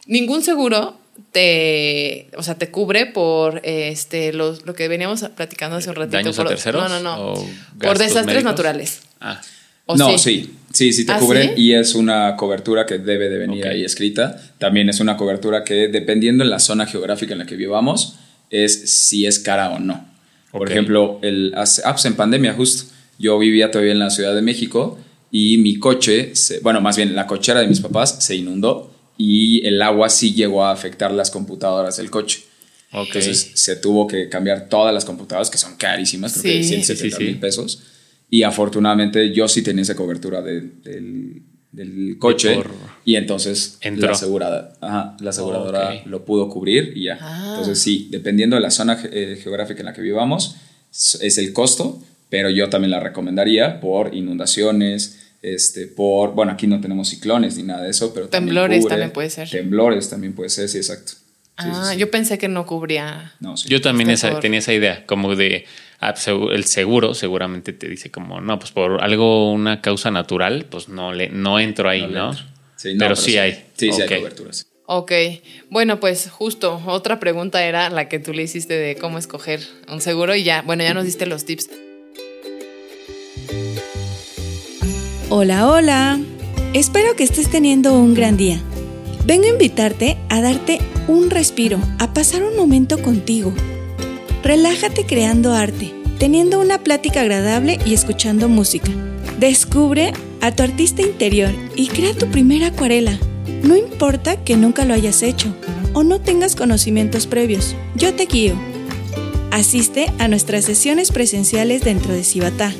ningún 0.05 0.41
seguro 0.43 0.97
te. 1.31 2.27
O 2.37 2.43
sea, 2.43 2.55
te 2.55 2.71
cubre 2.71 3.05
por 3.07 3.59
este 3.63 4.31
los, 4.33 4.65
lo 4.65 4.73
que 4.75 4.87
veníamos 4.87 5.23
platicando 5.35 5.77
hace 5.77 5.89
un 5.89 5.95
ratito. 5.95 6.17
¿Daños 6.17 6.39
a 6.39 6.43
por- 6.43 6.49
terceros? 6.51 6.89
No, 6.89 6.99
no, 6.99 6.99
no. 7.01 7.33
¿O 7.33 7.47
Por 7.81 7.97
desastres 7.97 8.25
médicos? 8.27 8.43
naturales. 8.45 9.01
Ah, 9.19 9.41
¿O 9.85 9.95
no, 9.97 10.17
sí? 10.17 10.19
sí, 10.19 10.55
sí, 10.91 11.05
te 11.05 11.11
¿Ah, 11.13 11.19
cubren 11.19 11.55
sí? 11.55 11.61
y 11.61 11.73
es 11.73 11.95
una 11.95 12.35
cobertura 12.35 12.85
que 12.85 12.97
debe 12.97 13.29
de 13.29 13.37
venir 13.37 13.65
Ok. 13.65 13.71
ahí 13.71 13.83
escrita. 13.85 14.39
También 14.57 14.89
es 14.89 14.99
una 14.99 15.15
cobertura 15.17 15.63
que 15.63 15.87
dependiendo 15.87 16.43
en 16.43 16.49
la 16.49 16.59
zona 16.59 16.85
geográfica 16.85 17.33
en 17.33 17.39
la 17.39 17.45
que 17.45 17.55
vivamos 17.55 18.15
es 18.49 18.91
si 18.91 19.25
es 19.25 19.39
cara 19.39 19.71
o 19.71 19.79
no. 19.79 20.07
Por 20.51 20.63
Ok. 20.63 20.69
ejemplo, 20.71 21.19
el, 21.21 21.53
ah, 21.55 21.65
pues 21.91 22.05
en 22.05 22.15
pandemia 22.15 22.53
justo, 22.53 22.91
yo 23.19 23.37
vivía 23.39 23.71
todavía 23.71 23.93
en 23.93 23.99
la 23.99 24.09
Ciudad 24.09 24.35
de 24.35 24.41
México 24.41 24.97
y 25.31 25.57
mi 25.57 25.77
coche, 25.79 26.31
se- 26.35 26.59
bueno, 26.59 26.81
más 26.81 26.95
bien 26.97 27.15
la 27.15 27.27
cochera 27.27 27.59
de 27.61 27.67
mis 27.67 27.79
papás 27.81 28.17
se 28.23 28.35
inundó 28.35 28.91
y 29.17 29.65
el 29.65 29.81
agua 29.81 30.09
sí 30.09 30.33
llegó 30.33 30.63
a 30.65 30.71
afectar 30.71 31.11
las 31.11 31.31
computadoras 31.31 31.97
del 31.97 32.09
coche. 32.11 32.43
ok. 32.91 33.07
Entonces 33.07 33.51
se 33.55 33.75
tuvo 33.77 34.07
que 34.07 34.29
cambiar 34.29 34.69
todas 34.69 34.93
las 34.93 35.03
computadoras 35.05 35.49
que 35.49 35.57
son 35.57 35.75
carísimas, 35.75 36.33
creo 36.33 36.43
que 36.43 36.63
Sí. 36.63 36.69
170 36.69 36.95
Sí, 36.95 37.11
sí, 37.11 37.17
sí. 37.17 37.23
mil 37.31 37.39
pesos. 37.39 37.81
Y 38.29 38.43
afortunadamente 38.43 39.31
yo 39.33 39.47
sí 39.47 39.61
tenía 39.61 39.83
esa 39.83 39.95
cobertura 39.95 40.41
de- 40.41 40.61
del, 40.83 41.41
del 41.71 42.17
coche. 42.19 42.55
por- 42.55 42.71
Y 43.05 43.15
entonces 43.15 43.77
Entró. 43.81 44.07
la, 44.07 44.13
asegurada, 44.13 44.73
ajá, 44.81 45.15
la 45.19 45.29
aseguradora 45.29 46.01
lo 46.05 46.25
pudo 46.25 46.49
cubrir 46.49 46.93
y 46.95 47.03
ya. 47.05 47.17
Ah. 47.21 47.47
Entonces 47.51 47.79
sí, 47.79 48.07
dependiendo 48.11 48.55
de 48.55 48.61
la 48.61 48.71
zona 48.71 48.99
eh, 49.11 49.39
geográfica 49.41 49.79
en 49.81 49.85
la 49.85 49.93
que 49.93 50.01
vivamos, 50.01 50.55
es 50.91 51.37
el 51.37 51.53
costo, 51.53 52.01
pero 52.29 52.49
yo 52.49 52.69
también 52.69 52.91
la 52.91 52.99
recomendaría 52.99 53.79
por 53.79 54.15
inundaciones. 54.15 55.21
Este, 55.41 55.85
por, 55.85 56.33
bueno, 56.33 56.53
aquí 56.53 56.65
no 56.65 56.81
tenemos 56.81 57.09
ciclones 57.09 57.55
ni 57.55 57.61
nada 57.63 57.83
de 57.83 57.91
eso, 57.91 58.11
pero 58.15 58.27
también 58.29 58.55
Temblores 58.55 58.79
cubre. 58.79 58.89
también 58.89 59.11
puede 59.11 59.29
ser. 59.29 59.47
Temblores 59.49 60.09
también 60.09 60.33
puede 60.33 60.49
ser, 60.49 60.67
sí, 60.69 60.77
exacto. 60.77 61.11
Sí, 61.57 61.63
sí, 61.63 61.71
Ah, 61.73 61.91
sí. 61.93 61.97
yo 61.99 62.11
pensé 62.11 62.37
que 62.37 62.47
no 62.49 62.65
cubría. 62.65 63.33
No, 63.39 63.55
sí. 63.55 63.69
Yo 63.69 63.79
también 63.81 64.09
esa- 64.09 64.39
tenía 64.39 64.59
esa 64.59 64.73
idea, 64.73 65.05
como 65.05 65.35
de 65.35 65.65
ah, 66.01 66.13
segu- 66.15 66.51
el 66.51 66.65
seguro 66.65 67.13
seguramente 67.13 67.71
te 67.71 67.87
dice 67.87 68.11
como, 68.11 68.41
no, 68.41 68.59
pues 68.59 68.71
por 68.71 69.01
algo, 69.01 69.51
una 69.53 69.81
causa 69.81 70.11
natural, 70.11 70.65
pues 70.69 70.89
no 70.89 71.13
le 71.13 71.29
no 71.29 71.59
entro 71.59 71.89
ahí, 71.89 72.05
No. 72.07 72.33
Sí, 72.75 72.93
no, 72.93 72.99
pero, 72.99 73.15
sí 73.15 73.37
hay. 73.37 73.53
Sí, 73.77 73.91
sí 73.93 74.01
hay 74.01 74.19
coberturas. 74.19 74.67
Ok, 74.85 75.11
bueno, 75.71 75.99
pues 75.99 76.29
justo 76.29 76.79
otra 76.85 77.19
pregunta 77.19 77.63
era 77.63 77.89
la 77.89 78.07
que 78.09 78.19
tú 78.19 78.33
le 78.33 78.43
hiciste 78.43 78.75
de 78.75 78.95
cómo 78.97 79.17
escoger 79.17 79.61
un 79.91 80.01
seguro 80.01 80.35
y 80.35 80.43
ya, 80.43 80.61
bueno, 80.61 80.83
ya 80.83 80.93
nos 80.93 81.05
diste 81.05 81.25
los 81.25 81.45
tips. 81.45 81.69
Hola, 85.29 85.67
hola. 85.69 86.19
Espero 86.73 87.15
que 87.15 87.23
estés 87.23 87.49
teniendo 87.49 87.93
un 87.93 88.13
gran 88.13 88.37
día. 88.37 88.61
Vengo 89.25 89.45
a 89.45 89.49
invitarte 89.49 90.17
a 90.29 90.39
darte 90.39 90.77
un 91.07 91.31
respiro, 91.31 91.79
a 91.97 92.13
pasar 92.13 92.43
un 92.43 92.55
momento 92.55 93.01
contigo. 93.01 93.53
Relájate 94.43 95.07
creando 95.07 95.51
arte, 95.53 95.95
teniendo 96.19 96.59
una 96.59 96.77
plática 96.77 97.21
agradable 97.21 97.79
y 97.87 97.95
escuchando 97.95 98.49
música. 98.49 98.91
Descubre 99.39 100.13
a 100.41 100.51
tu 100.51 100.61
artista 100.61 101.01
interior 101.01 101.49
y 101.75 101.87
crea 101.87 102.13
tu 102.13 102.27
primera 102.27 102.67
acuarela. 102.67 103.17
No 103.63 103.75
importa 103.75 104.43
que 104.43 104.57
nunca 104.57 104.85
lo 104.85 104.93
hayas 104.93 105.23
hecho 105.23 105.55
o 105.93 106.03
no 106.03 106.21
tengas 106.21 106.55
conocimientos 106.55 107.25
previos, 107.25 107.75
yo 107.95 108.13
te 108.13 108.27
guío. 108.27 108.53
Asiste 109.49 110.05
a 110.19 110.27
nuestras 110.27 110.65
sesiones 110.65 111.11
presenciales 111.11 111.81
dentro 111.81 112.13
de 112.13 112.23
Cibatá. 112.23 112.73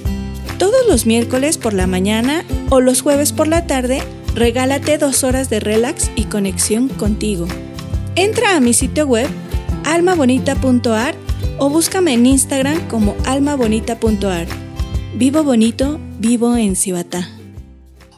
Todos 0.60 0.86
los 0.88 1.08
miércoles 1.08 1.58
por 1.58 1.73
la 1.73 1.88
mañana 1.88 2.45
o 2.69 2.81
los 2.81 3.01
jueves 3.01 3.31
por 3.31 3.47
la 3.47 3.65
tarde, 3.65 4.03
regálate 4.36 4.98
dos 4.98 5.24
horas 5.24 5.50
de 5.50 5.62
relax 5.62 6.12
y 6.15 6.26
conexión 6.26 6.89
contigo. 6.89 7.48
Entra 8.15 8.58
a 8.58 8.60
mi 8.60 8.74
sitio 8.74 9.08
web 9.08 9.30
almabonita.ar 9.86 11.15
o 11.58 11.69
búscame 11.69 12.13
en 12.13 12.26
Instagram 12.26 12.88
como 12.89 13.15
almabonita.ar. 13.26 14.48
Vivo 15.15 15.43
bonito, 15.43 16.00
vivo 16.19 16.58
en 16.58 16.76
Cibatá. 16.76 17.30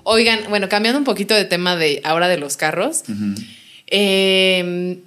Oigan, 0.03 0.39
bueno, 0.49 0.67
cambiando 0.69 0.97
un 0.97 1.05
poquito 1.05 1.35
de 1.35 1.45
tema 1.45 1.75
de 1.75 2.01
ahora 2.03 2.27
de 2.27 2.37
los 2.37 2.57
carros, 2.57 3.03
eh, 3.85 4.97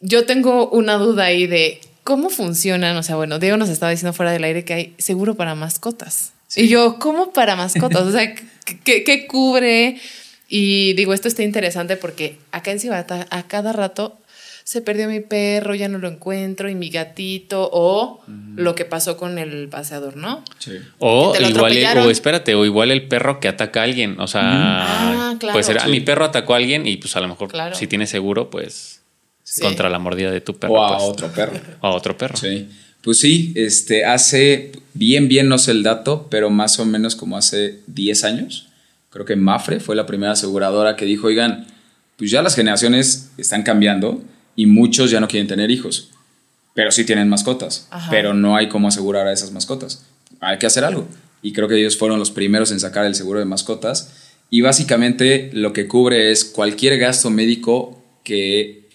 yo 0.00 0.26
tengo 0.26 0.68
una 0.70 0.94
duda 0.94 1.26
ahí 1.26 1.46
de 1.46 1.80
cómo 2.02 2.30
funcionan, 2.30 2.96
o 2.96 3.02
sea, 3.04 3.14
bueno, 3.14 3.38
Diego 3.38 3.56
nos 3.58 3.68
estaba 3.68 3.90
diciendo 3.90 4.12
fuera 4.12 4.32
del 4.32 4.42
aire 4.42 4.64
que 4.64 4.74
hay 4.74 4.94
seguro 4.98 5.36
para 5.36 5.54
mascotas. 5.54 6.32
Sí. 6.48 6.62
Y 6.62 6.68
yo, 6.68 6.98
¿cómo 6.98 7.32
para 7.32 7.54
mascotas? 7.54 8.02
O 8.02 8.10
sea, 8.10 8.34
¿qué, 8.84 9.04
qué 9.04 9.26
cubre? 9.28 10.00
Y 10.54 10.92
digo, 10.92 11.14
esto 11.14 11.28
está 11.28 11.42
interesante 11.42 11.96
porque 11.96 12.36
acá 12.50 12.72
en 12.72 12.78
Cibatá 12.78 13.26
a 13.30 13.44
cada 13.44 13.72
rato 13.72 14.18
se 14.64 14.82
perdió 14.82 15.08
mi 15.08 15.20
perro, 15.20 15.74
ya 15.74 15.88
no 15.88 15.96
lo 15.96 16.08
encuentro, 16.08 16.68
y 16.68 16.74
mi 16.74 16.90
gatito, 16.90 17.70
o 17.72 18.20
lo 18.54 18.74
que 18.74 18.84
pasó 18.84 19.16
con 19.16 19.38
el 19.38 19.68
paseador, 19.70 20.18
¿no? 20.18 20.44
Sí. 20.58 20.72
O 20.98 21.34
igual, 21.40 21.74
el- 21.74 21.98
o 21.98 22.10
espérate, 22.10 22.54
o 22.54 22.66
igual 22.66 22.90
el 22.90 23.08
perro 23.08 23.40
que 23.40 23.48
ataca 23.48 23.80
a 23.80 23.84
alguien. 23.84 24.20
O 24.20 24.26
sea, 24.28 24.42
Ah, 24.44 25.36
claro. 25.40 25.54
puede 25.54 25.64
ser, 25.64 25.78
ah, 25.78 25.84
Sí. 25.86 25.90
mi 25.90 26.00
perro 26.00 26.26
atacó 26.26 26.52
a 26.52 26.58
alguien 26.58 26.86
y 26.86 26.98
pues 26.98 27.16
a 27.16 27.20
lo 27.20 27.28
mejor 27.28 27.48
Claro. 27.50 27.74
si 27.74 27.86
tiene 27.86 28.06
seguro, 28.06 28.50
pues 28.50 29.00
Sí. 29.44 29.62
contra 29.62 29.88
la 29.88 29.98
mordida 29.98 30.30
de 30.30 30.42
tu 30.42 30.54
perro. 30.58 30.74
O 30.74 30.84
a 30.84 30.98
pues, 30.98 31.08
otro 31.08 31.32
perro. 31.32 31.52
o 31.80 31.86
a 31.86 31.90
otro 31.94 32.16
perro. 32.18 32.36
Sí. 32.36 32.68
Pues 33.02 33.18
sí, 33.18 33.54
este, 33.56 34.04
hace, 34.04 34.70
bien, 34.92 35.28
bien 35.28 35.48
no 35.48 35.56
sé 35.56 35.70
el 35.70 35.82
dato, 35.82 36.28
pero 36.30 36.50
más 36.50 36.78
o 36.78 36.84
menos 36.84 37.16
como 37.16 37.38
hace 37.38 37.80
10 37.88 38.22
años, 38.22 38.68
creo 39.12 39.24
que 39.24 39.36
Mafre 39.36 39.78
fue 39.78 39.94
la 39.94 40.06
primera 40.06 40.32
aseguradora 40.32 40.96
que 40.96 41.04
dijo, 41.04 41.28
oigan, 41.28 41.66
pues 42.16 42.30
ya 42.30 42.42
las 42.42 42.56
generaciones 42.56 43.30
están 43.36 43.62
cambiando 43.62 44.22
y 44.56 44.66
muchos 44.66 45.10
ya 45.10 45.20
no 45.20 45.28
quieren 45.28 45.46
tener 45.46 45.70
hijos, 45.70 46.10
pero 46.74 46.90
sí 46.90 47.04
tienen 47.04 47.28
mascotas, 47.28 47.86
Ajá. 47.90 48.10
pero 48.10 48.34
no 48.34 48.56
hay 48.56 48.68
cómo 48.68 48.88
asegurar 48.88 49.26
a 49.26 49.32
esas 49.32 49.52
mascotas. 49.52 50.06
Hay 50.40 50.58
que 50.58 50.66
hacer 50.66 50.84
algo. 50.84 51.06
Y 51.42 51.52
creo 51.52 51.68
que 51.68 51.76
ellos 51.78 51.98
fueron 51.98 52.18
los 52.18 52.30
primeros 52.30 52.72
en 52.72 52.80
sacar 52.80 53.04
el 53.04 53.14
seguro 53.14 53.38
de 53.38 53.44
mascotas. 53.44 54.32
Y 54.48 54.60
básicamente 54.60 55.50
lo 55.52 55.72
que 55.72 55.88
cubre 55.88 56.30
es 56.30 56.44
cualquier 56.44 56.98
gasto 56.98 57.30
médico 57.30 58.02
que 58.22 58.88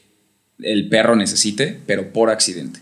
el 0.60 0.90
perro 0.90 1.16
necesite, 1.16 1.80
pero 1.86 2.12
por 2.14 2.30
accidente. 2.30 2.80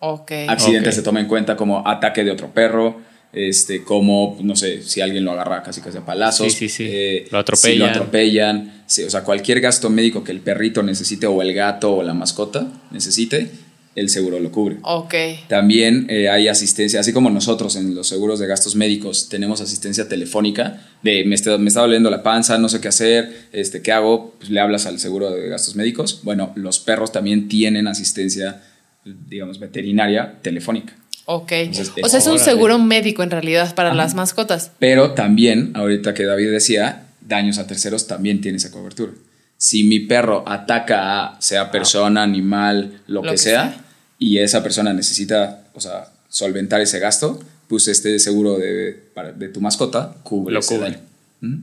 Ok. 0.00 0.32
Accidente 0.48 0.92
se 0.92 1.02
toma 1.02 1.20
en 1.20 1.26
cuenta 1.26 1.56
como 1.56 1.86
ataque 1.86 2.24
de 2.24 2.30
otro 2.30 2.52
perro, 2.52 3.00
este, 3.34 3.82
como, 3.84 4.38
no 4.42 4.56
sé, 4.56 4.82
si 4.82 5.00
alguien 5.00 5.24
lo 5.24 5.32
agarra 5.32 5.62
casi 5.62 5.80
casi 5.80 5.98
a 5.98 6.04
palazos. 6.04 6.52
Sí, 6.52 6.68
sí, 6.68 6.68
sí. 6.68 6.84
eh, 6.88 7.26
Lo 7.30 7.38
Si 7.38 7.40
atropellan. 7.42 7.78
lo 7.78 7.86
atropellan. 7.86 8.82
o 9.06 9.10
sea, 9.10 9.22
cualquier 9.24 9.60
gasto 9.60 9.90
médico 9.90 10.22
que 10.24 10.32
el 10.32 10.40
perrito 10.40 10.82
necesite 10.82 11.26
o 11.26 11.42
el 11.42 11.52
gato 11.54 11.96
o 11.96 12.02
la 12.02 12.14
mascota 12.14 12.66
necesite, 12.90 13.50
el 13.96 14.08
seguro 14.08 14.40
lo 14.40 14.50
cubre. 14.50 14.78
Ok. 14.82 15.14
También 15.48 16.06
eh, 16.10 16.28
hay 16.28 16.48
asistencia, 16.48 16.98
así 16.98 17.12
como 17.12 17.30
nosotros 17.30 17.76
en 17.76 17.94
los 17.94 18.08
seguros 18.08 18.40
de 18.40 18.46
gastos 18.48 18.74
médicos 18.74 19.28
tenemos 19.28 19.60
asistencia 19.60 20.08
telefónica 20.08 20.82
de 21.02 21.24
me 21.24 21.36
está, 21.36 21.58
me 21.58 21.68
está 21.68 21.80
doliendo 21.82 22.10
la 22.10 22.22
panza, 22.24 22.58
no 22.58 22.68
sé 22.68 22.80
qué 22.80 22.88
hacer, 22.88 23.46
este, 23.52 23.82
¿qué 23.82 23.92
hago? 23.92 24.34
Pues 24.38 24.50
le 24.50 24.58
hablas 24.58 24.86
al 24.86 24.98
seguro 24.98 25.30
de 25.30 25.48
gastos 25.48 25.76
médicos. 25.76 26.20
Bueno, 26.24 26.52
los 26.56 26.80
perros 26.80 27.12
también 27.12 27.46
tienen 27.48 27.86
asistencia, 27.86 28.62
digamos, 29.04 29.58
veterinaria 29.58 30.38
telefónica. 30.42 30.94
Ok. 31.26 31.52
Entonces, 31.52 31.92
o 32.02 32.08
sea, 32.08 32.18
es 32.18 32.26
un 32.26 32.38
seguro 32.38 32.78
médico 32.78 33.22
en 33.22 33.30
realidad 33.30 33.74
para 33.74 33.94
las 33.94 34.14
mascotas. 34.14 34.70
Pero 34.78 35.12
también, 35.12 35.72
ahorita 35.74 36.12
que 36.14 36.24
David 36.24 36.50
decía, 36.50 37.06
daños 37.20 37.58
a 37.58 37.66
terceros 37.66 38.06
también 38.06 38.40
tiene 38.40 38.56
esa 38.58 38.70
cobertura. 38.70 39.12
Si 39.56 39.84
mi 39.84 40.00
perro 40.00 40.44
ataca 40.46 41.24
a, 41.26 41.40
sea 41.40 41.70
persona, 41.70 42.22
animal, 42.22 43.00
lo, 43.06 43.16
Lo 43.16 43.22
que, 43.22 43.30
que 43.30 43.38
sea, 43.38 43.62
sea. 43.72 43.84
y 44.18 44.38
esa 44.38 44.62
persona 44.62 44.92
necesita, 44.92 45.64
o 45.74 45.80
sea, 45.80 46.08
solventar 46.28 46.80
ese 46.82 46.98
gasto, 46.98 47.40
pues 47.68 47.88
este 47.88 48.18
seguro 48.18 48.58
de, 48.58 48.92
para- 49.14 49.32
de 49.32 49.48
tu 49.48 49.60
mascota 49.62 50.16
cubre 50.22 50.52
Lo 50.52 50.60
ese 50.60 50.74
cubre. 50.76 50.90
daño. 50.90 51.02
¿Mm? 51.40 51.62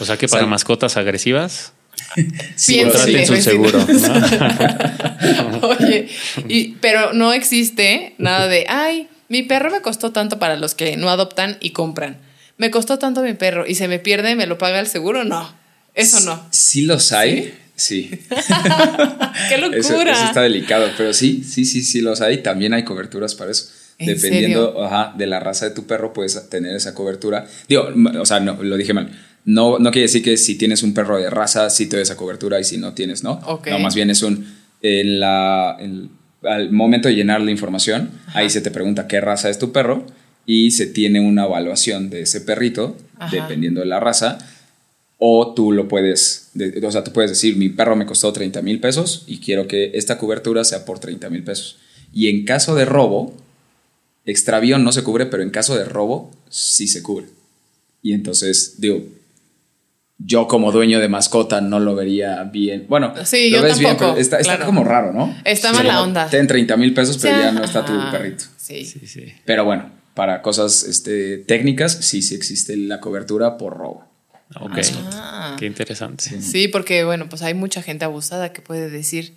O 0.00 0.04
sea 0.04 0.16
que 0.16 0.26
para 0.28 0.46
mascotas 0.46 0.96
agresivas, 0.96 1.72
Piénsele, 2.14 2.82
contraten 2.82 3.26
su 3.26 3.36
seguro. 3.42 3.86
¿no? 5.50 5.68
Oye, 5.68 6.08
y, 6.48 6.74
pero 6.80 7.12
no 7.12 7.32
existe 7.32 8.14
nada 8.18 8.48
de, 8.48 8.66
ay, 8.68 9.08
mi 9.28 9.42
perro 9.42 9.70
me 9.70 9.80
costó 9.80 10.12
tanto 10.12 10.38
para 10.38 10.56
los 10.56 10.74
que 10.74 10.96
no 10.96 11.10
adoptan 11.10 11.58
y 11.60 11.70
compran. 11.70 12.18
Me 12.56 12.70
costó 12.70 12.98
tanto 12.98 13.22
mi 13.22 13.34
perro 13.34 13.66
y 13.66 13.74
se 13.74 13.88
me 13.88 13.98
pierde, 13.98 14.34
¿me 14.34 14.46
lo 14.46 14.58
paga 14.58 14.80
el 14.80 14.86
seguro? 14.86 15.24
No, 15.24 15.54
eso 15.94 16.20
no. 16.20 16.46
Sí 16.50 16.82
los 16.82 17.12
hay, 17.12 17.56
sí. 17.76 18.10
¡Qué 19.48 19.58
locura! 19.58 19.78
Eso, 19.78 20.02
eso 20.02 20.24
está 20.24 20.42
delicado, 20.42 20.88
pero 20.96 21.12
sí, 21.12 21.44
sí, 21.44 21.64
sí, 21.64 21.82
sí 21.82 22.00
los 22.00 22.20
hay. 22.20 22.38
También 22.42 22.74
hay 22.74 22.84
coberturas 22.84 23.34
para 23.34 23.50
eso. 23.50 23.70
¿En 23.98 24.06
Dependiendo 24.06 24.84
ajá, 24.84 25.12
de 25.16 25.26
la 25.26 25.40
raza 25.40 25.68
de 25.68 25.72
tu 25.72 25.86
perro, 25.86 26.12
puedes 26.12 26.48
tener 26.48 26.74
esa 26.76 26.94
cobertura. 26.94 27.46
Digo, 27.68 27.88
o 28.20 28.26
sea, 28.26 28.38
no, 28.38 28.62
lo 28.62 28.76
dije 28.76 28.94
mal. 28.94 29.10
No, 29.48 29.78
no 29.78 29.90
quiere 29.90 30.02
decir 30.08 30.22
que 30.22 30.36
si 30.36 30.56
tienes 30.56 30.82
un 30.82 30.92
perro 30.92 31.16
de 31.16 31.30
raza, 31.30 31.70
sí 31.70 31.86
te 31.86 31.96
da 31.96 32.02
esa 32.02 32.16
cobertura 32.16 32.60
y 32.60 32.64
si 32.64 32.76
no 32.76 32.92
tienes, 32.92 33.22
¿no? 33.22 33.40
Ok. 33.46 33.68
No, 33.68 33.78
más 33.78 33.94
bien 33.94 34.10
es 34.10 34.22
un. 34.22 34.46
En 34.82 35.20
la, 35.20 35.76
en- 35.80 36.10
al 36.42 36.70
momento 36.70 37.08
de 37.08 37.14
llenar 37.14 37.40
la 37.40 37.50
información, 37.50 38.10
ahí 38.34 38.50
se 38.50 38.60
te 38.60 38.70
pregunta 38.70 39.08
qué 39.08 39.20
raza 39.20 39.48
es 39.48 39.58
tu 39.58 39.72
perro 39.72 40.04
y 40.46 40.70
se 40.72 40.86
tiene 40.86 41.20
una 41.20 41.44
evaluación 41.46 42.10
de 42.10 42.20
ese 42.22 42.40
perrito, 42.42 42.96
Ajá. 43.18 43.34
dependiendo 43.34 43.80
de 43.80 43.86
la 43.86 44.00
raza. 44.00 44.38
O 45.18 45.52
tú 45.54 45.72
lo 45.72 45.88
puedes, 45.88 46.50
de- 46.54 46.80
o 46.86 46.92
sea, 46.92 47.02
tú 47.02 47.12
puedes 47.12 47.30
decir, 47.30 47.56
mi 47.56 47.70
perro 47.70 47.96
me 47.96 48.06
costó 48.06 48.32
30 48.32 48.60
mil 48.62 48.78
pesos 48.80 49.24
y 49.26 49.38
quiero 49.40 49.66
que 49.66 49.90
esta 49.94 50.16
cobertura 50.18 50.62
sea 50.62 50.84
por 50.84 50.98
30 51.00 51.28
mil 51.30 51.42
pesos. 51.42 51.78
Y 52.12 52.28
en 52.28 52.44
caso 52.44 52.74
de 52.76 52.84
robo, 52.84 53.34
extravío 54.26 54.78
no 54.78 54.92
se 54.92 55.02
cubre, 55.02 55.26
pero 55.26 55.42
en 55.42 55.50
caso 55.50 55.74
de 55.76 55.84
robo 55.86 56.30
sí 56.50 56.86
se 56.86 57.02
cubre. 57.02 57.26
Y 58.02 58.12
entonces, 58.12 58.74
digo, 58.78 59.02
yo 60.18 60.48
como 60.48 60.72
dueño 60.72 60.98
de 61.00 61.08
mascota 61.08 61.60
no 61.60 61.78
lo 61.78 61.94
vería 61.94 62.42
bien. 62.44 62.86
Bueno, 62.88 63.14
Sí, 63.24 63.50
lo 63.50 63.58
yo 63.58 63.62
ves 63.62 63.78
bien, 63.78 63.96
pero 63.98 64.16
está, 64.16 64.38
está 64.38 64.56
claro. 64.56 64.66
como 64.66 64.84
raro, 64.84 65.12
¿no? 65.12 65.34
Está 65.44 65.70
Sí, 65.70 65.76
mala 65.76 65.94
como, 65.94 66.04
onda. 66.04 66.28
Ten 66.28 66.46
30 66.46 66.76
mil 66.76 66.92
pesos, 66.92 67.18
pero 67.18 67.34
O 67.34 67.38
sea, 67.38 67.46
ya 67.46 67.52
no 67.52 67.64
está 67.64 67.84
tu 67.84 67.92
perrito. 68.10 68.44
Sí. 68.56 68.84
Sí, 68.84 69.06
sí. 69.06 69.32
Pero 69.44 69.64
bueno, 69.64 69.90
para 70.14 70.42
cosas 70.42 70.82
este, 70.82 71.38
técnicas, 71.38 71.92
sí, 71.92 72.22
sí 72.22 72.34
existe 72.34 72.76
la 72.76 73.00
cobertura 73.00 73.56
por 73.56 73.76
robo. 73.76 74.04
Ok. 74.60 74.78
Ah. 75.12 75.56
Qué 75.58 75.66
interesante. 75.66 76.40
Sí, 76.42 76.68
porque 76.68 77.04
bueno, 77.04 77.28
pues 77.28 77.42
hay 77.42 77.54
mucha 77.54 77.82
gente 77.82 78.04
abusada 78.04 78.52
que 78.52 78.60
puede 78.60 78.90
decir, 78.90 79.34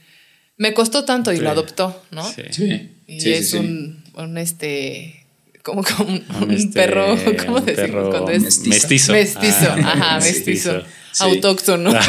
me 0.57 0.73
costó 0.73 1.05
tanto 1.05 1.31
y 1.31 1.37
lo 1.37 1.49
adoptó, 1.51 2.01
¿no? 2.11 2.23
Sí. 2.23 2.43
Sí, 2.49 2.91
Y 3.07 3.19
sí, 3.19 3.21
sí, 3.21 3.33
es 3.33 3.49
sí. 3.51 3.57
Un, 3.57 4.03
un 4.15 4.37
este, 4.37 5.20
como, 5.63 5.83
como 5.83 6.09
un, 6.09 6.23
Un, 6.37 6.43
un 6.43 6.51
este, 6.51 6.73
perro, 6.73 7.05
¿cómo 7.45 7.57
un 7.57 7.65
decimos 7.65 7.89
perro 7.89 8.09
cuando 8.09 8.31
es 8.31 8.43
mestizo. 8.43 8.69
mestizo. 8.69 9.11
mestizo? 9.13 9.73
Ah, 9.83 9.93
ajá, 9.93 10.15
mestizo. 10.19 10.81
Sí. 11.13 11.23
Autóctono. 11.25 11.91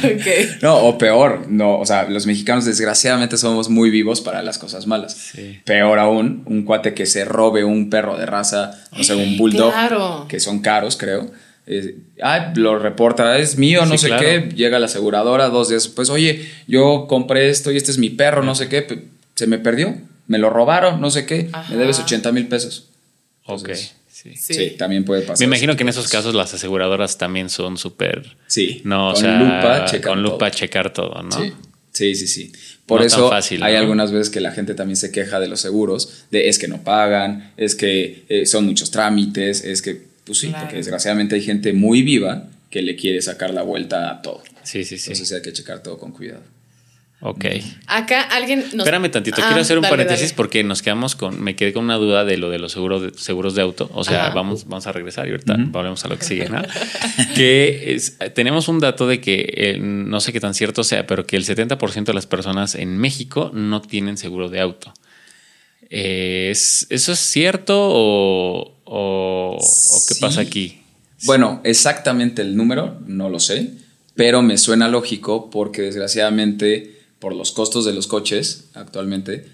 ok. 0.04 0.62
No, 0.62 0.78
o 0.78 0.98
peor, 0.98 1.46
no, 1.50 1.78
o 1.80 1.86
sea, 1.86 2.04
los 2.10 2.26
mexicanos 2.26 2.66
desgraciadamente 2.66 3.38
somos 3.38 3.70
muy 3.70 3.90
vivos 3.90 4.22
para 4.22 4.42
las 4.42 4.58
cosas 4.58 4.88
malas. 4.88 5.14
Sí. 5.14 5.60
Peor 5.66 6.00
aún, 6.00 6.44
un 6.46 6.64
cuate 6.64 6.94
que 6.94 7.06
se 7.06 7.24
robe 7.26 7.64
un 7.64 7.90
perro 7.90 8.18
de 8.18 8.26
raza, 8.26 8.72
o 8.98 9.04
sea, 9.04 9.16
un 9.16 9.38
bulldog, 9.38 9.72
Claro. 9.72 10.26
que 10.28 10.40
son 10.40 10.60
caros, 10.60 10.98
creo. 10.98 11.30
Eh, 11.68 11.96
ah, 12.22 12.54
lo 12.56 12.78
reporta, 12.80 13.38
es 13.38 13.58
mío, 13.58 13.86
no 13.86 13.94
Sí, 13.98 14.04
sé 14.04 14.08
claro. 14.08 14.24
qué. 14.24 14.50
Llega 14.56 14.80
la 14.80 14.86
aseguradora 14.88 15.50
dos 15.50 15.70
días 15.70 15.84
después, 15.84 16.10
oye, 16.10 16.48
yo 16.68 17.06
compré 17.08 17.50
esto 17.50 17.72
y 17.72 17.78
este 17.78 17.92
es 17.92 17.98
mi 17.98 18.10
perro, 18.10 18.44
no 18.44 18.56
sé 18.56 18.68
qué, 18.70 18.86
se 19.36 19.48
me 19.48 19.58
perdió, 19.60 19.96
me 20.28 20.38
lo 20.38 20.50
robaron, 20.50 21.00
no 21.02 21.12
sé 21.12 21.26
qué, 21.26 21.50
Ajá. 21.52 21.72
me 21.72 21.78
debes 21.78 22.00
80 22.00 22.32
mil 22.32 22.48
pesos. 22.48 22.90
Ok. 23.46 23.60
Entonces, 23.70 23.96
Sí. 24.12 24.36
Sí. 24.36 24.54
Sí. 24.54 24.76
también 24.78 25.04
puede 25.04 25.22
pasar. 25.24 25.40
Me 25.40 25.46
imagino 25.46 25.76
que 25.76 25.82
en 25.82 25.90
esos 25.90 26.08
casos 26.08 26.36
las 26.36 26.54
aseguradoras 26.54 27.18
también 27.18 27.50
son 27.50 27.78
súper. 27.80 28.36
Sí, 28.46 28.82
No, 28.84 29.10
o 29.10 29.14
con 29.14 29.22
sea, 29.24 29.40
lupa 29.40 29.86
checan 29.86 30.12
con 30.14 30.22
lupa 30.22 30.38
todo. 30.38 30.50
checar 30.60 30.94
todo, 30.94 31.24
¿no? 31.24 31.32
Sí, 31.32 31.54
sí, 31.92 32.16
sí. 32.16 32.28
sí. 32.28 32.52
Por 32.86 33.00
No 33.00 33.08
eso 33.08 33.22
tan 33.30 33.30
fácil, 33.40 33.64
hay 33.64 33.74
¿no? 33.74 33.80
algunas 33.80 34.12
veces 34.12 34.30
que 34.30 34.40
la 34.40 34.52
gente 34.52 34.76
también 34.76 34.96
se 34.98 35.12
queja 35.12 35.40
de 35.40 35.48
los 35.48 35.60
seguros, 35.62 36.26
de 36.30 36.50
es 36.50 36.60
que 36.60 36.68
no 36.68 36.84
pagan, 36.84 37.52
es 37.58 37.74
que 37.74 38.26
eh, 38.30 38.46
son 38.46 38.66
muchos 38.68 38.92
trámites, 38.92 39.64
es 39.64 39.82
que, 39.82 40.04
pues 40.26 40.40
sí, 40.40 40.48
Claro. 40.50 40.64
porque 40.66 40.78
desgraciadamente 40.78 41.36
hay 41.36 41.42
gente 41.42 41.74
muy 41.74 42.02
viva 42.04 42.48
que 42.70 42.82
le 42.82 42.96
quiere 42.96 43.22
sacar 43.22 43.54
la 43.54 43.64
vuelta 43.64 44.10
a 44.12 44.22
todo. 44.22 44.42
Sí, 44.64 44.84
sí, 44.86 44.98
sí. 44.98 45.12
Entonces 45.12 45.36
hay 45.36 45.42
que 45.42 45.52
checar 45.54 45.82
todo 45.84 45.98
con 45.98 46.12
cuidado. 46.12 46.42
ok. 47.24 47.46
Acá 47.88 48.22
alguien 48.22 48.60
nos... 48.62 48.74
Espérame 48.86 49.12
tantito, 49.12 49.42
Ah, 49.42 49.48
quiero 49.48 49.62
hacer 49.62 49.78
un 49.78 49.82
dale, 49.84 49.92
paréntesis 49.94 50.28
dale. 50.30 50.38
porque 50.38 50.64
nos 50.64 50.82
quedamos 50.82 51.16
con, 51.16 51.40
me 51.42 51.56
quedé 51.56 51.72
con 51.74 51.84
una 51.84 51.96
duda 51.98 52.24
de 52.26 52.38
lo 52.38 52.50
de 52.50 52.58
los 52.60 52.72
seguros 52.72 53.02
de, 53.04 53.12
seguros 53.18 53.54
de 53.56 53.62
auto. 53.62 53.90
O 53.94 54.04
sea, 54.04 54.28
Ajá. 54.28 54.34
vamos, 54.36 54.66
vamos 54.68 54.88
a 54.88 54.92
regresar 54.92 55.28
y 55.28 55.32
ahorita 55.32 55.56
volvemos 55.60 56.04
a 56.06 56.08
lo 56.08 56.18
que 56.18 56.26
sigue, 56.26 56.50
¿no? 56.50 56.62
que 57.36 57.94
es- 57.94 58.18
tenemos 58.34 58.68
un 58.70 58.80
dato 58.80 59.06
de 59.08 59.20
que 59.22 59.54
eh, 59.56 59.78
no 59.80 60.20
sé 60.22 60.32
qué 60.34 60.40
tan 60.40 60.54
cierto 60.56 60.84
sea, 60.84 61.06
pero 61.06 61.26
que 61.28 61.36
el 61.36 61.44
70% 61.46 62.06
de 62.06 62.14
las 62.14 62.26
personas 62.26 62.74
en 62.76 62.98
México 62.98 63.52
no 63.54 63.82
tienen 63.82 64.18
seguro 64.18 64.50
de 64.50 64.60
auto. 64.62 64.94
Eh, 65.90 66.50
¿es- 66.52 66.88
¿Eso 66.90 67.12
es 67.12 67.20
cierto 67.20 67.76
o, 67.78 68.81
o- 68.94 69.58
o 69.58 70.06
qué 70.08 70.14
Sí. 70.16 70.20
pasa 70.22 70.42
aquí? 70.42 70.82
Bueno, 71.26 71.62
exactamente 71.64 72.42
el 72.42 72.56
número 72.58 73.00
no 73.08 73.30
lo 73.30 73.40
sé, 73.40 73.72
pero 74.16 74.42
me 74.42 74.58
suena 74.58 74.88
lógico 74.90 75.50
porque 75.50 75.84
desgraciadamente 75.84 77.00
por 77.20 77.34
los 77.36 77.52
costos 77.52 77.86
de 77.86 77.94
los 77.94 78.08
coches 78.08 78.66
actualmente 78.74 79.46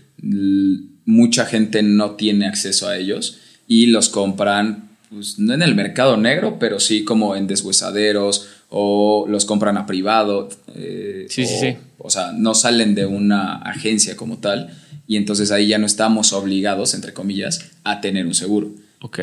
mucha 1.06 1.46
gente 1.46 1.84
no 1.84 2.12
tiene 2.12 2.48
acceso 2.48 2.88
a 2.88 2.98
ellos 2.98 3.38
y 3.68 3.88
los 3.88 4.10
compran 4.10 4.90
pues, 5.10 5.40
no 5.40 5.54
en 5.54 5.62
el 5.62 5.74
mercado 5.76 6.18
negro, 6.18 6.58
pero 6.60 6.80
sí 6.80 7.04
como 7.06 7.36
en 7.36 7.48
deshuesaderos 7.48 8.48
o 8.70 9.26
los 9.30 9.46
compran 9.46 9.78
a 9.78 9.86
privado. 9.86 10.50
eh, 10.76 11.28
Sí, 11.30 11.44
o, 11.44 11.48
sí, 11.48 11.56
sí. 11.62 11.78
o 11.98 12.10
sea, 12.10 12.32
no 12.34 12.54
salen 12.56 12.96
de 12.96 13.06
una 13.06 13.58
agencia 13.58 14.16
como 14.18 14.40
tal 14.40 14.70
y 15.08 15.16
entonces 15.16 15.52
ahí 15.52 15.68
ya 15.68 15.78
no 15.78 15.86
estamos 15.86 16.34
obligados, 16.34 16.94
entre 16.94 17.14
comillas, 17.14 17.60
a 17.86 18.02
tener 18.02 18.26
un 18.26 18.34
seguro. 18.34 18.72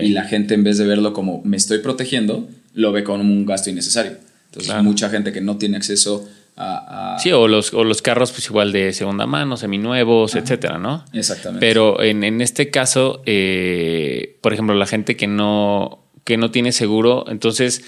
Y 0.00 0.08
la 0.10 0.24
gente 0.24 0.54
en 0.54 0.64
vez 0.64 0.78
de 0.78 0.86
verlo 0.86 1.12
como 1.12 1.42
me 1.44 1.56
estoy 1.56 1.78
protegiendo, 1.78 2.48
lo 2.74 2.92
ve 2.92 3.02
como 3.04 3.22
un 3.22 3.44
gasto 3.46 3.70
innecesario. 3.70 4.12
Entonces, 4.46 4.70
Claro. 4.70 4.84
mucha 4.84 5.08
gente 5.10 5.32
que 5.32 5.40
no 5.40 5.56
tiene 5.58 5.76
acceso 5.76 6.28
a... 6.56 7.14
a- 7.14 7.18
Sí, 7.18 7.32
o 7.32 7.48
los, 7.48 7.74
o 7.74 7.82
los 7.82 8.00
carros, 8.00 8.30
pues 8.30 8.46
igual 8.46 8.70
de 8.72 8.92
segunda 8.92 9.26
mano, 9.26 9.56
seminuevos, 9.56 10.36
etcétera, 10.36 10.78
¿no? 10.78 11.04
Exactamente. 11.12 11.66
Pero 11.66 12.00
en, 12.02 12.22
en 12.22 12.40
este 12.40 12.70
caso, 12.70 13.20
eh, 13.26 14.36
por 14.40 14.52
ejemplo, 14.52 14.74
la 14.76 14.86
gente 14.86 15.16
que 15.16 15.26
no, 15.26 16.04
que 16.24 16.36
no 16.36 16.50
tiene 16.52 16.70
seguro, 16.72 17.24
entonces 17.28 17.82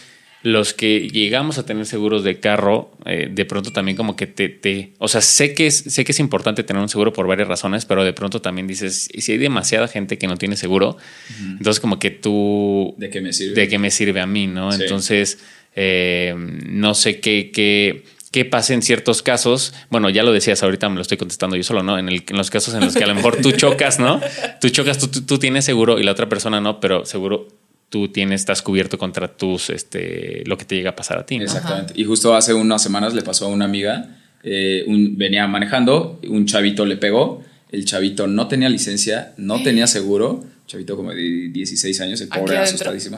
los 0.47 0.75
que 0.75 1.09
llegamos 1.09 1.59
a 1.59 1.67
tener 1.67 1.87
seguros 1.87 2.23
de 2.23 2.39
carro, 2.39 2.93
eh, 3.05 3.29
de 3.31 3.45
pronto 3.47 3.73
también 3.73 3.97
como 3.97 4.15
que 4.15 4.29
te, 4.29 4.49
te- 4.49 4.93
o 4.99 5.09
sea, 5.09 5.21
sé 5.21 5.55
que, 5.55 5.67
es, 5.67 5.77
sé 5.79 6.05
que 6.05 6.13
es 6.13 6.21
importante 6.21 6.63
tener 6.63 6.81
un 6.81 6.89
seguro 6.89 7.13
por 7.13 7.27
varias 7.27 7.49
razones, 7.49 7.85
pero 7.85 8.05
de 8.05 8.13
pronto 8.13 8.41
también 8.41 8.69
dices, 8.69 9.09
y 9.13 9.23
si 9.23 9.33
hay 9.33 9.39
demasiada 9.39 9.89
gente 9.89 10.19
que 10.19 10.29
no 10.29 10.37
tiene 10.37 10.57
seguro, 10.57 10.99
entonces 11.41 11.81
como 11.81 11.99
que 11.99 12.11
tú, 12.11 12.95
¿De 12.97 13.11
qué 13.11 13.21
me 13.21 13.33
sirve? 13.33 13.55
de 13.61 13.69
qué 13.69 13.79
me 13.79 13.91
sirve 13.91 14.21
a 14.21 14.27
mí, 14.27 14.47
¿no? 14.47 14.71
Sí. 14.71 14.83
Entonces, 14.83 15.39
eh, 15.75 16.33
no 16.37 16.95
sé 16.95 17.19
qué, 17.21 17.51
qué, 17.53 18.05
qué 18.31 18.45
pasa 18.45 18.73
en 18.75 18.83
ciertos 18.83 19.23
casos. 19.23 19.75
Bueno, 19.91 20.11
ya 20.11 20.23
lo 20.23 20.33
decías 20.33 20.63
ahorita, 20.63 20.89
me 20.89 20.95
lo 20.97 21.03
estoy 21.03 21.17
contestando 21.19 21.57
yo 21.57 21.63
solo, 21.65 21.83
¿no? 21.83 21.99
En, 21.99 22.09
el- 22.09 22.23
en 22.29 22.37
los 22.37 22.51
casos 22.51 22.73
en 22.75 22.81
los 22.85 22.95
que 22.95 23.03
a 23.05 23.07
lo 23.09 23.15
mejor 23.15 23.37
tú 23.43 23.51
chocas, 23.57 23.99
¿no? 23.99 24.21
Tú 24.61 24.69
chocas, 24.71 24.99
tú, 24.99 25.09
tú- 25.09 25.23
tú 25.23 25.39
tienes 25.39 25.65
seguro 25.65 25.99
y 25.99 26.05
la 26.05 26.13
otra 26.13 26.29
persona 26.29 26.61
no, 26.61 26.79
pero 26.81 27.05
seguro 27.05 27.49
tú 27.89 28.09
tienes, 28.09 28.41
estás 28.41 28.63
cubierto 28.63 28.99
contra 28.99 29.37
tus, 29.37 29.71
este, 29.71 30.43
lo 30.47 30.57
que 30.59 30.65
te 30.65 30.75
llega 30.77 30.91
a 30.91 30.97
pasar 30.97 31.19
a 31.19 31.27
ti, 31.27 31.39
¿no? 31.39 31.45
Exactamente. 31.45 31.93
Y 31.97 32.05
justo 32.05 32.35
hace 32.35 32.53
unas 32.55 32.83
semanas 32.83 33.15
le 33.15 33.23
pasó 33.23 33.47
a 33.47 33.49
una 33.49 33.65
amiga, 33.65 34.19
eh, 34.43 34.85
un- 34.87 35.17
venía 35.17 35.47
manejando, 35.47 36.21
un 36.29 36.47
chavito 36.47 36.85
le 36.85 36.97
pegó, 36.97 37.43
el 37.71 37.85
chavito 37.85 38.27
no 38.27 38.49
tenía 38.49 38.69
licencia, 38.69 39.35
no 39.37 39.63
tenía 39.63 39.87
seguro, 39.87 40.45
chavito 40.67 40.97
como 40.97 41.13
de 41.13 41.49
16 41.51 42.01
años, 42.01 42.21
el 42.21 42.29
¿Aquí 42.31 42.41
pobre. 42.41 42.57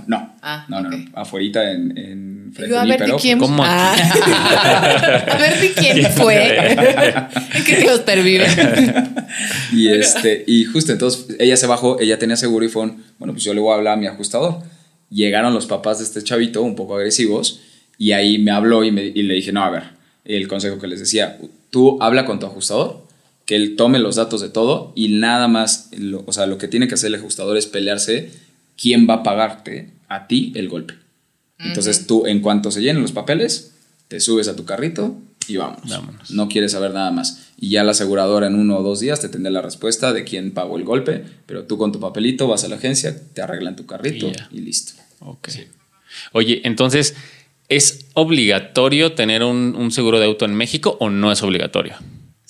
No, 0.06 0.34
Ah, 0.42 0.66
no, 0.68 0.80
no, 0.82 0.88
ok. 0.88 0.94
no, 0.94 1.10
afuerita 1.20 1.70
en, 1.72 1.96
en 1.96 2.37
frente 2.52 2.70
Yo, 2.74 2.80
a 2.80 2.84
ver 2.84 3.02
quién. 3.20 3.38
¿Cómo? 3.38 3.62
Ah. 3.64 3.94
a 5.28 5.36
ver 5.38 5.60
de 5.60 5.72
quién 5.72 6.06
fue. 6.12 6.56
¿En 7.54 7.64
qué 7.64 7.76
clúster 7.84 8.22
vive? 8.22 8.46
Y, 9.72 9.88
este, 9.88 10.44
y 10.46 10.64
justo 10.64 10.92
entonces 10.92 11.36
ella 11.38 11.56
se 11.56 11.66
bajó, 11.66 12.00
ella 12.00 12.18
tenía 12.18 12.36
seguro 12.36 12.64
y 12.64 12.68
fue, 12.68 12.82
un, 12.82 13.04
bueno, 13.18 13.32
pues 13.34 13.44
yo 13.44 13.54
le 13.54 13.60
voy 13.60 13.72
a 13.72 13.76
hablar 13.76 13.94
a 13.94 13.96
mi 13.96 14.06
ajustador. 14.06 14.60
Llegaron 15.10 15.54
los 15.54 15.66
papás 15.66 15.98
de 15.98 16.04
este 16.04 16.22
chavito 16.22 16.62
un 16.62 16.74
poco 16.76 16.96
agresivos 16.96 17.60
y 17.96 18.12
ahí 18.12 18.38
me 18.38 18.50
habló 18.50 18.84
y, 18.84 18.90
me- 18.92 19.04
y 19.06 19.22
le 19.22 19.34
dije, 19.34 19.52
no, 19.52 19.62
a 19.64 19.70
ver, 19.70 19.82
el 20.24 20.46
consejo 20.48 20.78
que 20.78 20.86
les 20.86 21.00
decía, 21.00 21.38
tú 21.70 21.98
habla 22.02 22.24
con 22.26 22.38
tu 22.38 22.46
ajustador, 22.46 23.06
que 23.46 23.56
él 23.56 23.76
tome 23.76 23.98
los 23.98 24.16
datos 24.16 24.40
de 24.42 24.50
todo 24.50 24.92
y 24.94 25.08
nada 25.18 25.48
más, 25.48 25.88
lo- 25.96 26.22
o 26.26 26.32
sea, 26.32 26.46
lo 26.46 26.58
que 26.58 26.68
tiene 26.68 26.88
que 26.88 26.94
hacer 26.94 27.08
el 27.08 27.14
ajustador 27.16 27.56
es 27.56 27.66
pelearse 27.66 28.30
quién 28.80 29.08
va 29.08 29.14
a 29.14 29.22
pagarte 29.22 29.90
a 30.08 30.26
ti 30.26 30.52
el 30.54 30.68
golpe. 30.68 30.94
Entonces 31.58 32.06
tú, 32.06 32.26
en 32.26 32.40
cuanto 32.40 32.70
se 32.70 32.80
llenen 32.82 33.02
los 33.02 33.12
papeles, 33.12 33.74
te 34.08 34.20
subes 34.20 34.48
a 34.48 34.56
tu 34.56 34.64
carrito 34.64 35.16
y 35.48 35.56
vámonos. 35.56 35.90
Vámonos. 35.90 36.30
No 36.30 36.48
quieres 36.48 36.72
saber 36.72 36.92
nada 36.92 37.10
más. 37.10 37.48
Y 37.58 37.70
ya 37.70 37.82
la 37.84 37.90
aseguradora 37.92 38.46
en 38.46 38.54
uno 38.54 38.78
o 38.78 38.82
dos 38.82 39.00
días 39.00 39.20
te 39.20 39.28
tendrá 39.28 39.50
la 39.50 39.62
respuesta 39.62 40.12
de 40.12 40.24
quién 40.24 40.52
pagó 40.52 40.76
el 40.76 40.84
golpe, 40.84 41.24
pero 41.46 41.64
tú 41.64 41.76
con 41.78 41.90
tu 41.90 41.98
papelito 42.00 42.46
vas 42.46 42.64
a 42.64 42.68
la 42.68 42.76
agencia, 42.76 43.16
te 43.34 43.42
arreglan 43.42 43.76
tu 43.76 43.86
carrito 43.86 44.30
Y 44.52 44.60
listo. 44.60 44.92
Ok. 45.20 45.48
Oye, 46.32 46.60
entonces, 46.64 47.14
¿es 47.68 48.06
obligatorio 48.14 49.12
tener 49.12 49.42
un, 49.42 49.74
un 49.76 49.90
seguro 49.90 50.20
de 50.20 50.26
auto 50.26 50.44
en 50.44 50.54
México 50.54 50.96
o 51.00 51.10
no 51.10 51.32
es 51.32 51.42
obligatorio? 51.42 51.96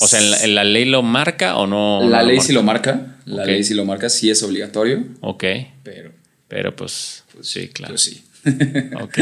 O 0.01 0.07
sea, 0.07 0.21
¿en 0.21 0.31
la, 0.31 0.45
en 0.45 0.55
la 0.55 0.65
ley 0.65 0.85
lo 0.85 1.03
marca 1.03 1.57
o 1.57 1.67
no? 1.67 2.01
la 2.09 2.21
no 2.23 2.29
ley 2.29 2.41
sí 2.41 2.53
lo 2.53 2.63
marca, 2.63 3.17
la 3.25 3.45
ley 3.45 3.65
sí 3.65 3.75
lo 3.75 3.85
marca, 3.85 4.09
sí 4.09 4.31
es 4.31 4.43
obligatorio, 4.45 5.05
Ok, 5.21 5.45
pero 5.83 6.13
pero 6.47 6.75
pues, 6.77 7.25
sí, 7.43 7.69
claro. 7.69 7.93
pues 7.93 8.03
sí. 8.03 8.23
Ok. 9.01 9.19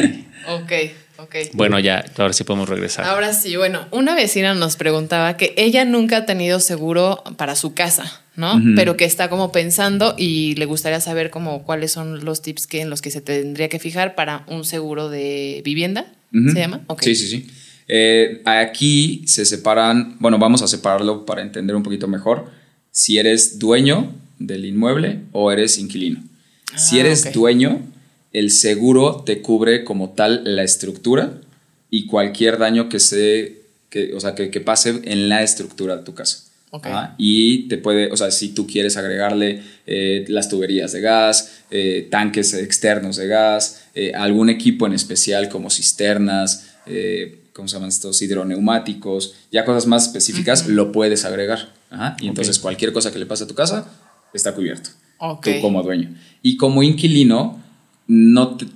Ok, 0.49 0.73
ok. 1.19 1.35
Bueno, 1.55 1.79
ya, 1.81 2.05
ahora 2.19 2.33
sí 2.33 2.45
podemos 2.45 2.69
regresar. 2.69 3.05
Ahora 3.05 3.33
sí, 3.33 3.57
bueno, 3.57 3.87
una 3.91 4.15
vecina 4.15 4.55
nos 4.55 4.77
preguntaba 4.77 5.37
que 5.37 5.55
ella 5.57 5.85
nunca 5.85 6.19
ha 6.19 6.27
tenido 6.27 6.61
seguro 6.61 7.23
para 7.37 7.57
su 7.57 7.75
casa, 7.75 8.23
¿no? 8.37 8.61
Pero 8.77 8.97
que 8.97 9.05
está 9.05 9.29
como 9.29 9.51
pensando 9.51 10.15
y 10.17 10.55
le 10.55 10.67
gustaría 10.67 11.01
saber 11.01 11.31
como 11.31 11.65
cuáles 11.65 11.91
son 11.93 12.25
los 12.25 12.43
tips 12.43 12.67
que 12.67 12.81
en 12.81 12.91
los 12.91 13.03
que 13.03 13.11
se 13.11 13.21
tendría 13.21 13.69
que 13.69 13.79
fijar 13.79 14.15
para 14.15 14.45
un 14.47 14.65
seguro 14.65 15.09
de 15.09 15.63
vivienda. 15.65 16.07
¿se 16.33 16.59
llama? 16.59 16.83
Ok. 16.89 17.03
Sí, 17.03 17.15
sí, 17.17 17.29
sí. 17.29 17.47
Eh, 17.89 18.43
aquí 18.45 19.23
se 19.27 19.47
separan, 19.47 20.17
bueno, 20.19 20.39
vamos 20.39 20.61
a 20.61 20.69
separarlo 20.69 21.25
para 21.25 21.41
entender 21.41 21.75
un 21.75 21.83
poquito 21.83 22.09
mejor. 22.09 22.51
Si 22.91 23.17
eres 23.19 23.59
dueño 23.59 24.13
del 24.39 24.65
inmueble 24.65 25.21
o 25.33 25.51
eres 25.51 25.79
inquilino. 25.79 26.21
si 26.77 26.99
Ah, 26.99 27.01
eres 27.01 27.33
dueño, 27.33 27.81
el 28.33 28.51
seguro 28.51 29.23
te 29.25 29.41
cubre 29.41 29.85
como 29.85 30.11
tal 30.11 30.43
la 30.45 30.63
estructura 30.63 31.41
y 31.91 32.07
cualquier 32.07 32.59
daño 32.59 32.89
que 32.89 33.01
se, 33.01 33.63
que, 33.91 34.15
o 34.15 34.21
sea, 34.21 34.35
que, 34.35 34.51
que 34.51 34.61
pase 34.61 35.01
en 35.05 35.29
la 35.29 35.43
estructura 35.43 35.97
de 35.97 36.03
tu 36.03 36.15
casa. 36.15 36.45
Ok. 36.71 36.87
Ajá. 36.87 37.15
Y 37.17 37.69
te 37.69 37.79
puede, 37.79 38.11
o 38.11 38.17
sea, 38.17 38.31
si 38.31 38.51
tú 38.51 38.67
quieres 38.67 38.97
agregarle 38.97 39.63
eh, 39.87 40.25
las 40.29 40.49
tuberías 40.49 40.93
de 40.93 41.01
gas, 41.01 41.63
eh, 41.71 42.09
tanques 42.11 42.55
externos 42.55 43.17
de 43.17 43.29
gas, 43.29 43.85
eh, 43.95 44.13
algún 44.15 44.51
equipo 44.51 44.87
en 44.87 44.93
especial 44.93 45.49
como 45.49 45.71
cisternas, 45.71 46.73
¿cómo 47.53 47.69
se 47.69 47.75
llaman 47.75 47.89
estos? 47.89 48.21
Hidroneumáticos, 48.21 49.35
ya 49.51 49.65
cosas 49.65 49.87
más 49.87 50.07
específicas, 50.07 50.69
lo 50.69 50.93
puedes 50.93 51.25
agregar. 51.25 51.73
Ajá. 51.91 52.17
Y 52.21 52.29
entonces 52.29 52.59
cualquier 52.59 52.93
cosa 52.93 53.13
que 53.13 53.19
le 53.19 53.27
pase 53.27 53.45
a 53.45 53.47
tu 53.47 53.55
casa 53.55 53.91
está 54.35 54.55
cubierto. 54.55 54.91
Ok. 55.19 55.47
Tú 55.47 55.61
como 55.63 55.83
dueño. 55.83 56.15
Y 56.43 56.57
como 56.57 56.83
inquilino, 56.83 57.63
no 58.09 58.57
te- 58.57 58.67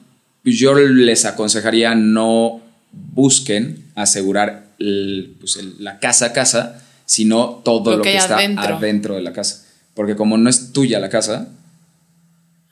yo 0.44 0.74
les 0.74 1.24
aconsejaría 1.24 1.94
no 1.94 2.60
busquen 2.92 3.84
asegurar 3.94 4.66
el- 4.78 5.34
pues, 5.38 5.56
el- 5.56 5.74
la 5.82 5.98
casa 5.98 6.26
a 6.26 6.32
casa, 6.32 6.82
sino 7.06 7.60
todo 7.64 7.92
Lo 7.92 7.96
lo, 7.98 8.02
que 8.02 8.16
está 8.16 8.36
adentro. 8.36 8.76
adentro. 8.76 9.14
de 9.16 9.22
la 9.22 9.32
casa. 9.32 9.66
Porque 9.94 10.16
como 10.16 10.38
no 10.38 10.48
es 10.48 10.72
tuya 10.72 10.98
la 11.00 11.08
casa, 11.10 11.48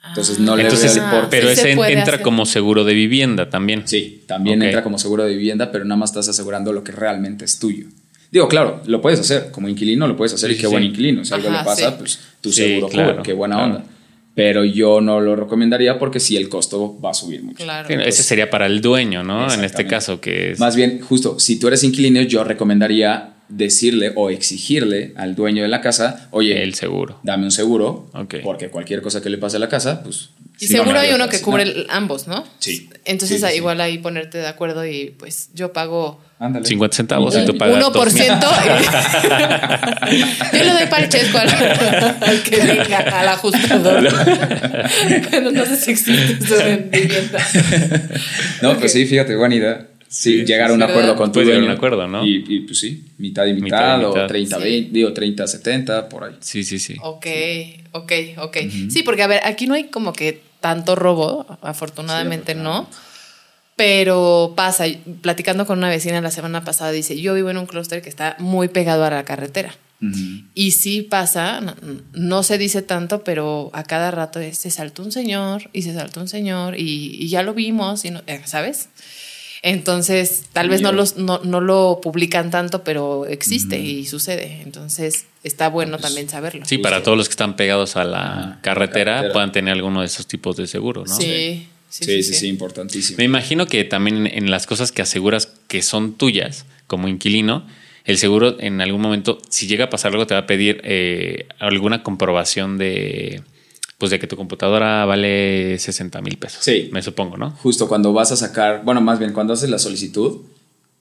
entonces 0.07 0.39
no 0.39 0.55
le 0.55 0.63
Entonces, 0.63 0.95
veo 0.95 1.27
pero 1.29 1.47
sí 1.47 1.53
ese 1.53 1.71
entra 1.71 2.01
hacer. 2.01 2.21
como 2.21 2.45
seguro 2.45 2.83
de 2.83 2.93
vivienda 2.93 3.49
también. 3.49 3.83
Sí, 3.85 4.23
también 4.27 4.61
entra 4.63 4.81
como 4.83 4.97
seguro 4.97 5.23
de 5.25 5.35
vivienda, 5.35 5.71
pero 5.71 5.85
nada 5.85 5.97
más 5.97 6.09
estás 6.11 6.29
asegurando 6.29 6.73
lo 6.73 6.83
que 6.83 6.91
realmente 6.91 7.45
es 7.45 7.59
tuyo. 7.59 7.85
Digo, 8.31 8.47
claro, 8.47 8.81
lo 8.85 9.01
puedes 9.01 9.19
hacer, 9.19 9.51
como 9.51 9.67
inquilino 9.69 10.07
lo 10.07 10.15
puedes 10.15 10.33
hacer 10.33 10.49
Sí, 10.49 10.53
y 10.53 10.55
sí, 10.57 10.61
qué 10.61 10.67
buen 10.67 10.83
inquilino. 10.83 11.25
Si 11.25 11.33
algo 11.33 11.49
le 11.49 11.57
pasa, 11.63 11.89
sí. 11.89 11.95
pues 11.99 12.19
tu 12.41 12.51
Sí, 12.51 12.61
seguro 12.63 12.87
claro, 12.89 13.11
cubre, 13.11 13.23
qué 13.23 13.33
buena 13.33 13.55
claro. 13.55 13.75
onda. 13.75 13.85
Pero 14.41 14.63
yo 14.63 15.01
no 15.01 15.19
lo 15.19 15.35
recomendaría 15.35 15.99
porque 15.99 16.19
sí 16.21 16.37
el 16.37 16.47
costo 16.47 16.97
va 17.03 17.11
a 17.11 17.13
subir 17.13 17.43
mucho. 17.43 17.61
Claro. 17.63 17.87
Sí, 17.89 17.95
ese 18.05 18.23
sería 18.23 18.49
para 18.49 18.67
el 18.67 18.79
dueño, 18.79 19.21
¿no? 19.21 19.53
En 19.53 19.63
este 19.65 19.85
caso, 19.85 20.21
que 20.21 20.51
es. 20.51 20.59
Más 20.59 20.75
bien, 20.77 21.01
justo, 21.01 21.39
si 21.39 21.59
tú 21.59 21.67
eres 21.67 21.83
inquilino, 21.83 22.21
yo 22.21 22.43
recomendaría 22.45 23.33
decirle 23.49 24.13
o 24.15 24.29
exigirle 24.29 25.11
al 25.17 25.35
dueño 25.35 25.63
de 25.63 25.67
la 25.69 25.81
casa, 25.81 26.27
oye, 26.31 26.61
el 26.63 26.73
seguro. 26.75 27.19
dame 27.23 27.45
un 27.45 27.51
seguro, 27.51 28.07
Ok. 28.13 28.35
porque 28.43 28.69
cualquier 28.69 29.01
cosa 29.01 29.21
que 29.21 29.29
le 29.29 29.37
pase 29.39 29.57
a 29.57 29.59
la 29.59 29.67
casa, 29.69 30.03
pues... 30.03 30.29
Y 30.61 30.67
sí, 30.67 30.73
seguro 30.73 30.93
no, 30.93 30.99
hay 30.99 31.09
no, 31.09 31.15
uno 31.15 31.25
no, 31.25 31.31
que 31.31 31.37
no. 31.37 31.43
cubre 31.43 31.63
el- 31.63 31.87
ambos, 31.89 32.27
¿no? 32.27 32.45
Sí. 32.59 32.89
Entonces 33.05 33.39
Sí, 33.39 33.45
sí, 33.45 33.51
sí. 33.51 33.57
igual 33.57 33.79
ahí 33.81 33.97
ponerte 33.97 34.37
de 34.39 34.47
acuerdo 34.47 34.85
y 34.85 35.15
pues 35.17 35.49
yo 35.53 35.71
pago 35.73 36.21
Ándale. 36.37 36.65
50 36.65 36.95
centavos 36.95 37.35
y 37.37 37.45
tú 37.45 37.57
pagas 37.57 37.77
1%. 37.83 37.91
2,000. 37.91 38.39
yo 40.53 40.63
le 40.63 40.69
doy 40.71 40.85
parches 40.89 41.33
al, 41.35 41.49
al 42.21 42.43
que 42.43 42.57
venga, 42.57 42.97
al 42.99 43.27
ajustador. 43.29 44.07
Pero 45.31 45.51
no 45.51 45.65
sé 45.65 45.75
si 45.77 45.91
existe 45.91 46.37
eso 46.43 46.59
en 46.59 46.89
vivienda. 46.91 47.39
No, 48.61 48.77
pues 48.77 48.91
sí, 48.93 49.05
fíjate, 49.05 49.35
buena 49.35 49.55
idea. 49.55 49.87
Sí, 50.07 50.39
Sí, 50.39 50.45
llegar 50.45 50.71
a 50.71 50.73
un 50.73 50.81
acuerdo 50.81 51.15
con 51.15 51.31
tu 51.31 51.39
a 51.39 51.43
un 51.43 51.49
dueño. 51.49 51.71
acuerdo, 51.71 52.07
¿no? 52.07 52.25
Y, 52.25 52.43
y, 52.47 52.61
pues 52.61 52.79
sí, 52.79 53.05
mitad 53.19 53.45
y 53.45 53.53
mitad, 53.53 53.61
Mitad 53.61 53.95
y 54.01 54.05
mitad. 54.07 54.23
o 54.23 54.27
30, 54.27 54.57
Sí. 54.57 54.63
20, 54.63 54.89
digo 54.91 55.13
30, 55.13 55.47
70, 55.47 56.09
por 56.09 56.23
ahí. 56.23 56.33
Sí, 56.39 56.63
sí, 56.63 56.79
sí. 56.79 56.95
Ok, 57.03 57.27
ok, 57.91 58.11
ok. 58.37 58.57
Sí, 58.89 59.03
porque 59.03 59.21
a 59.21 59.27
ver, 59.27 59.41
aquí 59.45 59.67
no 59.67 59.75
hay 59.75 59.85
como 59.89 60.11
que 60.13 60.41
tanto 60.59 60.95
robo, 60.95 61.45
afortunadamente 61.61 62.53
Sí, 62.53 62.59
no. 62.59 62.87
Pero 63.75 64.53
pasa, 64.57 64.85
platicando 65.21 65.65
con 65.65 65.77
una 65.77 65.89
vecina 65.89 66.19
la 66.19 66.31
semana 66.31 66.65
pasada, 66.65 66.91
dice, 66.91 67.19
yo 67.19 67.33
vivo 67.33 67.49
en 67.49 67.57
un 67.57 67.65
clúster 67.65 68.01
que 68.01 68.09
está 68.09 68.35
muy 68.39 68.67
pegado 68.67 69.05
a 69.05 69.09
la 69.09 69.23
carretera. 69.23 69.73
Y 70.53 70.71
sí 70.71 71.01
pasa, 71.01 71.59
no, 71.59 71.75
no 72.13 72.43
se 72.43 72.57
dice 72.57 72.81
tanto, 72.81 73.23
pero 73.23 73.69
a 73.73 73.83
cada 73.83 74.11
rato 74.11 74.39
es, 74.39 74.57
se 74.57 74.71
saltó 74.71 75.03
un 75.03 75.11
señor 75.11 75.69
y 75.73 75.81
se 75.81 75.93
saltó 75.93 76.21
un 76.21 76.29
señor 76.29 76.77
y, 76.79 77.17
y 77.19 77.27
ya 77.27 77.43
lo 77.43 77.53
vimos, 77.53 78.05
y 78.05 78.11
no, 78.11 78.21
eh, 78.25 78.41
¿sabes? 78.45 78.87
Entonces, 79.61 80.45
tal 80.53 80.69
vez 80.69 80.81
no, 80.81 80.91
los, 80.91 81.17
no, 81.17 81.41
no 81.43 81.59
lo 81.59 81.99
publican 82.01 82.49
tanto, 82.49 82.83
pero 82.83 83.25
existe 83.25 83.77
y 83.79 84.05
sucede. 84.05 84.61
Entonces, 84.63 85.25
está 85.43 85.67
bueno 85.69 85.97
Pues, 85.97 86.03
también 86.03 86.29
saberlo. 86.29 86.65
Sí, 86.65 86.77
para 86.77 87.03
todos 87.03 87.17
los 87.17 87.27
que 87.27 87.33
están 87.33 87.55
pegados 87.55 87.97
a 87.97 88.05
la 88.05 88.59
carretera, 88.61 89.15
carretera. 89.15 89.33
puedan 89.33 89.51
tener 89.51 89.73
alguno 89.73 89.99
de 89.99 90.05
esos 90.05 90.27
tipos 90.27 90.55
de 90.55 90.67
seguro, 90.67 91.03
¿no? 91.05 91.15
Sí, 91.15 91.67
sí, 91.89 92.05
Sí, 92.05 92.23
sí, 92.23 92.33
sí, 92.35 92.47
importantísimo. 92.47 93.17
Me 93.17 93.25
imagino 93.25 93.65
que 93.67 93.83
también 93.83 94.27
en, 94.27 94.27
en 94.27 94.49
las 94.51 94.65
cosas 94.65 94.91
que 94.93 95.01
aseguras 95.01 95.51
que 95.67 95.81
son 95.81 96.13
tuyas 96.13 96.65
como 96.87 97.07
inquilino, 97.07 97.65
el 98.05 98.17
seguro 98.17 98.55
en 98.59 98.79
algún 98.81 99.01
momento, 99.01 99.39
si 99.49 99.67
llega 99.67 99.85
a 99.85 99.89
pasar 99.89 100.11
algo, 100.13 100.25
te 100.25 100.33
va 100.33 100.41
a 100.41 100.47
pedir 100.47 100.81
eh, 100.83 101.47
alguna 101.59 102.01
comprobación 102.01 102.77
de, 102.77 103.43
pues 103.99 104.09
de 104.09 104.17
que 104.17 104.25
tu 104.25 104.35
computadora 104.35 105.05
vale 105.05 105.77
60 105.77 106.21
mil 106.21 106.37
pesos. 106.37 106.63
Sí. 106.63 106.89
Me 106.91 107.03
supongo, 107.03 107.37
¿no? 107.37 107.51
Justo 107.51 107.87
cuando 107.87 108.11
vas 108.13 108.31
a 108.31 108.35
sacar, 108.35 108.81
bueno, 108.83 109.01
más 109.01 109.19
bien 109.19 109.31
cuando 109.33 109.53
haces 109.53 109.69
la 109.69 109.77
solicitud, 109.77 110.39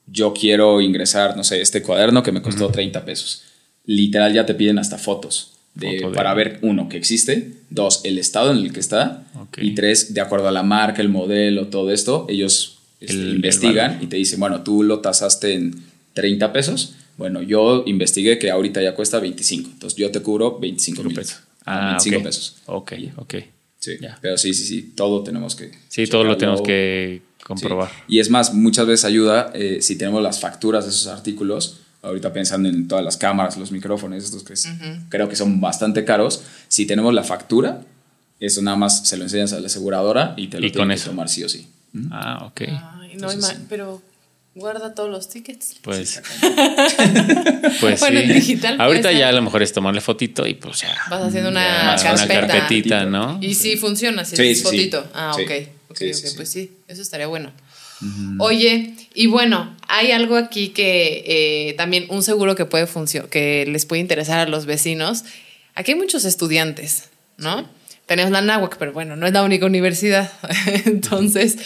yo 0.07 0.35
quiero 0.35 0.81
ingresar, 0.83 1.37
no 1.37 1.45
sé, 1.45 1.61
este 1.63 1.81
cuaderno 1.83 2.23
que 2.23 2.33
me 2.33 2.43
costó 2.43 2.69
30 2.69 3.05
pesos. 3.05 3.45
Literal 3.87 4.35
ya 4.35 4.45
te 4.45 4.55
piden 4.55 4.79
hasta 4.79 4.99
fotos. 4.99 5.53
De, 5.75 5.99
Foto 6.01 6.11
de- 6.11 6.17
para 6.17 6.35
ver, 6.35 6.59
uno, 6.63 6.89
que 6.89 6.97
existe, 6.97 7.53
dos, 7.71 8.01
el 8.05 8.19
estado 8.19 8.51
en 8.51 8.59
el 8.59 8.73
que 8.73 8.81
está, 8.81 9.23
y 9.59 9.75
tres, 9.77 10.13
de 10.13 10.21
acuerdo 10.21 10.49
a 10.49 10.53
la 10.53 10.65
marca, 10.65 11.01
el 11.01 11.09
modelo, 11.09 11.69
todo 11.69 11.93
esto, 11.93 12.27
ellos 12.29 12.79
este, 13.01 13.15
El- 13.15 13.37
investigan 13.37 13.99
y 14.03 14.07
te 14.09 14.17
dicen, 14.17 14.41
bueno, 14.41 14.63
tú 14.63 14.83
lo 14.83 14.99
tasaste 15.01 15.55
en 15.55 15.85
30 16.15 16.53
pesos, 16.53 16.95
bueno, 17.17 17.43
yo 17.43 17.85
investigué 17.87 18.39
que 18.41 18.51
ahorita 18.51 18.83
ya 18.83 18.95
cuesta 18.97 19.21
25, 19.21 19.71
entonces 19.75 19.97
yo 19.97 20.11
te 20.11 20.21
cubro 20.21 20.59
25 20.59 21.05
mil 21.05 21.15
pesos. 21.15 21.41
Ah, 21.69 21.81
Ah, 21.83 21.87
25 22.03 22.19
ok. 22.19 22.25
pesos. 22.25 22.57
Ok, 22.67 22.93
ok. 23.17 23.35
Sí, 23.81 23.93
Ya. 24.01 24.19
pero 24.21 24.37
sí, 24.37 24.53
sí, 24.55 24.65
sí, 24.65 24.93
todo 24.97 25.23
tenemos 25.23 25.55
que... 25.55 25.71
Sí, 25.89 26.07
todo 26.07 26.25
lo 26.25 26.37
tenemos 26.37 26.63
que 26.63 27.23
comprobar. 27.45 27.89
Sí. 27.89 27.95
Y 28.09 28.19
es 28.21 28.29
más, 28.31 28.53
muchas 28.55 28.87
veces 28.87 29.05
ayuda 29.05 29.51
eh, 29.55 29.79
si 29.81 29.97
tenemos 29.97 30.23
las 30.23 30.41
facturas 30.41 30.85
de 30.85 30.91
esos 30.91 31.07
artículos, 31.07 31.81
ahorita 32.03 32.33
pensando 32.33 32.69
en 32.69 32.89
todas 32.89 33.05
las 33.05 33.17
cámaras, 33.17 33.57
los 33.57 33.71
micrófonos, 33.71 34.23
estos 34.25 34.43
que 34.43 34.55
es- 34.55 34.69
creo 35.09 35.29
que 35.29 35.37
son 35.37 35.61
bastante 35.61 36.05
caros, 36.05 36.43
si 36.69 36.87
tenemos 36.87 37.15
la 37.15 37.23
factura, 37.25 37.83
eso 38.41 38.63
nada 38.63 38.77
más 38.77 39.07
se 39.09 39.17
lo 39.17 39.25
enseñas 39.25 39.53
a 39.53 39.61
la 39.61 39.67
aseguradora 39.67 40.35
y 40.37 40.49
te 40.49 40.61
lo 40.61 40.67
Y 40.67 40.71
tienen 40.71 40.89
con 40.89 40.89
que 40.89 40.95
eso. 40.95 41.11
tomar 41.11 41.29
sí 41.29 41.45
o 41.45 41.49
sí. 41.49 41.67
Ah, 42.11 42.47
ok. 42.47 42.61
Ay, 42.63 43.15
no, 43.17 43.31
Entonces, 43.31 43.59
pero 43.69 44.03
guarda 44.59 44.95
todos 44.95 45.11
los 45.11 45.29
tickets. 45.29 45.77
Pues, 45.83 46.21
pues 47.81 48.01
Bueno, 48.01 48.21
sí. 48.21 48.27
en 48.27 48.33
digital 48.35 48.77
puede 48.77 48.87
Ahorita 48.89 49.13
ya 49.13 49.29
a 49.29 49.33
lo 49.33 49.43
mejor 49.43 49.63
es 49.63 49.73
tomarle 49.73 50.01
fotito 50.01 50.47
y 50.47 50.55
pues 50.55 50.81
ya. 50.83 50.97
Vas 51.11 51.23
haciendo 51.23 51.51
una 51.51 51.65
Ya, 51.67 51.85
Más 51.85 52.03
una 52.03 52.15
carpeta. 52.29 52.47
carpetita, 52.47 53.05
¿no? 53.07 53.39
Y 53.41 53.55
sí 53.55 53.77
funciona, 53.77 54.25
si 54.25 54.37
Sí, 54.37 54.49
es 54.49 54.59
sí, 54.59 54.65
fotito. 54.65 55.03
sí. 55.03 55.09
Ah, 55.15 55.33
ok. 55.35 55.41
Ok, 55.91 55.97
Sí, 55.97 56.09
ok, 56.11 56.15
sí, 56.15 56.27
sí. 56.29 56.37
pues 56.37 56.49
sí, 56.51 56.73
eso 56.89 57.03
estaría 57.03 57.27
bueno. 57.27 57.51
Oye, 58.39 58.95
y 59.15 59.27
bueno, 59.27 59.75
hay 59.89 60.13
algo 60.13 60.37
aquí 60.37 60.69
que 60.69 61.25
eh, 61.71 61.75
también 61.77 62.07
un 62.11 62.23
seguro 62.23 62.55
que 62.55 62.65
puede 62.65 62.87
funcionar, 62.87 63.29
que 63.29 63.67
les 63.67 63.87
puede 63.87 64.01
interesar 64.01 64.39
a 64.39 64.47
los 64.49 64.67
vecinos. 64.67 65.25
Aquí 65.75 65.93
hay 65.93 65.99
muchos 65.99 66.25
estudiantes, 66.25 67.09
¿no? 67.39 67.69
Tenemos 68.07 68.31
la 68.31 68.41
NAWAC, 68.41 68.77
pero 68.79 68.93
bueno, 68.93 69.17
no 69.17 69.27
es 69.27 69.33
la 69.33 69.43
única 69.43 69.67
universidad. 69.67 70.31
Entonces, 70.85 71.57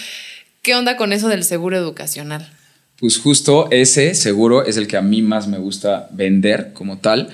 ¿qué 0.62 0.74
onda 0.74 0.96
con 0.96 1.12
eso 1.12 1.28
del 1.28 1.44
seguro 1.44 1.76
educacional? 1.76 2.50
Pues 2.98 3.18
justo 3.18 3.68
ese 3.70 4.14
seguro 4.14 4.64
es 4.64 4.76
el 4.76 4.86
que 4.86 4.96
a 4.96 5.02
mí 5.02 5.22
más 5.22 5.48
me 5.48 5.58
gusta 5.58 6.08
vender 6.12 6.72
como 6.72 6.98
tal, 6.98 7.30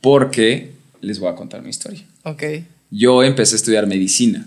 porque 0.00 0.72
les 1.00 1.18
voy 1.18 1.30
a 1.30 1.34
contar 1.34 1.62
mi 1.62 1.70
historia. 1.70 2.02
Ok. 2.24 2.42
Yo 2.90 3.22
empecé 3.22 3.54
a 3.54 3.56
estudiar 3.56 3.86
medicina. 3.86 4.46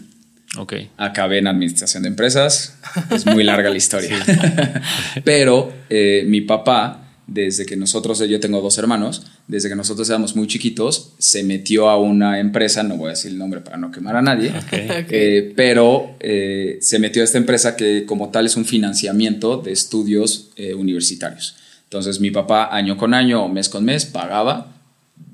Ok. 0.58 0.74
Acabé 0.98 1.40
en 1.40 1.48
administración 1.48 2.04
de 2.04 2.10
empresas. 2.10 2.78
Es 3.12 3.26
muy 3.26 3.44
larga 3.44 3.70
la 3.70 3.78
historia. 3.84 4.18
Pero 5.24 5.72
eh, 5.90 6.24
mi 6.28 6.42
papá, 6.42 7.07
desde 7.28 7.66
que 7.66 7.76
nosotros, 7.76 8.20
yo 8.20 8.40
tengo 8.40 8.62
dos 8.62 8.78
hermanos, 8.78 9.24
desde 9.48 9.68
que 9.70 9.76
nosotros 9.76 10.10
éramos 10.10 10.36
muy 10.36 10.48
chiquitos, 10.48 11.12
se 11.18 11.44
metió 11.44 11.90
a 11.90 12.00
una 12.00 12.40
empresa, 12.40 12.84
no 12.84 12.96
voy 12.96 13.08
a 13.08 13.10
decir 13.12 13.32
el 13.32 13.38
nombre 13.38 13.60
para 13.60 13.76
no 13.78 13.92
quemar 13.92 14.16
a 14.16 14.22
nadie, 14.22 14.54
eh, 14.72 15.54
pero 15.56 16.16
eh, 16.22 16.78
se 16.82 17.00
metió 17.00 17.22
a 17.22 17.26
esta 17.26 17.38
empresa 17.38 17.76
que 17.76 18.06
como 18.06 18.30
tal 18.30 18.46
es 18.46 18.56
un 18.56 18.64
financiamiento 18.66 19.58
de 19.58 19.74
estudios 19.74 20.50
eh, 20.56 20.74
universitarios. 20.74 21.56
Entonces 21.84 22.20
mi 22.20 22.32
papá 22.32 22.70
año 22.76 22.98
con 22.98 23.14
año 23.14 23.44
o 23.44 23.50
mes 23.50 23.70
con 23.70 23.84
mes 23.86 24.06
pagaba 24.06 24.74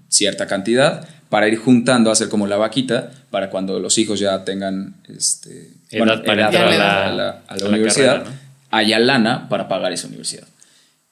cierta 0.10 0.48
cantidad 0.48 1.08
para 1.30 1.48
ir 1.48 1.58
juntando, 1.58 2.12
hacer 2.12 2.30
como 2.30 2.46
la 2.48 2.58
vaquita, 2.58 3.12
para 3.32 3.50
cuando 3.50 3.80
los 3.80 3.98
hijos 3.98 4.20
ya 4.20 4.44
tengan 4.46 4.96
este, 5.16 5.72
Edad 5.90 6.24
para 6.24 6.46
entrar 6.46 6.68
a 6.68 6.78
la- 6.78 7.08
a 7.08 7.12
la, 7.14 7.30
a 7.30 7.32
la 7.32 7.44
a 7.48 7.58
la 7.58 7.70
universidad, 7.70 8.18
carrera, 8.24 8.30
¿no? 8.30 8.78
haya 8.78 9.00
lana 9.00 9.50
para 9.50 9.68
pagar 9.68 9.92
esa 9.94 10.08
universidad. 10.08 10.48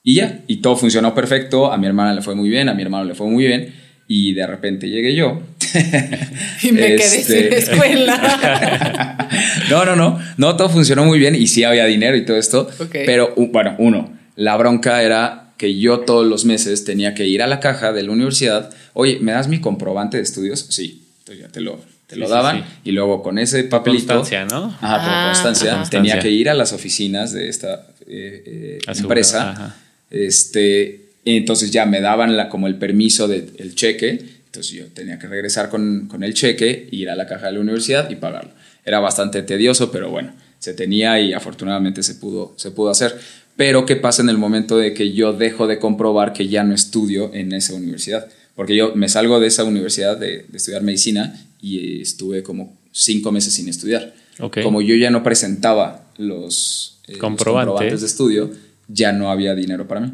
Y 0.04 0.14
ya, 0.16 0.40
y 0.48 0.56
todo 0.56 0.76
funcionó 0.76 1.14
perfecto, 1.14 1.72
a 1.72 1.78
mi 1.78 1.86
hermana 1.86 2.12
le 2.14 2.22
fue 2.22 2.34
muy 2.34 2.48
bien, 2.48 2.68
a 2.68 2.74
mi 2.74 2.82
hermano 2.82 3.04
le 3.04 3.14
fue 3.14 3.26
muy 3.28 3.46
bien, 3.46 3.72
y 4.08 4.32
de 4.34 4.46
repente 4.46 4.88
llegué 4.88 5.14
yo. 5.14 5.40
Y 6.62 6.72
me 6.72 6.80
quedé 6.96 7.04
Este, 7.04 7.22
sin 7.44 7.52
escuela. 7.52 9.28
no, 9.70 9.84
no, 9.84 9.96
no, 9.96 10.18
no, 10.36 10.56
todo 10.56 10.68
funcionó 10.68 11.04
muy 11.04 11.18
bien 11.18 11.34
y 11.34 11.46
sí 11.46 11.64
había 11.64 11.86
dinero 11.86 12.16
y 12.16 12.24
todo 12.24 12.36
esto, 12.36 12.68
Ok. 12.80 12.96
pero 13.06 13.34
bueno, 13.36 13.74
uno, 13.78 14.12
la 14.36 14.56
bronca 14.56 15.02
era 15.02 15.52
que 15.56 15.78
yo 15.78 16.00
todos 16.00 16.26
los 16.26 16.44
meses 16.44 16.84
tenía 16.84 17.14
que 17.14 17.26
ir 17.26 17.42
a 17.42 17.46
la 17.46 17.60
caja 17.60 17.92
de 17.92 18.02
la 18.02 18.10
universidad, 18.10 18.70
oye, 18.94 19.18
¿me 19.20 19.32
das 19.32 19.46
mi 19.48 19.60
comprobante 19.60 20.16
de 20.16 20.24
estudios? 20.24 20.66
Sí, 20.70 21.04
entonces 21.20 21.44
ya 21.46 21.52
te 21.52 21.60
lo, 21.60 21.80
te 22.08 22.16
lo 22.16 22.26
Sí, 22.26 22.30
sí, 22.30 22.34
daban 22.34 22.56
sí. 22.58 22.64
y 22.84 22.90
luego 22.92 23.22
con 23.22 23.38
ese 23.38 23.62
papelito... 23.64 24.14
Constancia, 24.16 24.44
¿no? 24.46 24.66
Ajá, 24.80 24.98
por 24.98 25.08
Ah, 25.12 25.30
constancia, 25.32 25.74
ajá. 25.80 25.90
tenía 25.90 26.14
Constancia. 26.14 26.20
que 26.20 26.30
ir 26.30 26.50
a 26.50 26.54
las 26.54 26.72
oficinas 26.72 27.32
de 27.32 27.48
esta 27.48 27.86
eh, 28.08 28.42
eh, 28.46 28.78
empresa, 28.98 29.50
ajá. 29.52 29.76
Este, 30.12 31.08
entonces 31.24 31.70
ya 31.70 31.86
me 31.86 32.00
daban 32.00 32.36
la, 32.36 32.48
como 32.48 32.66
el 32.66 32.76
permiso 32.76 33.26
del 33.26 33.74
cheque, 33.74 34.22
entonces 34.46 34.72
yo 34.72 34.86
tenía 34.88 35.18
que 35.18 35.26
regresar 35.26 35.70
con, 35.70 36.06
con 36.08 36.22
el 36.22 36.34
cheque, 36.34 36.88
ir 36.90 37.08
a 37.10 37.16
la 37.16 37.26
caja 37.26 37.46
de 37.46 37.52
la 37.52 37.60
universidad 37.60 38.10
y 38.10 38.16
pagarlo. 38.16 38.50
Era 38.84 39.00
bastante 39.00 39.42
tedioso, 39.42 39.90
pero 39.90 40.10
bueno, 40.10 40.34
se 40.58 40.74
tenía 40.74 41.18
y 41.20 41.32
afortunadamente 41.32 42.02
se 42.02 42.16
pudo, 42.16 42.52
se 42.56 42.70
pudo 42.70 42.90
hacer. 42.90 43.18
Pero 43.56 43.86
¿qué 43.86 43.96
pasa 43.96 44.22
en 44.22 44.28
el 44.28 44.38
momento 44.38 44.76
de 44.76 44.92
que 44.92 45.12
yo 45.12 45.32
dejo 45.32 45.66
de 45.66 45.78
comprobar 45.78 46.32
que 46.32 46.48
ya 46.48 46.64
no 46.64 46.74
estudio 46.74 47.32
en 47.32 47.52
esa 47.52 47.74
universidad? 47.74 48.28
Porque 48.54 48.76
yo 48.76 48.94
me 48.94 49.08
salgo 49.08 49.40
de 49.40 49.46
esa 49.46 49.64
universidad 49.64 50.18
de, 50.18 50.44
de 50.48 50.56
estudiar 50.56 50.82
medicina 50.82 51.34
y 51.60 52.02
estuve 52.02 52.42
como 52.42 52.76
cinco 52.92 53.32
meses 53.32 53.54
sin 53.54 53.68
estudiar. 53.68 54.14
Ok. 54.38 54.58
Como 54.62 54.82
yo 54.82 54.94
ya 54.96 55.10
no 55.10 55.22
presentaba 55.22 56.06
los, 56.18 56.98
eh, 57.06 57.12
los 57.12 57.20
comprobantes 57.20 58.00
de 58.00 58.06
estudio, 58.06 58.50
ya 58.92 59.12
no 59.12 59.30
había 59.30 59.54
dinero 59.54 59.86
para 59.88 60.00
mí. 60.00 60.12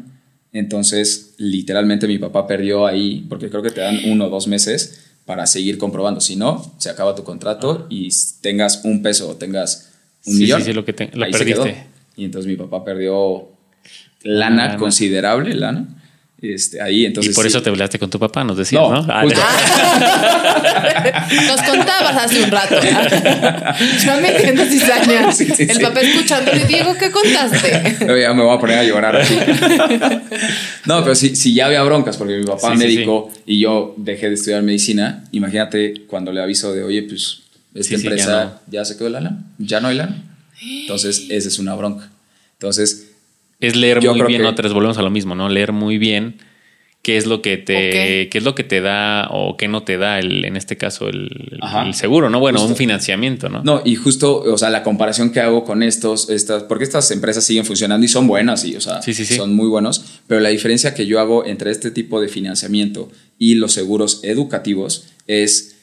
Entonces, 0.53 1.35
literalmente 1.37 2.07
mi 2.07 2.17
papá 2.17 2.47
perdió 2.47 2.87
ahí, 2.87 3.25
porque 3.29 3.49
creo 3.49 3.61
que 3.61 3.69
te 3.71 3.81
dan 3.81 3.99
uno 4.05 4.25
o 4.25 4.29
dos 4.29 4.47
meses 4.47 5.05
para 5.25 5.45
seguir 5.45 5.77
comprobando. 5.77 6.21
Si 6.21 6.35
no, 6.35 6.73
se 6.79 6.89
acaba 6.89 7.13
tu 7.15 7.23
contrato 7.23 7.85
y 7.89 8.09
tengas 8.41 8.83
un 8.83 9.01
peso 9.03 9.29
o 9.29 9.35
tengas 9.35 9.91
un 10.25 10.33
Sí, 10.33 10.37
sí, 10.37 10.43
millón. 10.43 10.61
sí, 10.63 10.73
lo 10.73 10.83
que 10.85 10.93
te- 10.93 11.11
lo 11.13 11.25
ahí 11.25 11.33
se 11.33 11.45
quedó. 11.45 11.63
perdiste. 11.63 11.87
Y 12.17 12.25
entonces 12.25 12.49
mi 12.49 12.57
papá 12.57 12.83
perdió 12.83 13.47
lana, 14.23 14.65
Lana. 14.67 14.77
considerable, 14.77 15.53
lana. 15.53 15.87
Este, 16.41 16.81
ahí, 16.81 17.05
entonces. 17.05 17.33
y 17.33 17.35
por 17.35 17.43
sí. 17.43 17.49
eso 17.49 17.61
te 17.61 17.69
peleaste 17.69 17.99
con 17.99 18.09
tu 18.09 18.17
papá, 18.17 18.43
nos 18.45 18.55
decías, 18.57 18.81
No, 18.81 19.01
¿no? 19.01 19.05
Ah, 19.09 19.23
justo. 19.23 19.39
Nos 21.47 21.61
contabas 21.63 22.17
hace 22.25 22.43
un 22.43 22.51
rato. 22.51 22.75
Yo 24.05 24.21
me 24.21 24.35
entiendo 24.35 24.63
cizaña. 24.65 25.31
Sí, 25.31 25.45
sí, 25.45 25.63
El 25.63 25.75
sí. 25.75 25.81
papá 25.81 26.01
escuchando. 26.01 26.51
Y 26.55 26.59
Diego, 26.59 26.95
¿qué 26.97 27.11
contaste? 27.11 27.97
Ya 27.99 28.33
me 28.33 28.43
voy 28.43 28.55
a 28.55 28.59
poner 28.59 28.79
a 28.79 28.83
llorar 28.83 29.15
aquí. 29.17 29.35
no, 30.85 31.01
pero 31.03 31.15
si, 31.15 31.35
si 31.35 31.53
ya 31.53 31.65
había 31.65 31.83
broncas, 31.83 32.17
porque 32.17 32.37
mi 32.37 32.45
papá 32.45 32.71
Sí, 32.71 32.77
sí, 32.79 32.87
médico 32.87 33.31
y 33.45 33.59
yo 33.59 33.93
dejé 33.97 34.29
de 34.29 34.35
estudiar 34.35 34.63
medicina, 34.63 35.23
imagínate 35.31 36.05
cuando 36.07 36.31
le 36.31 36.41
aviso 36.41 36.73
de, 36.73 36.83
oye, 36.83 37.03
pues 37.03 37.41
esta 37.73 37.83
Sí, 37.83 37.83
sí, 37.83 37.89
ya 38.03 38.09
empresa 38.09 38.61
ya, 38.67 38.85
se 38.85 38.97
quedó 38.97 39.09
la 39.09 39.19
lana, 39.19 39.43
ya 39.57 39.79
no 39.81 39.89
hay 39.89 39.97
lana. 39.97 40.23
Entonces, 40.61 41.25
esa 41.29 41.47
es 41.47 41.59
una 41.59 41.75
bronca. 41.75 42.09
Entonces, 42.53 43.08
Es 43.59 43.75
leer 43.75 43.99
Yo 43.99 44.13
muy 44.15 44.25
bien, 44.27 44.41
que- 44.41 44.47
otra 44.47 44.63
vez 44.63 44.73
volvemos 44.73 44.97
a 44.97 45.01
lo 45.01 45.09
mismo, 45.09 45.35
¿no? 45.35 45.49
Leer 45.49 45.71
muy 45.73 45.97
bien 45.97 46.37
qué 47.01 47.17
es 47.17 47.25
lo 47.25 47.41
que 47.41 47.57
te, 47.57 48.27
qué 48.29 48.37
es 48.37 48.43
lo 48.43 48.55
que 48.55 48.63
te 48.65 48.81
da 48.81 49.29
o 49.31 49.55
qué 49.55 49.67
no 49.69 49.83
te 49.83 49.97
da 49.97 50.19
el, 50.19 50.43
en 50.43 50.57
este 50.57 50.75
caso 50.77 51.07
el, 51.07 51.57
seguro, 51.93 52.29
¿no? 52.29 52.39
Bueno, 52.39 52.59
Justo. 52.59 52.71
un 52.73 52.77
financiamiento, 52.77 53.47
¿no? 53.49 53.63
no, 53.63 53.81
y 53.85 53.95
justo, 53.95 54.39
o 54.41 54.57
sea, 54.57 54.69
la 54.69 54.83
comparación 54.83 55.31
que 55.31 55.39
hago 55.39 55.63
con 55.63 55.81
estos, 55.81 56.29
estas, 56.29 56.63
porque 56.63 56.83
estas 56.83 57.09
empresas 57.11 57.45
siguen 57.45 57.65
funcionando 57.65 58.05
y 58.05 58.09
son 58.09 58.27
buenas, 58.27 58.65
y, 58.65 58.75
o 58.75 58.81
sea, 58.81 59.01
Sí, 59.01 59.13
sí, 59.13 59.25
sí. 59.25 59.35
son 59.35 59.55
muy 59.55 59.67
buenos, 59.67 60.03
pero 60.27 60.41
la 60.41 60.49
diferencia 60.49 60.93
que 60.93 61.05
yo 61.05 61.19
hago 61.21 61.45
entre 61.45 61.71
este 61.71 61.89
tipo 61.89 62.19
de 62.19 62.27
financiamiento 62.27 63.09
y 63.37 63.55
los 63.55 63.71
seguros 63.73 64.19
educativos 64.23 65.05
es 65.25 65.77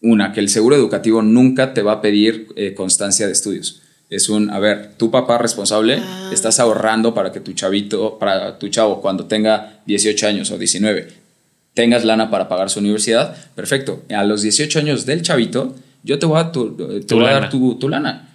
una, 0.00 0.32
que 0.32 0.40
el 0.40 0.48
seguro 0.48 0.76
educativo 0.76 1.20
nunca 1.22 1.74
te 1.74 1.82
va 1.82 1.92
a 1.94 2.00
pedir 2.00 2.46
eh, 2.56 2.74
constancia 2.74 3.26
de 3.26 3.32
estudios. 3.32 3.80
Es 4.14 4.28
un, 4.28 4.50
a 4.50 4.58
ver, 4.58 4.92
tu 4.96 5.10
papá 5.10 5.38
responsable, 5.38 5.98
Ah. 6.00 6.30
estás 6.32 6.60
ahorrando 6.60 7.14
para 7.14 7.32
que 7.32 7.40
tu 7.40 7.52
chavito, 7.52 8.18
para 8.18 8.58
tu 8.58 8.68
chavo, 8.68 9.00
cuando 9.00 9.24
tenga 9.26 9.80
18 9.86 10.26
años 10.26 10.50
o 10.50 10.58
19, 10.58 11.08
tengas 11.74 12.04
lana 12.04 12.30
para 12.30 12.48
pagar 12.48 12.70
su 12.70 12.78
universidad, 12.80 13.34
perfecto. 13.54 14.02
A 14.14 14.22
los 14.24 14.42
18 14.42 14.78
años 14.78 15.06
del 15.06 15.22
chavito, 15.22 15.74
yo 16.02 16.18
te 16.18 16.26
voy 16.26 16.40
a, 16.40 16.52
tu, 16.52 16.76
te 16.76 17.00
Tu 17.00 17.14
voy 17.16 17.24
a 17.24 17.28
lana. 17.28 17.40
dar 17.40 17.50
tu, 17.50 17.74
tu 17.78 17.88
lana. 17.88 18.28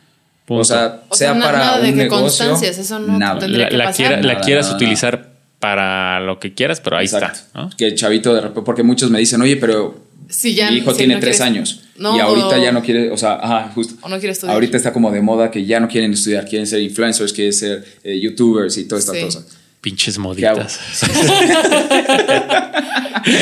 Punto. 0.46 0.62
O 0.62 0.66
sea, 0.66 1.02
O 1.10 1.16
sea, 1.16 1.34
sea 1.34 1.42
para 1.42 1.58
nada 1.60 1.78
de 1.80 1.90
un 1.90 1.96
que 1.96 2.04
negocio, 2.04 2.24
constancias, 2.48 2.78
eso 2.80 3.00
no 3.00 3.18
nada. 3.20 3.40
tendría 3.40 3.66
la, 3.66 3.70
que 3.70 3.78
la 3.78 3.84
pasar. 3.86 3.96
quiera- 4.08 4.22
la 4.24 4.34
Nada, 4.34 4.46
quieras 4.46 4.66
nada, 4.66 4.76
utilizar 4.78 5.30
para 5.60 6.20
lo 6.22 6.40
que 6.40 6.54
quieras, 6.54 6.82
pero 6.82 6.98
ahí 6.98 7.06
Exacto. 7.06 7.38
está, 7.40 7.60
¿no? 7.62 7.70
Que 7.78 7.86
el 7.88 7.96
chavito 7.96 8.34
de 8.34 8.42
repente, 8.42 8.62
porque 8.66 8.82
muchos 8.84 9.12
me 9.12 9.20
dicen, 9.20 9.42
oye, 9.42 9.58
pero 9.58 10.09
Si 10.30 10.54
ya- 10.56 10.70
mi 10.72 10.78
hijo 10.78 10.92
si 10.92 10.98
tiene 11.00 11.16
no 11.16 11.20
tres 11.20 11.38
quieres- 11.38 11.42
años 11.56 11.82
No, 11.98 12.16
y 12.16 12.20
ahorita 12.20 12.48
o- 12.60 12.64
ya 12.64 12.72
no 12.72 12.82
quiere, 12.84 13.10
o 13.12 13.18
sea, 13.18 13.34
ajá, 13.42 13.72
justo. 13.74 13.96
O 14.02 14.10
no 14.10 14.18
quiere 14.20 14.32
estudiar. 14.34 14.54
Ahorita 14.54 14.78
está 14.78 14.94
como 14.94 15.12
de 15.12 15.22
moda 15.22 15.50
que 15.52 15.66
ya 15.66 15.80
no 15.80 15.88
quieren 15.88 16.14
estudiar, 16.14 16.46
quieren 16.46 16.68
ser 16.68 16.82
influencers, 16.82 17.34
quieren 17.34 17.52
ser 17.54 17.84
eh, 18.04 18.20
youtubers 18.20 18.78
y 18.78 18.86
toda 18.88 19.00
esta 19.00 19.14
Sí. 19.14 19.22
cosa. 19.22 19.44
Pinches 19.82 20.18
moditas. 20.18 20.78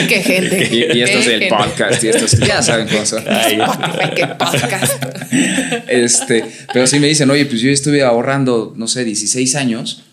Qué 0.08 0.22
gente. 0.22 0.70
Y, 0.72 0.98
y 0.98 1.02
esto 1.02 1.20
es 1.20 1.28
el 1.28 1.40
gente. 1.40 1.56
podcast 1.56 2.04
y 2.04 2.08
esto 2.10 2.26
es, 2.26 2.40
ya 2.40 2.62
saben 2.62 2.88
cómo 2.88 3.06
son. 3.06 3.24
Ay, 3.28 3.60
Spotify, 3.62 4.10
qué 4.16 4.28
podcast. 4.28 5.04
Este, 5.88 6.44
pero 6.74 6.88
sí 6.88 7.00
me 7.00 7.08
dicen, 7.08 7.30
oye, 7.30 7.46
pues 7.46 7.62
yo 7.62 7.70
estuve 7.70 8.02
ahorrando, 8.04 8.74
no 8.76 8.88
sé, 8.88 9.04
16 9.04 9.56
años 9.56 10.04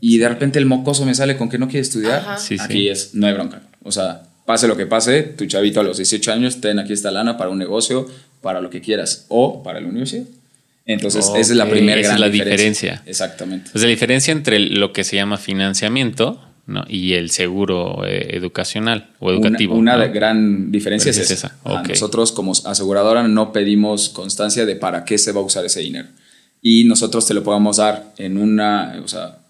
y 0.00 0.18
de 0.18 0.28
repente 0.28 0.58
el 0.58 0.66
mocoso 0.66 1.04
me 1.04 1.14
sale 1.14 1.36
con 1.36 1.48
que 1.48 1.58
no 1.58 1.66
quiere 1.66 1.80
estudiar. 1.80 2.38
Sí, 2.38 2.56
sí. 2.56 2.64
aquí 2.64 2.88
es, 2.88 3.14
no 3.14 3.26
hay 3.26 3.32
bronca. 3.34 3.62
O 3.82 3.90
sea, 3.92 4.22
pase 4.48 4.66
lo 4.66 4.78
que 4.78 4.86
pase, 4.86 5.24
tu 5.24 5.44
chavito 5.44 5.78
a 5.80 5.82
los 5.82 5.98
18 5.98 6.32
años, 6.32 6.62
ten 6.62 6.78
aquí 6.78 6.94
esta 6.94 7.10
lana 7.10 7.36
para 7.36 7.50
un 7.50 7.58
negocio, 7.58 8.08
para 8.40 8.62
lo 8.62 8.70
que 8.70 8.80
quieras 8.80 9.26
o 9.28 9.62
para 9.62 9.78
la 9.78 9.88
universidad. 9.88 10.24
Entonces, 10.86 11.26
esa 11.26 11.38
es 11.38 11.50
la 11.50 11.68
primera 11.68 12.00
esa 12.00 12.08
gran 12.08 12.14
es 12.14 12.20
la 12.22 12.30
diferencia. 12.30 12.92
diferencia. 12.92 13.02
Exactamente. 13.10 13.68
Pues 13.70 13.84
la 13.84 13.90
diferencia 13.90 14.32
entre 14.32 14.58
lo 14.58 14.94
que 14.94 15.04
se 15.04 15.16
llama 15.16 15.36
financiamiento 15.36 16.40
¿no? 16.66 16.82
y 16.88 17.12
el 17.12 17.28
seguro 17.28 18.06
eh, 18.06 18.38
educacional 18.38 19.10
o 19.18 19.30
educativo. 19.30 19.74
Una, 19.74 19.96
una 19.96 20.06
¿no? 20.06 20.12
gran 20.14 20.72
diferencia 20.72 21.10
es 21.10 21.18
Es 21.18 21.30
esa. 21.30 21.54
Nosotros 21.86 22.32
como 22.32 22.52
aseguradora 22.52 23.28
no 23.28 23.52
pedimos 23.52 24.08
constancia 24.08 24.64
de 24.64 24.76
para 24.76 25.04
qué 25.04 25.18
se 25.18 25.32
va 25.32 25.42
a 25.42 25.44
usar 25.44 25.66
ese 25.66 25.80
dinero. 25.80 26.08
Y 26.62 26.84
nosotros 26.84 27.26
te 27.26 27.34
lo 27.34 27.42
podemos 27.44 27.76
dar 27.76 28.14
en 28.16 28.38
una, 28.38 28.98
o 29.04 29.08
sea, 29.08 29.40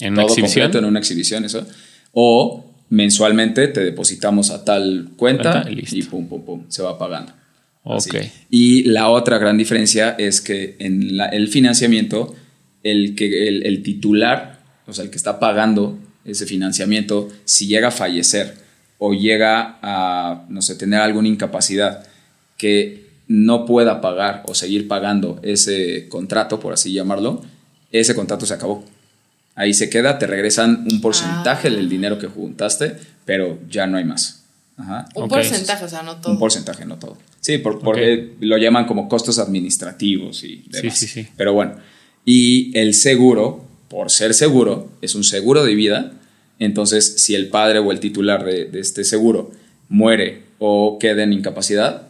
En 0.00 0.14
una 0.14 0.22
todo 0.22 0.32
exhibición. 0.32 0.64
completo 0.64 0.78
en 0.80 0.84
una 0.84 0.98
exhibición, 0.98 1.44
eso. 1.44 1.64
O 2.12 2.67
mensualmente 2.90 3.68
te 3.68 3.80
depositamos 3.80 4.50
a 4.50 4.64
tal 4.64 5.10
cuenta, 5.16 5.62
Cuenta 5.64 5.70
y 5.96 6.02
pum, 6.02 6.26
pum, 6.28 6.42
pum, 6.44 6.62
se 6.68 6.82
va 6.82 6.98
pagando. 6.98 7.32
Así. 7.84 8.10
Ok. 8.10 8.24
Y 8.50 8.82
la 8.84 9.08
otra 9.08 9.38
gran 9.38 9.56
diferencia 9.58 10.10
es 10.18 10.40
que 10.40 10.76
en 10.78 11.16
la- 11.16 11.26
el 11.28 11.48
financiamiento, 11.48 12.34
el, 12.82 13.14
que, 13.14 13.48
el, 13.48 13.64
el 13.66 13.82
titular, 13.82 14.60
o 14.86 14.92
sea, 14.92 15.04
el 15.04 15.10
que 15.10 15.16
está 15.16 15.38
pagando 15.38 15.98
ese 16.24 16.46
financiamiento, 16.46 17.28
si 17.44 17.66
llega 17.66 17.88
a 17.88 17.92
fallecer 17.92 18.54
o 18.98 19.14
llega 19.14 19.78
a, 19.82 20.44
no 20.48 20.60
sé, 20.60 20.74
tener 20.74 21.00
alguna 21.00 21.28
incapacidad 21.28 22.04
que 22.56 23.06
no 23.28 23.64
pueda 23.66 24.00
pagar 24.00 24.42
o 24.48 24.54
seguir 24.54 24.88
pagando 24.88 25.38
ese 25.42 26.08
contrato, 26.08 26.58
por 26.60 26.72
así 26.72 26.92
llamarlo, 26.92 27.42
ese 27.92 28.14
contrato 28.14 28.44
se 28.46 28.54
acabó. 28.54 28.84
Ahí 29.58 29.74
se 29.74 29.90
queda, 29.90 30.18
te 30.18 30.26
regresan 30.28 30.86
un 30.90 31.00
porcentaje 31.00 31.66
Ah. 31.68 31.70
del 31.72 31.88
dinero 31.88 32.18
que 32.18 32.28
juntaste, 32.28 32.96
pero 33.24 33.58
ya 33.68 33.86
no 33.88 33.96
hay 33.98 34.04
más. 34.04 34.44
Ajá. 34.76 35.08
Un 35.16 35.28
porcentaje, 35.28 35.84
o 35.84 35.88
sea, 35.88 36.02
no 36.02 36.16
todo. 36.20 36.32
Un 36.32 36.38
porcentaje, 36.38 36.84
no 36.86 36.96
todo. 36.96 37.18
Sí, 37.40 37.58
por, 37.58 37.80
porque 37.80 38.34
lo 38.40 38.56
llaman 38.56 38.86
como 38.86 39.08
costos 39.08 39.40
administrativos 39.40 40.44
y 40.44 40.64
demás. 40.70 40.96
sí, 40.96 41.08
sí. 41.08 41.26
Pero 41.36 41.52
bueno, 41.52 41.72
y 42.24 42.70
el 42.78 42.94
seguro, 42.94 43.64
por 43.88 44.10
ser 44.10 44.32
seguro, 44.34 44.90
es 45.02 45.16
un 45.16 45.24
seguro 45.24 45.64
de 45.64 45.74
vida. 45.74 46.12
Entonces, 46.60 47.14
si 47.20 47.34
el 47.34 47.48
padre 47.48 47.80
o 47.80 47.90
el 47.90 47.98
titular 48.00 48.44
de, 48.44 48.66
de 48.66 48.78
este 48.80 49.02
seguro 49.02 49.50
muere 49.88 50.42
o 50.60 50.98
queda 51.00 51.24
en 51.24 51.32
incapacidad, 51.32 52.08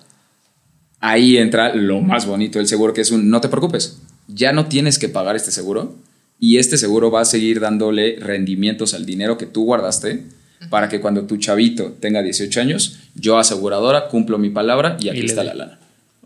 ahí 1.01 1.39
entra 1.39 1.75
lo 1.75 2.01
más 2.01 2.27
bonito 2.27 2.59
del 2.59 2.69
seguro, 2.69 2.93
que 2.93 3.01
es 3.01 3.11
un 3.11 3.31
no 3.31 3.41
te 3.41 3.49
preocupes, 3.49 3.99
ya 4.27 4.53
no 4.53 4.67
tienes 4.67 4.99
que 4.99 5.09
pagar 5.09 5.37
este 5.37 5.51
seguro 5.51 5.97
y 6.41 6.59
este 6.59 6.77
seguro 6.79 7.11
va 7.11 7.23
a 7.23 7.25
seguir 7.25 7.61
dándole 7.61 8.17
rendimientos 8.21 8.95
al 8.95 9.05
dinero 9.07 9.37
que 9.39 9.47
tú 9.47 9.65
guardaste 9.65 10.25
para 10.71 10.89
que 10.89 11.01
cuando 11.01 11.25
tu 11.25 11.37
chavito 11.37 11.97
tenga 12.01 12.23
18 12.23 12.61
años, 12.61 12.99
yo 13.15 13.39
aseguradora 13.39 14.09
cumplo 14.09 14.39
mi 14.39 14.51
palabra 14.51 14.97
y 15.01 15.09
aquí 15.09 15.21
Y 15.21 15.25
está 15.27 15.45
la 15.45 15.55
lana. 15.55 15.79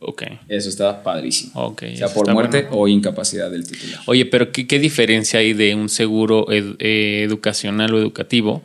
Ok. 0.04 0.24
Eso 0.48 0.68
está 0.68 1.02
padrísimo. 1.02 1.52
Ok, 1.54 1.84
sea 1.96 2.08
por 2.08 2.30
muerte 2.32 2.62
bueno. 2.62 2.76
o 2.76 2.88
incapacidad 2.88 3.50
del 3.50 3.64
titular. 3.66 4.00
Oye, 4.06 4.26
pero 4.26 4.50
¿qué, 4.50 4.66
qué 4.66 4.78
diferencia 4.80 5.38
hay 5.40 5.52
de 5.52 5.74
un 5.74 5.88
seguro 5.88 6.50
ed- 6.50 6.74
eh, 6.80 7.22
educacional 7.24 7.94
o 7.94 7.98
educativo 7.98 8.62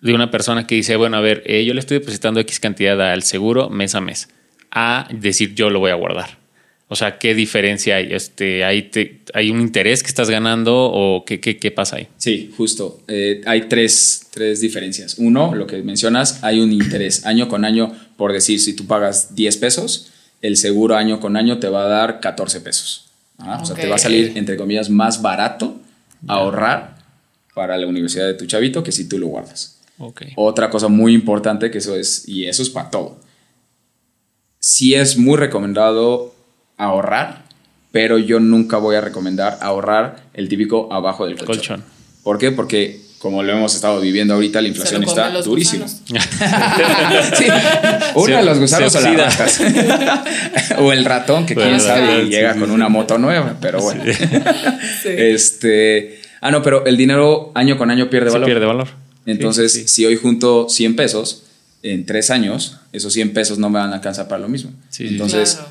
de 0.00 0.12
una 0.14 0.30
persona 0.30 0.66
que 0.66 0.74
dice, 0.76 0.96
bueno, 0.96 1.16
a 1.16 1.20
ver, 1.20 1.42
eh, 1.46 1.64
yo 1.64 1.74
le 1.74 1.80
estoy 1.80 1.98
depositando 1.98 2.38
X 2.40 2.60
cantidad 2.60 3.00
al 3.10 3.22
seguro 3.22 3.68
mes 3.70 3.94
a 3.94 4.00
mes, 4.00 4.28
a 4.70 5.08
decir 5.10 5.54
yo 5.54 5.70
lo 5.70 5.78
voy 5.80 5.90
a 5.90 5.94
guardar? 5.94 6.38
O 6.88 6.96
sea, 6.96 7.18
¿qué 7.18 7.34
diferencia 7.34 7.96
hay? 7.96 8.12
Este, 8.12 8.62
¿hay, 8.62 8.82
te- 8.90 9.22
¿Hay 9.32 9.50
un 9.50 9.60
interés 9.60 10.02
que 10.02 10.08
estás 10.08 10.28
ganando 10.28 10.74
o 10.76 11.24
qué, 11.24 11.40
qué, 11.40 11.56
qué 11.56 11.70
pasa 11.70 11.96
ahí? 11.96 12.08
Sí, 12.18 12.52
justo. 12.56 13.00
Eh, 13.08 13.40
hay 13.46 13.62
tres, 13.68 14.26
tres 14.30 14.60
diferencias. 14.60 15.16
Uno, 15.18 15.54
lo 15.54 15.66
que 15.66 15.82
mencionas, 15.82 16.44
hay 16.44 16.60
un 16.60 16.72
interés. 16.72 17.24
Año 17.26 17.48
con 17.48 17.64
año, 17.64 17.92
por 18.16 18.32
decir, 18.32 18.60
si 18.60 18.74
tú 18.74 18.86
pagas 18.86 19.34
10 19.34 19.56
pesos, 19.56 20.10
el 20.42 20.56
seguro 20.58 20.94
año 20.96 21.20
con 21.20 21.36
año 21.36 21.58
te 21.58 21.68
va 21.68 21.84
a 21.86 21.88
dar 21.88 22.20
14 22.20 22.60
pesos. 22.60 23.06
Ah, 23.38 23.58
O 23.62 23.66
sea, 23.66 23.74
te 23.76 23.88
va 23.88 23.96
a 23.96 23.98
salir, 23.98 24.32
entre 24.36 24.56
comillas, 24.56 24.90
más 24.90 25.22
barato 25.22 25.80
ahorrar 26.28 26.98
para 27.54 27.76
la 27.78 27.86
universidad 27.86 28.26
de 28.26 28.34
tu 28.34 28.44
chavito 28.46 28.82
que 28.84 28.92
si 28.92 29.08
tú 29.08 29.18
lo 29.18 29.28
guardas. 29.28 29.80
Ok. 29.98 30.22
Otra 30.36 30.68
cosa 30.70 30.88
muy 30.88 31.14
importante 31.14 31.70
que 31.70 31.78
eso 31.78 31.96
es, 31.96 32.28
y 32.28 32.46
eso 32.46 32.62
es 32.62 32.68
para 32.68 32.90
todo. 32.90 33.20
Sí 34.58 34.94
es 34.94 35.16
muy 35.16 35.36
recomendado 35.38 36.33
ahorrar, 36.76 37.44
pero 37.92 38.18
yo 38.18 38.40
nunca 38.40 38.76
voy 38.78 38.96
a 38.96 39.00
recomendar 39.00 39.58
ahorrar 39.60 40.24
el 40.34 40.48
típico 40.48 40.92
abajo 40.92 41.26
del 41.26 41.36
colchón. 41.36 41.56
Colchón. 41.56 41.84
¿Por 42.22 42.38
qué? 42.38 42.50
Porque 42.52 43.00
como 43.18 43.42
lo 43.42 43.52
hemos 43.52 43.74
estado 43.74 44.00
viviendo 44.00 44.34
ahorita, 44.34 44.60
la 44.60 44.68
inflación 44.68 45.02
está 45.04 45.30
los 45.30 45.46
durísima. 45.46 45.86
Sí. 47.38 47.46
Uno 48.14 48.26
Se- 48.26 48.32
de 48.32 48.42
los 48.42 48.58
gusanos 48.58 48.94
o 48.94 49.00
las 49.00 49.16
ratas. 49.16 49.60
o 50.78 50.92
el 50.92 51.04
ratón, 51.04 51.46
que 51.46 51.54
quién 51.54 51.68
Bueno, 51.68 51.82
sabe, 51.82 52.24
y 52.24 52.28
llega 52.28 52.54
sí, 52.54 52.60
con 52.60 52.70
una 52.70 52.88
moto 52.88 53.18
nueva, 53.18 53.56
pero 53.60 53.80
bueno. 53.80 54.02
Sí. 55.02 55.08
Este. 55.08 56.20
Ah, 56.40 56.50
no, 56.50 56.62
pero 56.62 56.84
el 56.86 56.96
dinero 56.96 57.52
año 57.54 57.78
con 57.78 57.90
año 57.90 58.10
pierde 58.10 58.28
Se 58.30 58.34
valor. 58.34 58.46
pierde 58.46 58.66
valor. 58.66 58.88
Entonces, 59.26 59.72
Sí, 59.72 59.80
sí, 59.80 59.88
sí. 59.88 59.94
si 59.94 60.06
hoy 60.06 60.16
junto 60.16 60.68
100 60.68 60.94
pesos, 60.96 61.44
en 61.82 62.04
tres 62.04 62.30
años, 62.30 62.78
esos 62.92 63.12
100 63.14 63.32
pesos 63.32 63.58
no 63.58 63.70
me 63.70 63.78
van 63.78 63.90
a 63.92 63.94
alcanzar 63.96 64.28
para 64.28 64.42
lo 64.42 64.48
mismo. 64.48 64.70
Sí, 64.90 65.08
sí. 65.08 65.14
Entonces, 65.14 65.54
Claro. 65.54 65.68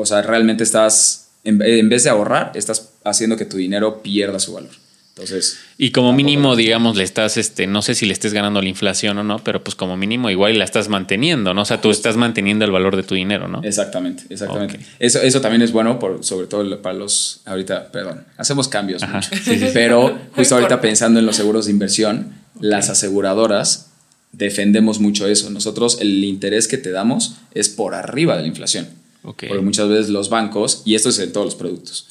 O 0.00 0.06
sea, 0.06 0.22
realmente 0.22 0.64
estás, 0.64 1.28
en, 1.44 1.60
en 1.62 1.88
vez 1.88 2.04
de 2.04 2.10
ahorrar, 2.10 2.52
estás 2.54 2.90
haciendo 3.04 3.36
que 3.36 3.44
tu 3.44 3.56
dinero 3.56 4.02
pierda 4.02 4.38
su 4.38 4.54
valor. 4.54 4.70
Entonces, 5.10 5.58
Y 5.76 5.90
como 5.90 6.12
mínimo, 6.14 6.56
digamos, 6.56 6.96
le 6.96 7.04
estás, 7.04 7.36
este, 7.36 7.66
no 7.66 7.82
sé 7.82 7.94
si 7.94 8.06
le 8.06 8.12
estés 8.12 8.32
ganando 8.32 8.62
la 8.62 8.68
inflación 8.68 9.18
o 9.18 9.24
no, 9.24 9.38
pero 9.44 9.62
pues 9.62 9.74
como 9.74 9.96
mínimo 9.96 10.30
igual 10.30 10.58
la 10.58 10.64
estás 10.64 10.88
manteniendo, 10.88 11.52
¿no? 11.52 11.62
O 11.62 11.64
sea, 11.64 11.80
tú 11.80 11.90
estás 11.90 12.16
manteniendo 12.16 12.64
el 12.64 12.70
valor 12.70 12.96
de 12.96 13.02
tu 13.02 13.14
dinero, 13.14 13.46
¿no? 13.46 13.62
Exactamente, 13.62 14.24
exactamente. 14.30 14.80
Eso, 14.98 15.20
eso 15.20 15.40
también 15.42 15.60
es 15.60 15.72
bueno, 15.72 15.98
por, 15.98 16.24
sobre 16.24 16.46
todo 16.46 16.80
para 16.80 16.94
los, 16.96 17.42
ahorita, 17.44 17.92
perdón, 17.92 18.24
hacemos 18.38 18.68
cambios 18.68 19.02
Ajá, 19.02 19.16
mucho. 19.16 19.28
sí, 19.32 19.42
sí, 19.44 19.58
sí. 19.58 19.66
Pero 19.74 20.16
justo 20.34 20.54
ahorita 20.54 20.80
pensando 20.80 21.18
en 21.20 21.26
los 21.26 21.36
seguros 21.36 21.66
de 21.66 21.72
inversión, 21.72 22.32
las 22.58 22.88
aseguradoras 22.88 23.90
defendemos 24.32 25.00
mucho 25.00 25.26
eso. 25.26 25.50
Nosotros 25.50 25.98
el 26.00 26.24
interés 26.24 26.66
que 26.66 26.78
te 26.78 26.92
damos 26.92 27.34
es 27.52 27.68
por 27.68 27.94
arriba 27.94 28.36
de 28.36 28.42
la 28.42 28.48
inflación. 28.48 28.88
Ok. 29.22 29.44
Porque 29.48 29.62
muchas 29.62 29.88
veces 29.88 30.08
los 30.08 30.28
bancos, 30.30 30.82
y 30.84 30.94
esto 30.94 31.08
es 31.10 31.18
en 31.18 31.32
todos 31.32 31.46
los 31.46 31.54
productos, 31.54 32.08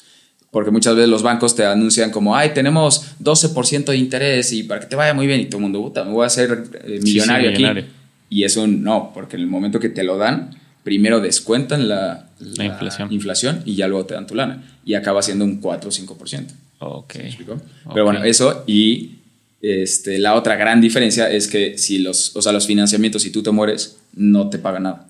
porque 0.50 0.70
muchas 0.70 0.96
veces 0.96 1.08
los 1.08 1.22
bancos 1.22 1.54
te 1.54 1.64
anuncian 1.64 2.10
como, 2.10 2.34
ay, 2.36 2.50
tenemos 2.54 3.14
12% 3.22 3.84
de 3.86 3.96
interés 3.96 4.52
y 4.52 4.64
para 4.64 4.80
que 4.80 4.86
te 4.86 4.96
vaya 4.96 5.14
muy 5.14 5.26
bien 5.26 5.40
y 5.40 5.44
todo 5.46 5.58
el 5.58 5.62
mundo, 5.62 5.80
puta, 5.80 6.04
me 6.04 6.10
voy 6.12 6.24
a 6.24 6.26
hacer 6.26 6.64
eh, 6.84 6.98
sí, 6.98 7.04
millonario, 7.04 7.50
millonario. 7.52 7.82
aquí. 7.84 7.92
Y 8.30 8.44
es 8.44 8.56
un 8.56 8.82
no, 8.82 9.10
porque 9.14 9.36
en 9.36 9.42
el 9.42 9.48
momento 9.48 9.78
que 9.80 9.88
te 9.88 10.02
lo 10.02 10.16
dan, 10.16 10.50
primero 10.82 11.20
descuentan 11.20 11.88
la, 11.88 12.28
La 12.56 12.64
inflación. 12.64 13.12
inflación 13.12 13.62
y 13.64 13.74
ya 13.74 13.86
luego 13.88 14.06
te 14.06 14.14
dan 14.14 14.26
tu 14.26 14.34
lana. 14.34 14.78
Y 14.84 14.94
acaba 14.94 15.22
siendo 15.22 15.44
un 15.44 15.60
4 15.60 15.88
o 15.88 15.92
5%. 15.92 16.46
Ok. 16.80 17.14
¿Me 17.16 17.26
explico? 17.26 17.52
Ok. 17.52 17.92
Pero 17.92 18.04
bueno, 18.04 18.24
eso 18.24 18.64
y 18.66 19.16
este, 19.60 20.18
la 20.18 20.34
otra 20.34 20.56
gran 20.56 20.80
diferencia 20.80 21.30
es 21.30 21.46
que 21.48 21.76
si 21.76 21.98
los, 21.98 22.34
o 22.34 22.42
sea, 22.42 22.52
los 22.52 22.66
financiamientos, 22.66 23.22
si 23.22 23.30
tú 23.30 23.42
te 23.42 23.50
mueres, 23.50 23.98
no 24.14 24.48
te 24.48 24.58
pagan 24.58 24.84
nada. 24.84 25.06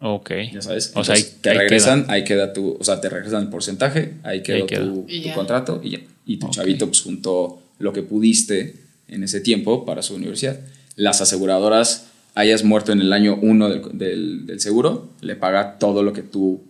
Ok. 0.00 0.30
Ya 0.52 0.62
sabes. 0.62 0.92
O 0.94 1.02
sea, 1.04 1.14
ahí, 1.16 1.24
te 1.40 1.50
ahí 1.50 1.58
regresan, 1.58 2.02
queda. 2.04 2.12
ahí 2.12 2.24
queda 2.24 2.52
tu, 2.52 2.76
o 2.78 2.84
sea, 2.84 3.00
te 3.00 3.08
regresan 3.08 3.42
el 3.42 3.48
porcentaje, 3.48 4.14
ahí 4.22 4.42
quedó, 4.42 4.66
queda. 4.66 4.84
tu, 4.84 5.04
Y 5.08 5.20
tu 5.22 5.28
ya. 5.28 5.34
contrato 5.34 5.80
y 5.82 5.90
ya. 5.90 6.00
Y 6.26 6.36
tu 6.38 6.48
chavito 6.50 6.86
pues 6.86 7.00
juntó 7.02 7.62
lo 7.78 7.92
que 7.92 8.02
pudiste 8.02 8.74
en 9.08 9.22
ese 9.24 9.40
tiempo 9.40 9.84
para 9.84 10.02
su 10.02 10.14
universidad. 10.14 10.60
Las 10.96 11.20
aseguradoras, 11.20 12.06
hayas 12.34 12.62
muerto 12.64 12.92
en 12.92 13.00
el 13.00 13.12
año 13.12 13.38
1 13.40 13.68
del, 13.68 13.82
del, 13.98 14.46
del 14.46 14.60
seguro, 14.60 15.10
le 15.20 15.34
paga 15.36 15.78
todo 15.78 16.02
lo 16.02 16.12
que 16.12 16.22
tú 16.22 16.62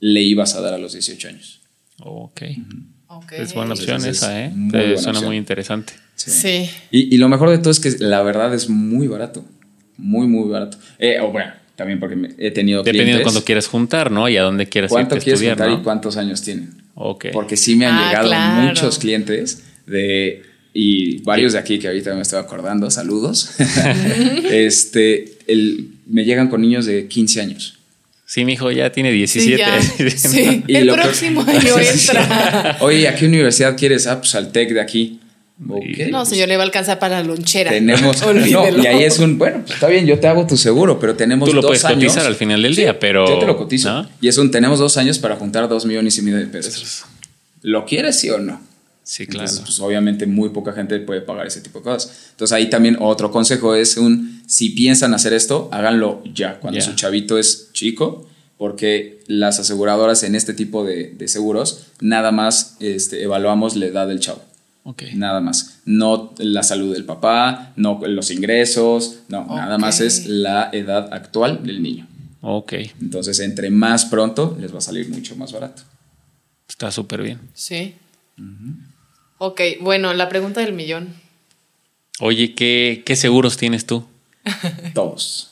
le 0.00 0.22
ibas 0.22 0.54
a 0.54 0.60
dar 0.60 0.74
a 0.74 0.78
los 0.78 0.92
18 0.94 1.28
años. 1.28 1.60
Ok. 2.00 2.42
Ok. 3.06 3.32
Es 3.32 3.54
buena 3.54 3.74
opción 3.74 3.96
Entonces, 3.98 4.16
esa, 4.16 4.44
¿eh? 4.44 4.50
muy 4.54 4.70
Te 4.72 4.78
buena 4.78 4.96
suena 4.96 5.10
opción. 5.18 5.26
muy 5.26 5.36
interesante. 5.36 5.92
Sí. 6.16 6.68
Y, 6.90 7.14
y 7.14 7.18
lo 7.18 7.28
mejor 7.28 7.50
de 7.50 7.58
todo 7.58 7.70
es 7.70 7.78
que 7.80 7.90
la 8.00 8.22
verdad 8.22 8.52
es 8.54 8.68
muy 8.68 9.06
barato. 9.06 9.44
Muy, 9.96 10.26
muy 10.26 10.48
barato. 10.50 10.78
Eh, 10.98 11.20
o 11.20 11.30
bueno, 11.30 11.52
también 11.76 11.98
porque 12.00 12.16
me- 12.16 12.30
he 12.38 12.50
tenido 12.50 12.82
Dependiendo 12.82 12.84
de 12.84 13.04
clientes. 13.04 13.22
cuándo 13.24 13.44
quieras 13.44 13.66
juntar, 13.66 14.10
¿no? 14.10 14.28
Y 14.28 14.36
a 14.36 14.42
dónde 14.42 14.66
quieras 14.66 14.90
¿Cuánto 14.90 15.16
irte 15.16 15.24
quieres 15.24 15.40
estudiar, 15.40 15.56
juntar 15.56 15.74
¿no? 15.74 15.80
y 15.80 15.82
cuántos 15.84 16.16
años 16.16 16.42
tienen? 16.42 16.70
Ok. 16.94 17.26
Porque 17.32 17.56
sí 17.56 17.74
me 17.76 17.86
han 17.86 17.94
Ah, 17.96 18.08
llegado 18.08 18.28
claro. 18.28 18.66
muchos 18.68 18.98
clientes 18.98 19.64
de 19.86 20.42
y 20.76 21.18
varios 21.22 21.52
de 21.52 21.58
aquí 21.60 21.78
que 21.78 21.86
ahorita 21.88 22.14
me 22.14 22.22
estoy 22.22 22.38
acordando, 22.40 22.90
saludos. 22.90 23.50
este, 24.50 25.36
el, 25.46 25.90
me 26.06 26.24
llegan 26.24 26.48
con 26.48 26.60
niños 26.62 26.86
de 26.86 27.06
15 27.06 27.40
años. 27.40 27.78
Sí, 28.26 28.44
mi 28.44 28.54
hijo 28.54 28.70
ya 28.70 28.90
tiene 28.90 29.10
Sí, 29.26 29.40
17. 29.40 29.56
ya. 29.58 29.80
Sí. 30.16 30.64
El 30.66 30.88
próximo 30.88 31.42
año 31.42 31.78
entra. 31.78 32.78
Oye, 32.80 33.06
¿a 33.06 33.14
qué 33.14 33.26
universidad 33.26 33.76
quieres? 33.76 34.06
Ah, 34.06 34.18
pues 34.20 34.34
al 34.34 34.50
TEC 34.50 34.70
de 34.72 34.80
aquí. 34.80 35.20
Ok. 35.68 36.10
No, 36.10 36.24
señor, 36.26 36.48
le 36.48 36.56
va 36.56 36.64
a 36.64 36.66
alcanzar 36.66 36.98
para 36.98 37.20
la 37.20 37.26
lonchera. 37.26 37.70
Tenemos. 37.70 38.20
no, 38.34 38.82
y 38.82 38.86
ahí 38.86 39.04
es 39.04 39.18
un. 39.18 39.38
Bueno, 39.38 39.60
pues 39.60 39.74
está 39.74 39.88
bien, 39.88 40.06
yo 40.06 40.18
te 40.18 40.26
hago 40.26 40.46
tu 40.46 40.56
seguro, 40.56 40.98
pero 40.98 41.14
tenemos 41.14 41.48
Tú 41.48 41.54
lo 41.54 41.62
dos 41.62 41.70
puedes 41.70 41.84
años. 41.84 42.12
cotizar 42.12 42.26
al 42.26 42.34
final 42.34 42.62
del 42.62 42.74
día, 42.74 42.98
pero. 42.98 43.26
Yo 43.28 43.38
te 43.38 43.46
lo 43.46 43.56
cotizo. 43.56 43.92
¿no? 43.92 44.08
Y 44.20 44.28
es 44.28 44.36
un. 44.38 44.50
Tenemos 44.50 44.78
dos 44.78 44.96
años 44.96 45.18
para 45.18 45.36
juntar 45.36 45.68
dos 45.68 45.86
millones 45.86 46.18
y 46.18 46.22
medio 46.22 46.38
de 46.38 46.46
pesos. 46.46 47.04
¿Lo 47.62 47.86
quieres, 47.86 48.18
sí 48.18 48.30
o 48.30 48.38
no? 48.38 48.60
Sí, 49.04 49.26
claro. 49.26 49.44
Entonces, 49.48 49.64
pues 49.66 49.80
obviamente 49.80 50.26
muy 50.26 50.48
poca 50.48 50.72
gente 50.72 50.98
puede 50.98 51.20
pagar 51.20 51.46
ese 51.46 51.60
tipo 51.60 51.78
de 51.78 51.84
cosas. 51.84 52.30
Entonces 52.30 52.52
ahí 52.52 52.70
también 52.70 52.96
otro 53.00 53.30
consejo 53.30 53.74
es 53.74 53.96
un, 53.98 54.42
si 54.46 54.70
piensan 54.70 55.12
hacer 55.12 55.34
esto, 55.34 55.68
háganlo 55.72 56.22
ya, 56.34 56.58
cuando 56.58 56.80
su 56.80 56.94
chavito 56.94 57.38
es 57.38 57.68
chico, 57.74 58.26
porque 58.56 59.22
las 59.26 59.60
aseguradoras 59.60 60.22
en 60.22 60.34
este 60.34 60.54
tipo 60.54 60.84
de, 60.84 61.10
de 61.10 61.28
seguros, 61.28 61.88
nada 62.00 62.32
más 62.32 62.76
este, 62.80 63.22
evaluamos 63.22 63.76
la 63.76 63.86
edad 63.86 64.08
del 64.08 64.20
chavo. 64.20 64.42
Ok. 64.84 65.02
Nada 65.14 65.40
más. 65.40 65.80
No 65.86 66.34
la 66.38 66.62
salud 66.62 66.92
del 66.92 67.04
papá, 67.04 67.72
no 67.76 68.00
los 68.06 68.30
ingresos, 68.30 69.20
no, 69.28 69.46
nada 69.46 69.78
más 69.78 70.00
es 70.00 70.26
la 70.26 70.70
edad 70.72 71.12
actual 71.12 71.64
del 71.64 71.82
niño. 71.82 72.06
Ok. 72.42 72.74
Entonces, 73.00 73.40
entre 73.40 73.70
más 73.70 74.04
pronto, 74.04 74.56
les 74.60 74.72
va 74.72 74.78
a 74.78 74.82
salir 74.82 75.08
mucho 75.08 75.34
más 75.36 75.52
barato. 75.52 75.82
Está 76.68 76.90
súper 76.90 77.22
bien. 77.22 77.40
Sí. 77.54 77.94
Ok, 79.38 79.60
bueno, 79.80 80.12
la 80.12 80.28
pregunta 80.28 80.60
del 80.60 80.74
millón. 80.74 81.14
Oye, 82.20 82.54
¿qué, 82.54 83.02
qué 83.06 83.16
seguros 83.16 83.56
tienes 83.56 83.86
tú? 83.86 84.04
Todos. 84.94 85.50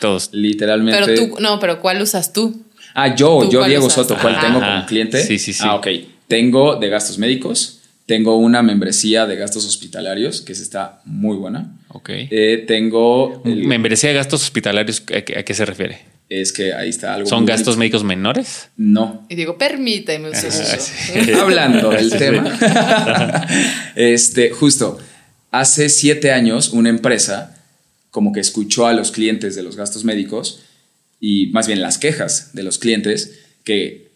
Todos. 0.00 0.30
Literalmente. 0.32 1.00
Pero 1.04 1.28
tú, 1.28 1.40
no, 1.40 1.60
pero 1.60 1.80
¿cuál 1.80 2.00
usas 2.00 2.32
tú? 2.32 2.62
Ah, 2.94 3.14
yo, 3.14 3.40
¿Tú 3.42 3.50
yo, 3.50 3.64
Diego 3.64 3.86
usas? 3.86 4.06
Soto, 4.06 4.20
¿cuál 4.20 4.34
Ajá. 4.36 4.46
tengo 4.46 4.60
como 4.60 4.86
cliente? 4.86 5.22
Sí, 5.22 5.38
sí, 5.38 5.52
sí. 5.52 5.62
Ah, 5.64 5.74
ok. 5.76 5.86
Tengo 6.26 6.76
de 6.76 6.88
gastos 6.88 7.18
médicos, 7.18 7.79
tengo 8.10 8.34
una 8.38 8.60
membresía 8.60 9.24
de 9.24 9.36
gastos 9.36 9.64
hospitalarios, 9.66 10.40
que 10.40 10.50
esa 10.52 10.62
está 10.64 11.00
muy 11.04 11.36
buena. 11.36 11.76
Ok. 11.90 12.08
Eh, 12.12 12.64
tengo. 12.66 13.40
el- 13.44 13.68
Membresía 13.68 14.08
de 14.10 14.16
gastos 14.16 14.42
hospitalarios, 14.42 15.00
¿a 15.16 15.20
qué, 15.22 15.38
a 15.38 15.44
qué 15.44 15.54
se 15.54 15.64
refiere? 15.64 15.98
es 16.28 16.52
que 16.52 16.72
ahí 16.72 16.88
está 16.88 17.14
algo. 17.14 17.28
¿Son 17.28 17.44
gastos 17.46 17.76
bonito. 17.76 17.78
médicos 17.78 18.04
menores? 18.04 18.68
No. 18.76 19.26
Y 19.28 19.36
digo, 19.36 19.56
permíteme 19.58 20.30
usted 20.30 20.50
Ah. 20.50 21.40
Hablando 21.42 21.90
del 21.90 22.10
tema. 22.10 23.46
este, 23.94 24.50
justo, 24.50 24.98
hace 25.52 25.88
siete 25.88 26.32
años 26.32 26.70
una 26.70 26.88
empresa 26.88 27.56
como 28.10 28.32
que 28.32 28.40
escuchó 28.40 28.86
a 28.88 28.92
los 28.92 29.12
clientes 29.12 29.54
de 29.54 29.62
los 29.62 29.76
gastos 29.76 30.04
médicos 30.04 30.62
y 31.20 31.46
más 31.52 31.68
bien 31.68 31.80
las 31.80 31.96
quejas 31.98 32.50
de 32.54 32.64
los 32.64 32.78
clientes 32.78 33.38
que 33.62 34.10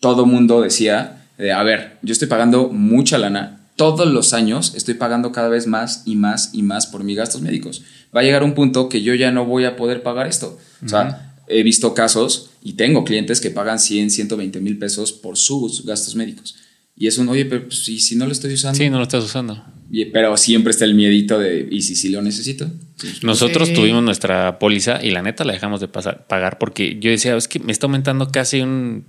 todo 0.00 0.24
mundo 0.24 0.62
decía, 0.62 1.25
de, 1.38 1.52
a 1.52 1.62
ver, 1.62 1.98
yo 2.02 2.12
estoy 2.12 2.28
pagando 2.28 2.68
mucha 2.68 3.18
lana, 3.18 3.60
todos 3.76 4.06
los 4.10 4.32
años 4.32 4.72
estoy 4.74 4.94
pagando 4.94 5.32
cada 5.32 5.48
vez 5.48 5.66
más 5.66 6.02
y 6.06 6.16
más 6.16 6.50
y 6.54 6.62
más 6.62 6.86
por 6.86 7.04
mis 7.04 7.16
gastos 7.16 7.42
médicos. 7.42 7.82
Va 8.16 8.20
a 8.20 8.24
llegar 8.24 8.42
un 8.42 8.54
punto 8.54 8.88
que 8.88 9.02
yo 9.02 9.14
ya 9.14 9.30
no 9.32 9.44
voy 9.44 9.64
a 9.66 9.76
poder 9.76 10.02
pagar 10.02 10.26
esto. 10.26 10.58
O 10.84 10.88
sea, 10.88 11.34
he 11.48 11.62
visto 11.62 11.92
casos 11.92 12.50
y 12.62 12.72
tengo 12.72 13.04
clientes 13.04 13.40
que 13.40 13.50
pagan 13.50 13.78
100, 13.78 14.10
120 14.10 14.60
mil 14.60 14.78
pesos 14.78 15.12
por 15.12 15.36
sus 15.36 15.84
gastos 15.84 16.14
médicos. 16.14 16.56
Y 16.96 17.06
es 17.08 17.18
un, 17.18 17.28
oye, 17.28 17.44
pero 17.44 17.64
pues, 17.66 17.86
¿y 17.90 18.00
si 18.00 18.16
no 18.16 18.24
lo 18.24 18.32
estoy 18.32 18.54
usando? 18.54 18.78
Sí, 18.78 18.88
no 18.88 18.96
lo 18.96 19.02
estás 19.02 19.22
usando. 19.22 19.62
Y- 19.92 20.06
pero 20.06 20.34
siempre 20.38 20.70
está 20.70 20.86
el 20.86 20.94
miedito 20.94 21.38
de, 21.38 21.68
¿y 21.70 21.82
si 21.82 21.94
sí 21.94 22.08
lo 22.08 22.22
necesito? 22.22 22.70
Sí. 22.96 23.08
Nosotros 23.22 23.68
Sí. 23.68 23.74
tuvimos 23.74 24.02
nuestra 24.02 24.58
póliza 24.58 25.04
y 25.04 25.10
la 25.10 25.20
neta 25.20 25.44
la 25.44 25.52
dejamos 25.52 25.80
de 25.80 25.88
pasar- 25.88 26.26
pagar 26.26 26.56
porque 26.56 26.98
yo 26.98 27.10
decía, 27.10 27.36
es 27.36 27.46
que 27.48 27.58
me 27.60 27.70
está 27.72 27.84
aumentando 27.86 28.30
casi 28.32 28.62
un 28.62 29.04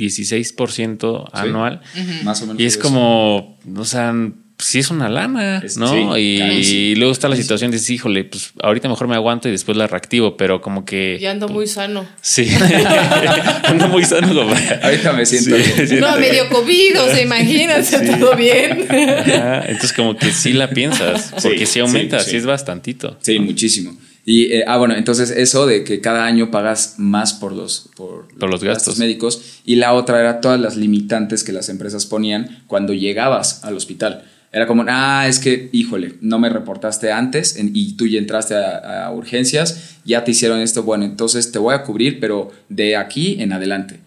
16% 0.00 1.28
anual. 1.32 1.80
Más 2.24 2.42
o 2.42 2.46
menos. 2.46 2.60
Y 2.60 2.64
es 2.66 2.76
como, 2.78 3.58
o 3.76 3.84
sea, 3.84 4.12
sí 4.58 4.78
es 4.78 4.90
una 4.90 5.08
lana, 5.08 5.58
Es- 5.64 5.76
¿no? 5.78 5.88
sí, 6.14 6.20
y, 6.20 6.94
luego 6.96 7.12
está 7.12 7.28
la 7.28 7.36
situación 7.36 7.70
de 7.70 7.80
híjole, 7.88 8.24
pues 8.24 8.52
ahorita 8.62 8.88
mejor 8.88 9.08
me 9.08 9.14
aguanto 9.14 9.48
y 9.48 9.52
después 9.52 9.76
la 9.76 9.86
reactivo, 9.86 10.36
pero 10.36 10.60
como 10.60 10.84
que... 10.84 11.18
Ya 11.20 11.30
ando 11.30 11.48
muy 11.48 11.66
sano. 11.66 12.06
Sí, 12.20 12.48
ando 13.64 13.88
muy 13.88 14.04
sano. 14.04 14.28
como- 14.28 14.54
Ahorita 14.82 15.12
me 15.12 15.24
siento 15.26 15.56
bien. 15.56 16.00
No, 16.00 16.16
medio 16.18 16.48
COVID, 16.48 17.00
o 17.00 17.06
sea, 17.06 17.22
imagínate, 17.22 18.16
todo 18.18 18.36
bien. 18.36 18.86
Ajá, 18.90 19.60
Entonces 19.66 19.92
como 19.92 20.16
que 20.16 20.30
sí 20.32 20.52
la 20.52 20.70
piensas, 20.70 21.32
porque 21.42 21.66
sí, 21.66 21.74
Sí, 21.74 21.80
aumenta, 21.80 22.18
sí, 22.18 22.24
sí, 22.26 22.30
sí. 22.32 22.36
es 22.38 22.46
bastantito. 22.46 23.16
Sí, 23.22 23.38
muchísimo. 23.38 23.96
Y, 24.30 24.52
eh, 24.52 24.64
ah, 24.68 24.76
bueno, 24.76 24.94
entonces 24.94 25.30
eso 25.30 25.66
de 25.66 25.82
que 25.82 26.00
cada 26.00 26.24
año 26.24 26.52
pagas 26.52 26.94
más 26.98 27.32
por 27.32 27.50
los, 27.52 27.90
por, 27.96 28.28
Por 28.38 28.48
los 28.48 28.62
gastos. 28.62 28.98
médicos. 28.98 29.60
Y 29.64 29.74
la 29.76 29.92
otra 29.92 30.20
era 30.20 30.40
todas 30.40 30.60
las 30.60 30.76
limitantes 30.76 31.42
que 31.42 31.52
las 31.52 31.68
empresas 31.68 32.06
ponían 32.06 32.62
cuando 32.68 32.92
llegabas 32.94 33.64
al 33.64 33.74
hospital. 33.76 34.22
Era 34.52 34.66
como, 34.68 34.84
ah, 34.88 35.26
es 35.28 35.40
que, 35.40 35.68
híjole, 35.72 36.14
no 36.20 36.38
me 36.38 36.48
reportaste 36.48 37.10
antes 37.10 37.56
en- 37.56 37.72
y 37.74 37.94
tú 37.96 38.06
ya 38.06 38.18
entraste 38.20 38.54
a, 38.54 39.06
a 39.06 39.12
urgencias, 39.12 39.96
ya 40.04 40.22
te 40.22 40.30
hicieron 40.30 40.60
esto, 40.60 40.82
bueno, 40.84 41.04
entonces 41.04 41.50
te 41.50 41.58
voy 41.58 41.74
a 41.74 41.82
cubrir, 41.82 42.20
pero 42.20 42.50
de 42.68 42.96
aquí 42.96 43.36
en 43.40 43.52
adelante. 43.52 43.98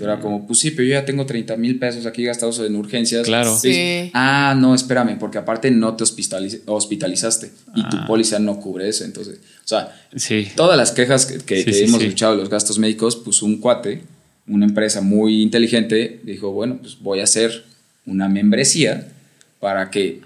Era 0.00 0.20
como, 0.20 0.46
pues 0.46 0.58
sí, 0.60 0.70
pero 0.70 0.84
yo 0.88 0.94
ya 0.94 1.04
tengo 1.04 1.26
30 1.26 1.56
mil 1.56 1.78
pesos 1.78 2.06
aquí 2.06 2.22
gastados 2.24 2.58
en 2.60 2.76
urgencias. 2.76 3.26
Claro. 3.26 3.56
Sí. 3.58 4.10
Ah, 4.14 4.54
no, 4.56 4.74
espérame, 4.74 5.18
porque 5.18 5.38
aparte 5.38 5.70
no 5.70 5.94
te 5.96 6.04
hospitaliz- 6.04 6.60
hospitalizaste 6.66 7.50
y 7.74 7.82
tu 7.88 7.96
Ah. 7.98 8.04
póliza 8.06 8.38
no 8.38 8.60
cubre 8.60 8.88
eso. 8.88 9.04
Entonces, 9.04 9.38
o 9.64 9.68
sea, 9.68 9.94
Sí. 10.16 10.48
todas 10.56 10.76
las 10.76 10.92
quejas 10.92 11.26
que, 11.26 11.38
que- 11.38 11.58
Sí, 11.58 11.64
que 11.64 11.72
sí, 11.72 11.84
hemos 11.84 12.00
sí. 12.00 12.06
escuchado 12.06 12.34
de 12.34 12.40
los 12.40 12.48
gastos 12.50 12.78
médicos, 12.78 13.16
pues 13.16 13.42
un 13.42 13.58
cuate, 13.58 14.02
una 14.46 14.64
empresa 14.66 15.00
muy 15.00 15.42
inteligente, 15.42 16.20
dijo, 16.22 16.52
bueno, 16.52 16.78
pues 16.80 16.98
voy 17.00 17.20
a 17.20 17.24
hacer 17.24 17.64
una 18.06 18.28
membresía 18.28 19.08
para 19.60 19.90
que 19.90 20.20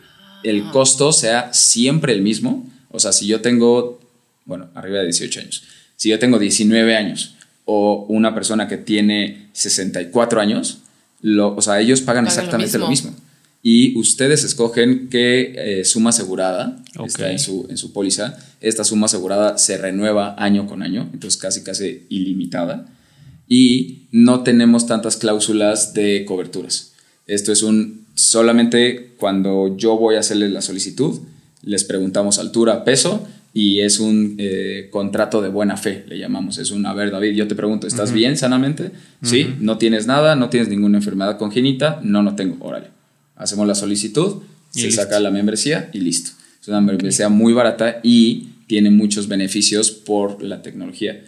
el 0.44 0.64
costo 0.70 1.12
sea 1.12 1.52
siempre 1.52 2.12
el 2.12 2.22
mismo. 2.22 2.68
O 2.90 3.00
sea, 3.00 3.12
si 3.12 3.26
yo 3.26 3.40
tengo, 3.40 4.00
bueno, 4.44 4.68
arriba 4.74 4.98
de 4.98 5.04
18 5.06 5.40
años, 5.40 5.64
si 5.96 6.10
yo 6.10 6.18
tengo 6.18 6.38
19 6.38 6.94
años 6.96 7.36
o 7.64 8.06
una 8.08 8.34
persona 8.34 8.68
que 8.68 8.76
tiene 8.76 9.48
64 9.52 10.40
años, 10.40 10.78
lo, 11.20 11.54
o 11.54 11.62
sea, 11.62 11.80
ellos 11.80 12.00
pagan 12.00 12.24
Pagan 12.24 12.24
lo 12.24 12.28
exactamente 12.30 12.78
lo 12.78 12.88
mismo. 12.88 13.10
mismo. 13.10 13.26
Y 13.62 13.96
ustedes 13.96 14.42
escogen 14.42 15.08
qué 15.08 15.54
eh, 15.56 15.84
suma 15.84 16.10
asegurada 16.10 16.82
Ok. 16.98 17.06
está 17.06 17.30
en 17.30 17.38
su, 17.38 17.66
en 17.70 17.76
su 17.76 17.92
póliza. 17.92 18.36
Esta 18.60 18.82
suma 18.82 19.06
asegurada 19.06 19.56
se 19.56 19.78
renueva 19.78 20.34
año 20.36 20.66
con 20.66 20.82
año, 20.82 21.08
entonces 21.12 21.40
casi 21.40 21.62
casi 21.62 22.06
ilimitada. 22.08 22.86
Y 23.48 24.08
no 24.10 24.42
tenemos 24.42 24.86
tantas 24.86 25.16
cláusulas 25.16 25.94
de 25.94 26.24
coberturas. 26.26 26.92
Esto 27.28 27.52
es 27.52 27.62
un 27.62 28.06
solamente 28.14 29.14
cuando 29.16 29.76
yo 29.76 29.96
voy 29.96 30.16
a 30.16 30.20
hacerles 30.20 30.50
la 30.50 30.62
solicitud, 30.62 31.20
les 31.62 31.84
preguntamos 31.84 32.38
altura, 32.38 32.84
peso 32.84 33.26
y 33.54 33.80
es 33.80 34.00
un 34.00 34.36
eh, 34.38 34.88
contrato 34.90 35.42
de 35.42 35.48
buena 35.48 35.76
fe, 35.76 36.04
le 36.08 36.18
llamamos. 36.18 36.58
Es 36.58 36.70
un, 36.70 36.86
a 36.86 36.94
ver, 36.94 37.10
David, 37.10 37.32
yo 37.34 37.46
te 37.46 37.54
pregunto, 37.54 37.86
¿estás 37.86 38.12
bien 38.12 38.36
sanamente? 38.36 38.92
Sí, 39.22 39.54
no 39.60 39.76
tienes 39.78 40.06
nada, 40.06 40.36
no 40.36 40.48
tienes 40.48 40.68
ninguna 40.68 40.98
enfermedad 40.98 41.38
congénita, 41.38 42.00
no, 42.02 42.22
no 42.22 42.34
tengo, 42.34 42.64
órale. 42.64 42.88
Hacemos 43.36 43.66
la 43.66 43.74
solicitud, 43.74 44.42
Y 44.74 44.80
se 44.80 44.86
listo. 44.86 45.02
saca 45.02 45.20
la 45.20 45.30
membresía 45.30 45.90
y 45.92 46.00
listo. 46.00 46.30
Es 46.60 46.68
una 46.68 46.80
membresía 46.80 47.28
muy 47.28 47.52
barata 47.52 48.00
y 48.02 48.48
tiene 48.66 48.90
muchos 48.90 49.28
beneficios 49.28 49.90
por 49.90 50.42
la 50.42 50.62
tecnología. 50.62 51.22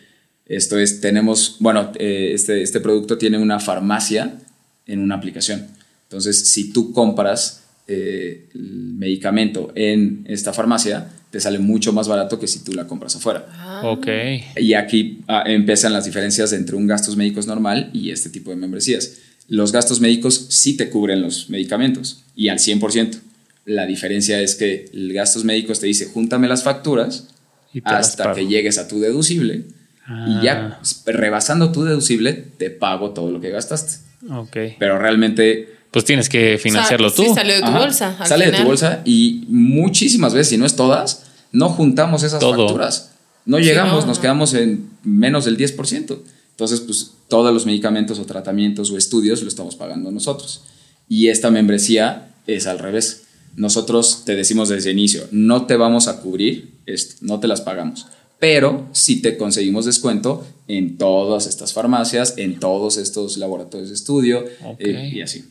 Esto 0.47 0.79
es, 0.79 1.01
tenemos, 1.01 1.57
bueno, 1.61 1.93
eh, 1.99 2.31
este, 2.33 2.63
este 2.63 2.81
producto 2.81 3.19
tiene 3.19 3.37
una 3.39 3.61
farmacia 3.61 4.39
en 4.87 5.01
una 5.01 5.17
aplicación. 5.17 5.67
Entonces, 6.05 6.49
si 6.49 6.73
tú 6.73 6.93
compras 6.93 7.65
eh, 7.87 8.49
el 8.55 8.95
medicamento 8.97 9.73
en 9.75 10.25
esta 10.29 10.53
farmacia, 10.53 11.11
te 11.35 11.41
sale 11.41 11.59
mucho 11.59 11.93
más 11.93 12.07
barato 12.07 12.39
que 12.39 12.47
si 12.47 12.61
tú 12.63 12.73
la 12.75 12.87
compras 12.87 13.17
afuera. 13.17 13.81
Ok. 13.83 14.07
Y 14.55 14.75
aquí 14.75 15.25
ah, 15.27 15.43
empiezan 15.45 15.93
las 15.93 16.05
diferencias 16.05 16.53
entre 16.53 16.77
un 16.77 16.87
gastos 16.87 17.17
médicos 17.17 17.49
normal 17.49 17.91
y 17.93 18.13
este 18.13 18.31
tipo 18.31 18.51
de 18.51 18.57
membresías. 18.57 19.17
Los 19.49 19.73
gastos 19.73 20.01
médicos 20.01 20.47
sí 20.51 20.77
te 20.77 20.89
cubren 20.91 21.23
los 21.23 21.51
medicamentos 21.51 22.23
y 22.37 22.51
al 22.51 22.59
100%. 22.61 23.19
La 23.65 23.85
diferencia 23.85 24.41
es 24.41 24.55
que 24.55 24.89
el 24.93 25.13
gastos 25.13 25.43
médicos 25.43 25.81
te 25.81 25.89
dice, 25.89 26.07
júntame 26.07 26.47
las 26.47 26.63
facturas 26.63 27.27
Y 27.73 27.81
las 27.81 28.11
hasta 28.11 28.33
que 28.33 28.47
llegues 28.47 28.79
a 28.79 28.87
tu 28.87 29.01
deducible 29.01 29.65
Ah. 30.07 30.27
y 30.29 30.45
ya 30.45 30.81
rebasando 31.07 31.73
tu 31.73 31.83
deducible 31.83 32.33
te 32.35 32.71
pago 32.71 33.11
todo 33.11 33.33
lo 33.33 33.41
que 33.41 33.51
gastaste. 33.51 34.05
Ok. 34.31 34.57
Pero 34.79 35.01
realmente 35.01 35.69
Pues 35.95 36.05
tienes 36.05 36.29
que 36.29 36.59
financiarlo 36.59 37.07
O 37.07 37.11
sea, 37.11 37.17
tú. 37.25 37.31
Sí, 37.31 37.35
salió 37.37 37.55
de 37.55 37.61
tu 37.61 37.67
Ajá. 37.69 37.79
bolsa. 37.79 38.17
al 38.19 38.27
Sale 38.27 38.51
de 38.51 38.59
tu 38.59 38.65
bolsa 38.65 39.01
y 39.05 39.45
muchísimas 39.47 40.35
veces, 40.35 40.49
si 40.49 40.59
no 40.59 40.67
es 40.67 40.75
todas, 40.75 41.23
no 41.53 41.69
juntamos 41.69 42.25
esas 42.25 42.41
Todo. 42.41 42.67
facturas. 42.67 43.13
No 43.47 43.59
Sí, 43.59 43.63
llegamos, 43.65 44.01
no, 44.03 44.07
nos 44.09 44.17
no. 44.19 44.21
quedamos 44.23 44.55
en 44.55 44.91
menos 45.05 45.45
del 45.45 45.57
10%. 45.57 46.19
Entonces, 46.51 46.81
pues 46.81 47.13
todos 47.29 47.55
los 47.55 47.65
medicamentos 47.65 48.19
o 48.19 48.25
tratamientos 48.27 48.91
o 48.91 48.99
estudios 48.99 49.41
lo 49.43 49.49
estamos 49.49 49.77
pagando 49.77 50.11
nosotros. 50.11 50.63
Y 51.09 51.29
esta 51.29 51.53
membresía 51.53 52.35
es 52.49 52.67
al 52.67 52.81
revés. 52.81 53.23
Nosotros 53.55 54.23
te 54.25 54.35
decimos 54.35 54.69
desde 54.71 54.91
el 54.91 54.99
inicio, 54.99 55.29
no 55.31 55.67
te 55.67 55.77
vamos 55.77 56.09
a 56.09 56.21
cubrir 56.21 56.73
esto, 56.87 57.15
no 57.21 57.39
te 57.39 57.47
las 57.47 57.61
pagamos. 57.61 58.07
Pero 58.41 58.89
sí 58.91 59.23
te 59.23 59.37
conseguimos 59.37 59.85
descuento 59.85 60.45
en 60.67 60.99
todas 60.99 61.47
estas 61.47 61.73
farmacias, 61.73 62.35
en 62.37 62.59
todos 62.59 62.97
estos 62.97 63.37
laboratorios 63.37 63.91
de 63.91 63.95
estudio 63.95 64.45
eh, 64.81 65.11
y 65.15 65.21
así. 65.21 65.45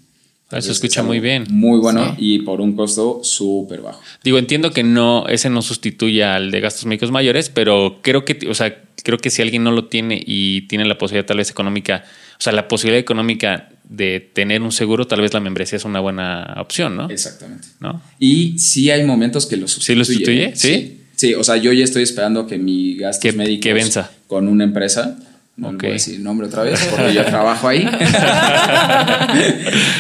Entonces, 0.60 0.72
escucha 0.78 0.93
es 0.93 0.97
algo 0.99 1.10
muy 1.10 1.20
bien. 1.20 1.45
Muy 1.49 1.80
bueno 1.80 2.16
y 2.18 2.39
por 2.39 2.62
un 2.62 2.76
costo 2.76 3.22
súper 3.24 3.82
bajo. 3.82 4.01
Digo, 4.24 4.38
entiendo 4.38 4.72
que 4.72 4.84
no, 4.84 5.28
ese 5.28 5.49
no 5.49 5.62
sustituye 5.62 6.24
al 6.24 6.51
de 6.51 6.60
gastos 6.62 6.86
médicos 6.86 7.12
mayores, 7.12 7.49
pero 7.49 7.99
creo 8.01 8.26
que, 8.26 8.39
o 8.49 8.54
sea, 8.54 8.82
creo 9.04 9.18
que 9.18 9.30
si 9.30 9.41
alguien 9.41 9.64
no 9.64 9.72
lo 9.72 9.86
tiene 9.86 10.22
y 10.26 10.62
tiene 10.68 10.86
la 10.86 10.97
posibilidad 10.97 11.26
tal 11.26 11.38
vez 11.38 11.49
económica, 11.49 12.04
o 12.39 12.41
sea, 12.41 12.54
la 12.54 12.68
posibilidad 12.68 12.99
económica 12.99 13.70
de 13.84 14.20
tener 14.20 14.62
un 14.62 14.72
seguro, 14.72 15.06
tal 15.08 15.22
vez 15.22 15.34
la 15.34 15.39
membresía 15.39 15.78
es 15.78 15.86
una 15.86 15.99
buena 15.99 16.56
opción, 16.60 16.95
¿no? 16.95 17.10
Exactamente. 17.10 17.68
¿No? 17.80 18.01
Y 18.20 18.58
sí 18.60 18.89
hay 18.89 19.04
momentos 19.06 19.45
que 19.45 19.58
lo 19.58 19.68
¿Sí 19.68 19.76
sustituye. 19.76 19.97
lo 19.97 20.06
sustituye? 20.06 20.51
¿Sí? 20.56 20.99
Sí, 21.16 21.34
o 21.36 21.43
sea, 21.43 21.58
yo 21.58 21.72
ya 21.74 21.84
estoy 21.84 22.04
esperando 22.04 22.47
que 22.47 22.58
mi 22.58 22.95
gastos 22.95 23.32
Que- 23.32 23.38
médicos 23.38 23.64
que 23.64 23.74
venza. 23.74 24.12
con 24.28 24.47
una 24.47 24.64
empresa, 24.64 25.18
no 25.56 25.70
Ok. 25.70 25.82
voy 25.84 25.89
a 25.91 25.93
decir 25.93 26.20
nombre 26.20 26.47
otra 26.47 26.64
vez 26.64 26.84
porque 26.89 27.14
yo 27.14 27.24
trabajo 27.26 27.68
ahí, 27.68 27.88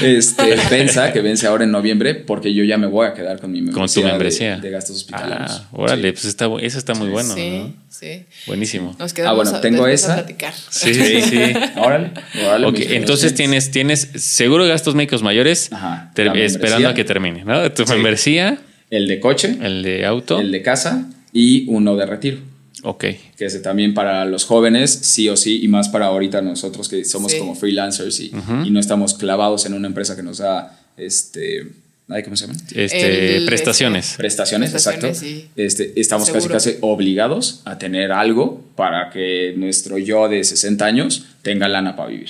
este, 0.01 0.55
venza, 0.69 1.11
que 1.13 1.21
vence 1.21 1.47
ahora 1.47 1.63
en 1.63 1.71
noviembre 1.71 2.15
porque 2.15 2.53
yo 2.53 2.63
ya 2.63 2.77
me 2.77 2.87
voy 2.87 3.07
a 3.07 3.13
quedar 3.13 3.39
con 3.39 3.51
mi 3.51 3.61
membresía, 3.61 3.79
Con 3.81 3.93
tu 3.93 4.01
de- 4.01 4.07
membresía. 4.07 4.57
De, 4.57 4.69
gastos 4.69 4.97
hospitalarios. 4.97 5.61
Ah, 5.63 5.67
órale, 5.71 6.09
Sí. 6.09 6.13
pues 6.13 6.25
está, 6.25 6.47
eso 6.61 6.77
está 6.77 6.93
muy 6.95 7.09
bueno. 7.09 7.33
sí, 7.33 7.49
¿no? 7.59 7.73
sí. 7.89 8.25
Buenísimo. 8.47 8.95
Nos 8.97 9.13
quedamos 9.13 9.43
bueno, 9.43 9.57
a- 9.57 9.61
tengo 9.61 9.85
a 9.85 9.91
esa. 9.91 10.15
platicar. 10.15 10.53
Sí, 10.69 10.93
sí, 10.93 11.21
sí. 11.21 11.37
Órale, 11.77 12.11
órale, 12.45 12.95
entonces 12.95 13.33
tienes, 13.35 13.71
tienes 13.71 14.09
seguro 14.15 14.63
de 14.63 14.69
gastos 14.71 14.95
médicos 14.95 15.21
mayores 15.23 15.71
Ajá, 15.71 16.11
ter- 16.15 16.35
esperando 16.37 16.89
a 16.89 16.93
que 16.93 17.03
termine, 17.03 17.43
¿no? 17.45 17.71
Tu 17.71 17.85
Sí. 17.85 17.93
membresía, 17.93 18.57
el 18.89 19.07
de 19.07 19.19
coche, 19.19 19.57
el 19.61 19.83
de 19.83 20.05
auto. 20.05 20.39
el 20.39 20.51
de 20.51 20.61
casa 20.61 21.07
y 21.31 21.65
uno 21.69 21.95
de 21.95 22.05
retiro. 22.05 22.37
Ok. 22.83 23.05
que 23.37 23.45
es 23.45 23.61
también 23.61 23.93
para 23.93 24.25
los 24.25 24.45
jóvenes, 24.45 24.91
sí 24.91 25.29
o 25.29 25.37
sí, 25.37 25.63
y 25.63 25.67
más 25.67 25.89
para 25.89 26.07
ahorita 26.07 26.41
nosotros 26.41 26.89
que 26.89 27.03
somos 27.05 27.31
Sí. 27.31 27.39
como 27.39 27.55
freelancers 27.55 28.19
y, 28.19 28.31
y 28.65 28.69
no 28.71 28.79
estamos 28.79 29.13
clavados 29.13 29.65
en 29.65 29.73
una 29.73 29.87
empresa 29.87 30.15
que 30.15 30.23
nos 30.23 30.39
da, 30.39 30.79
este, 30.97 31.67
ay, 32.09 32.23
¿cómo 32.23 32.35
se 32.35 32.47
llama? 32.47 32.59
Este, 32.75 33.37
El- 33.37 33.45
prestaciones. 33.45 34.15
Prestaciones, 34.17 34.71
Prestaciones, 34.71 34.73
exacto. 34.73 35.13
sí. 35.13 35.49
Este, 35.55 35.99
estamos 35.99 36.27
Seguro. 36.27 36.49
casi 36.53 36.71
casi 36.71 36.79
obligados 36.81 37.61
a 37.65 37.77
tener 37.77 38.11
algo 38.11 38.63
para 38.75 39.09
que 39.09 39.53
nuestro 39.57 39.97
yo 39.97 40.27
de 40.27 40.43
60 40.43 40.85
años 40.85 41.25
tenga 41.41 41.67
lana 41.67 41.95
para 41.95 42.09
vivir. 42.09 42.29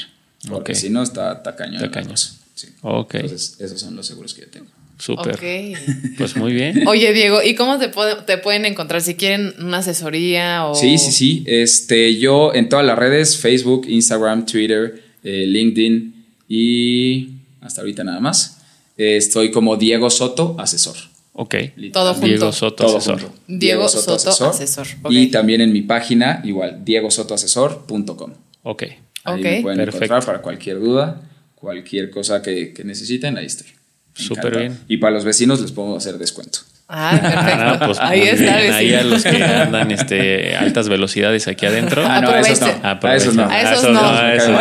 Porque 0.49 0.76
si 0.76 0.89
no, 0.89 1.01
está, 1.04 1.34
está 1.34 1.56
cañón. 1.56 1.76
Está 1.76 1.86
la 1.88 1.91
caño. 1.91 2.10
cosa. 2.10 2.36
Sí. 2.54 2.68
Ok. 2.82 3.16
Entonces, 3.16 3.56
esos 3.60 3.80
son 3.80 3.95
los 3.95 4.06
seguros 4.06 4.34
que 4.34 4.41
yo 4.41 4.47
tengo. 4.49 4.68
Súper. 4.98 5.36
Ok. 5.36 5.78
Pues 6.18 6.36
muy 6.38 6.54
bien. 6.54 6.88
Oye, 6.88 7.12
Diego, 7.14 7.41
¿y 7.44 7.56
cómo 7.56 7.78
te, 7.80 7.89
puede- 7.89 8.22
te 8.24 8.38
pueden 8.38 8.66
encontrar? 8.66 9.02
Si 9.02 9.16
quieren 9.16 9.54
una 9.60 9.80
asesoría 9.80 10.66
o. 10.68 10.76
Sí, 10.76 10.98
sí, 10.98 11.12
sí. 11.12 11.44
Este, 11.48 12.18
yo 12.18 12.54
en 12.54 12.70
todas 12.70 12.86
las 12.86 12.98
redes, 12.98 13.38
Facebook, 13.38 13.86
Instagram, 13.89 14.46
Twitter, 14.46 15.02
eh, 15.24 15.46
LinkedIn 15.48 16.26
y 16.48 17.30
hasta 17.62 17.82
ahorita 17.82 18.04
nada 18.04 18.20
más. 18.20 18.60
eh, 18.98 19.18
estoy 19.18 19.50
como 19.52 19.76
Diego 19.76 20.10
Soto, 20.12 20.56
asesor. 20.60 20.96
Ok. 21.34 21.56
Todo 21.91 22.14
junto. 22.14 22.28
Diego 22.28 22.52
Soto, 22.52 22.76
Todo 22.86 22.98
asesor. 22.98 23.22
junto. 23.22 23.39
Diego 23.48 23.89
Soto, 23.89 24.14
asesor. 24.14 24.86
Ok. 25.02 25.12
Y 25.12 25.28
también 25.32 25.62
en 25.62 25.74
mi 25.74 25.82
página, 25.82 26.41
igual, 26.44 26.86
diegosotoasesor.com. 26.86 28.34
Ok. 28.64 28.84
Ahí 29.24 29.39
Ok. 29.39 29.44
me 29.44 29.62
pueden 29.62 29.78
Perfecto. 29.80 30.06
encontrar 30.06 30.26
para 30.26 30.41
cualquier 30.44 30.80
duda, 30.80 31.22
cualquier 31.56 32.10
cosa 32.12 32.41
que, 32.44 32.72
que 32.74 32.84
necesiten, 32.84 33.38
ahí 33.38 33.46
estoy. 33.48 33.68
Súper 34.14 34.57
bien. 34.57 34.80
Y 34.88 34.97
para 34.97 35.14
los 35.14 35.26
vecinos 35.26 35.59
les 35.61 35.72
puedo 35.72 35.97
hacer 35.97 36.18
descuento. 36.18 36.59
Perfecto. 36.88 37.64
Ah, 37.64 37.80
pues 37.86 37.97
Ahí 37.99 38.22
está, 38.22 38.57
bien. 38.57 38.74
Ahí 38.74 38.93
a 38.93 39.03
los 39.03 39.24
que 39.24 39.43
andan 39.43 39.89
este, 39.89 40.55
altas 40.55 40.89
velocidades 40.89 41.47
aquí 41.47 41.66
adentro. 41.66 42.03
Ah, 42.05 42.22
no, 42.22 42.30
a 42.30 42.39
esos 42.39 42.59
no. 42.59 42.68
A 42.84 43.16
esos 43.16 43.34
no. 43.34 43.49
A 43.49 43.61
esos 43.61 43.89
no. 43.89 43.99
a 43.99 44.36
esos 44.36 44.49
no. 44.51 44.59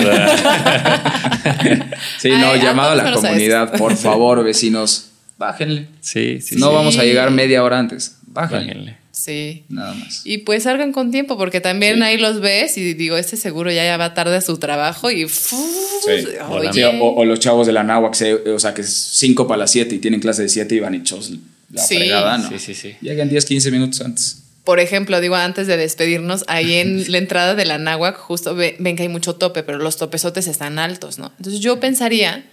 Sí, 2.18 2.30
no, 2.30 2.52
Ay, 2.52 2.60
llamado 2.62 2.92
a 2.92 2.94
la 2.94 3.12
comunidad, 3.12 3.76
por 3.76 3.96
favor, 3.98 4.42
vecinos, 4.44 5.10
bájenle. 5.38 5.88
Sí, 6.00 6.40
sí, 6.40 6.56
no 6.56 6.68
sí. 6.68 6.74
vamos 6.74 6.98
a 6.98 7.04
llegar 7.04 7.30
media 7.30 7.62
hora 7.62 7.78
antes. 7.78 8.18
Bájenle. 8.32 8.96
Sí. 9.12 9.64
Nada 9.68 9.92
más. 9.94 10.22
Y 10.24 10.38
pues 10.38 10.62
salgan 10.62 10.92
con 10.92 11.10
tiempo, 11.10 11.36
porque 11.36 11.60
también 11.60 11.96
Sí. 11.96 12.02
ahí 12.02 12.16
los 12.18 12.40
ves 12.40 12.78
y 12.78 12.94
digo, 12.94 13.16
este 13.16 13.36
seguro 13.36 13.70
ya, 13.70 13.84
ya 13.84 13.96
va 13.98 14.14
tarde 14.14 14.36
a 14.36 14.40
su 14.40 14.56
trabajo 14.58 15.10
y. 15.10 15.28
Sí. 15.28 15.56
oye. 16.48 16.72
Sí, 16.72 16.82
o, 16.82 17.14
o 17.14 17.24
los 17.24 17.38
chavos 17.38 17.66
de 17.66 17.72
la 17.72 17.82
náhuac, 17.82 18.14
se- 18.14 18.34
o 18.34 18.58
sea, 18.58 18.74
que 18.74 18.80
es 18.82 18.90
5 18.92 19.46
para 19.46 19.58
las 19.58 19.70
7 19.70 19.94
y 19.94 19.98
tienen 19.98 20.20
clase 20.20 20.42
de 20.42 20.48
7 20.48 20.74
y 20.74 20.80
van 20.80 20.94
hechos 20.94 21.30
la 21.70 21.82
Sí. 21.82 21.96
fregada, 21.96 22.38
¿no? 22.38 22.48
Sí, 22.48 22.58
sí, 22.58 22.74
sí. 22.74 22.96
Llegan 23.00 23.28
10, 23.28 23.44
15 23.44 23.70
minutos 23.70 24.00
antes. 24.00 24.38
Por 24.64 24.78
ejemplo, 24.80 25.20
digo, 25.20 25.34
antes 25.34 25.66
de 25.66 25.76
despedirnos, 25.76 26.44
ahí 26.48 26.74
en 26.74 27.04
la 27.12 27.18
entrada 27.18 27.54
de 27.54 27.64
la 27.64 27.78
náhuac, 27.78 28.16
justo 28.16 28.54
ve- 28.54 28.76
ven 28.78 28.96
que 28.96 29.02
hay 29.02 29.08
mucho 29.08 29.34
tope, 29.34 29.62
pero 29.62 29.78
los 29.78 29.96
topesotes 29.96 30.46
están 30.46 30.78
altos, 30.78 31.18
¿no? 31.18 31.32
Entonces 31.38 31.60
yo 31.60 31.80
pensaría 31.80 32.44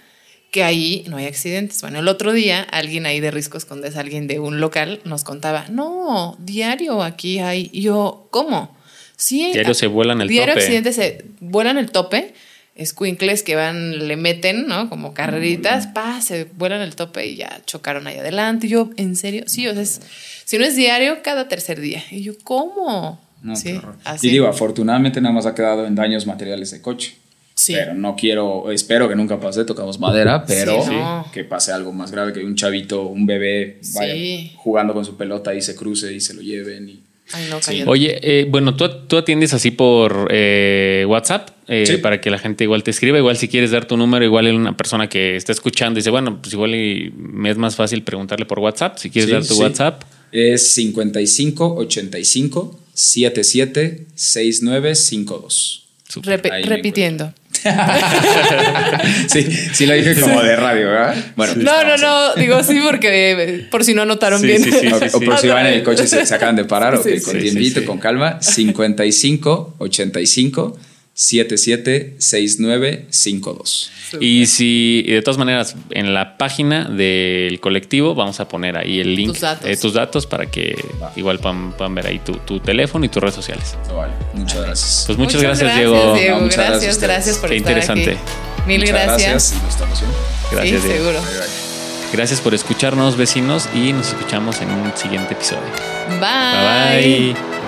que 0.51 0.63
ahí 0.63 1.05
no 1.07 1.17
hay 1.17 1.25
accidentes. 1.27 1.81
Bueno, 1.81 1.99
el 1.99 2.07
otro 2.07 2.33
día 2.33 2.61
alguien 2.61 3.05
ahí 3.05 3.19
de 3.19 3.31
Riscos 3.31 3.65
Condes, 3.65 3.95
alguien 3.95 4.27
de 4.27 4.39
un 4.39 4.59
local, 4.59 4.99
nos 5.05 5.23
contaba, 5.23 5.65
no, 5.69 6.35
diario 6.39 7.03
aquí 7.03 7.39
hay. 7.39 7.69
Y 7.71 7.81
yo, 7.81 8.27
¿cómo? 8.31 8.75
Sí. 9.15 9.51
Diario 9.53 9.73
se 9.73 9.87
vuelan 9.87 10.21
el 10.21 10.27
diario 10.27 10.53
tope. 10.53 10.63
accidentes 10.63 10.95
se 10.95 11.25
vuelan 11.39 11.77
el 11.77 11.91
tope. 11.91 12.33
Escuincles 12.75 13.43
que 13.43 13.55
van, 13.57 14.07
le 14.07 14.15
meten, 14.15 14.65
¿no? 14.67 14.89
Como 14.89 15.13
carreritas, 15.13 15.87
pa, 15.87 16.21
se 16.21 16.45
vuelan 16.45 16.81
el 16.81 16.95
tope 16.95 17.25
y 17.27 17.35
ya 17.35 17.61
chocaron 17.65 18.07
ahí 18.07 18.17
adelante. 18.17 18.67
Y 18.67 18.69
yo, 18.69 18.89
¿en 18.95 19.17
serio? 19.17 19.43
Sí, 19.47 19.67
o 19.67 19.73
sea, 19.73 19.81
es- 19.81 19.99
si 20.45 20.57
no 20.57 20.63
es 20.63 20.77
diario, 20.77 21.21
cada 21.21 21.49
tercer 21.49 21.81
día. 21.81 22.01
Y 22.09 22.21
yo, 22.23 22.33
¿cómo? 22.43 23.19
No, 23.41 23.55
sí, 23.57 23.79
así. 24.05 24.27
Y 24.27 24.31
digo, 24.31 24.47
afortunadamente 24.47 25.19
nada 25.19 25.33
más 25.35 25.45
ha 25.45 25.53
quedado 25.53 25.85
en 25.85 25.95
daños 25.95 26.25
materiales 26.25 26.71
de 26.71 26.81
coche. 26.81 27.17
Sí. 27.61 27.73
Pero 27.73 27.93
no 27.93 28.15
quiero, 28.15 28.71
espero 28.71 29.09
que 29.09 29.15
nunca 29.17 29.37
pase, 29.37 29.65
tocamos 29.65 29.99
madera, 29.99 30.45
pero 30.45 30.81
Sí, 30.81 30.91
no. 30.91 31.25
que 31.33 31.43
pase 31.43 31.73
algo 31.73 31.91
más 31.91 32.09
grave, 32.09 32.31
que 32.31 32.39
un 32.45 32.55
chavito, 32.55 33.03
un 33.07 33.25
bebé 33.25 33.79
vaya 33.95 34.13
Sí. 34.13 34.51
jugando 34.55 34.93
con 34.93 35.03
su 35.03 35.17
pelota 35.17 35.53
y 35.53 35.61
se 35.61 35.75
cruce 35.75 36.13
y 36.13 36.21
se 36.21 36.33
lo 36.33 36.41
lleven. 36.41 36.87
Y... 36.87 36.99
Ay, 37.33 37.49
no. 37.49 37.91
Oye, 37.91 38.17
eh, 38.23 38.45
bueno, 38.49 38.77
tú, 38.77 38.85
tú 39.07 39.17
atiendes 39.17 39.53
así 39.53 39.71
por 39.71 40.29
eh, 40.31 41.05
WhatsApp 41.09 41.49
eh, 41.67 41.83
Sí. 41.85 41.97
para 41.97 42.21
que 42.21 42.29
la 42.31 42.39
gente 42.39 42.63
igual 42.63 42.81
te 42.83 42.91
escriba. 42.91 43.17
Igual 43.17 43.35
si 43.35 43.49
quieres 43.49 43.71
dar 43.71 43.83
tu 43.85 43.97
número, 43.97 44.23
igual 44.23 44.45
hay 44.45 44.53
una 44.55 44.77
persona 44.77 45.09
que 45.09 45.35
está 45.35 45.51
escuchando 45.51 45.99
y 45.99 46.01
dice, 46.01 46.11
bueno, 46.11 46.39
pues 46.41 46.53
igual 46.53 46.71
me 47.17 47.49
es 47.51 47.57
más 47.57 47.75
fácil 47.75 48.03
preguntarle 48.03 48.45
por 48.45 48.59
WhatsApp. 48.59 48.97
Si 48.99 49.09
quieres 49.09 49.27
Sí, 49.27 49.33
dar 49.33 49.45
tu 49.45 49.53
sí. 49.55 49.61
WhatsApp. 49.61 50.03
Es 50.31 50.73
55 50.75 51.75
85 51.75 52.79
77 52.93 54.05
6952. 54.15 55.85
Repe- 56.23 56.51
Ahí 56.51 56.63
me 56.63 56.69
repitiendo. 56.69 57.33
Sí, 59.27 59.43
sí 59.73 59.85
lo 59.85 59.93
dije 59.93 60.19
como 60.19 60.41
de 60.41 60.55
radio, 60.55 60.87
¿verdad? 60.89 61.15
Bueno, 61.35 61.53
No, 61.57 61.83
no, 61.83 61.97
no, 61.97 62.33
digo 62.35 62.63
sí 62.63 62.79
porque 62.83 63.65
por 63.71 63.83
si 63.83 63.93
no 63.93 64.05
notaron 64.05 64.39
Sí, 64.41 64.47
bien. 64.47 64.63
sí, 64.63 64.71
sí, 64.71 64.87
O, 64.87 65.17
o 65.17 65.21
por 65.21 65.37
si 65.39 65.47
van 65.47 65.67
en 65.67 65.73
el 65.73 65.83
coche 65.83 66.03
y 66.03 66.07
se, 66.07 66.25
se 66.25 66.35
acaban 66.35 66.55
de 66.55 66.65
parar, 66.65 66.95
ok, 66.95 67.03
Sí, 67.07 67.21
con 67.21 67.33
sí, 67.35 67.41
tiempito, 67.41 67.85
con 67.85 67.97
calma. 67.99 68.37
55 68.41 69.75
85 69.79 70.77
77 71.21 72.15
69 72.17 73.05
52. 73.09 73.91
Y 74.21 74.45
si, 74.45 75.03
y 75.05 75.11
de 75.11 75.21
todas 75.21 75.37
maneras, 75.37 75.75
en 75.91 76.13
la 76.13 76.37
página 76.37 76.85
del 76.85 77.59
colectivo 77.59 78.15
vamos 78.15 78.39
a 78.39 78.47
poner 78.47 78.77
ahí 78.77 79.01
el 79.01 79.15
link, 79.17 79.31
Tus 79.33 79.41
datos. 79.41 79.69
eh, 79.69 79.75
tus 79.75 79.93
datos 79.93 80.25
para 80.25 80.45
que 80.49 80.81
Va. 81.01 81.11
igual 81.17 81.39
puedan, 81.39 81.73
puedan 81.73 81.93
ver 81.93 82.07
ahí 82.07 82.19
tu, 82.19 82.31
tu 82.37 82.61
teléfono 82.61 83.03
y 83.03 83.09
tus 83.09 83.21
redes 83.21 83.35
sociales. 83.35 83.75
Vale, 83.93 84.13
muchas 84.33 84.61
gracias. 84.61 85.03
Pues 85.07 85.17
muchas, 85.17 85.41
gracias, 85.41 85.75
Diego. 85.75 85.95
No, 85.95 86.39
muchas 86.39 86.55
gracias 86.55 86.99
gracias, 86.99 86.99
gracias 87.01 87.37
por 87.37 87.49
Qué 87.49 87.57
estar 87.57 87.71
interesante. 87.77 88.11
aquí. 88.11 88.19
Mil 88.67 88.79
Muchas 88.79 89.03
gracias. 89.05 89.51
y 89.51 89.55
nos 89.63 89.73
estamos 89.73 89.99
viendo. 89.99 90.17
Gracias, 90.53 90.81
sí, 90.81 90.87
Diego. 90.87 91.03
seguro. 91.11 91.21
Bye, 91.21 91.37
bye. 91.39 92.13
Gracias 92.13 92.41
por 92.41 92.53
escucharnos, 92.55 93.17
vecinos, 93.17 93.67
y 93.75 93.91
nos 93.93 94.07
escuchamos 94.07 94.61
en 94.61 94.71
un 94.71 94.91
siguiente 94.95 95.33
episodio. 95.33 95.61
Bye. 96.07 96.19
Bye 96.21 97.33
bye. 97.33 97.58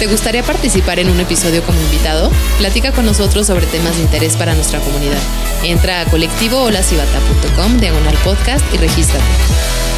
¿Te 0.00 0.06
gustaría 0.06 0.42
participar 0.42 0.98
en 0.98 1.10
un 1.10 1.20
episodio 1.20 1.62
como 1.62 1.78
invitado? 1.78 2.30
Platica 2.56 2.90
con 2.90 3.04
nosotros 3.04 3.46
sobre 3.46 3.66
temas 3.66 3.98
de 3.98 4.02
interés 4.04 4.34
para 4.34 4.54
nuestra 4.54 4.80
comunidad. 4.80 5.18
Entra 5.62 6.00
a 6.00 6.06
colectivoholacibata.com, 6.06 7.76
diagonal 7.76 8.16
podcast 8.24 8.64
y 8.72 8.78
regístrate. 8.78 9.26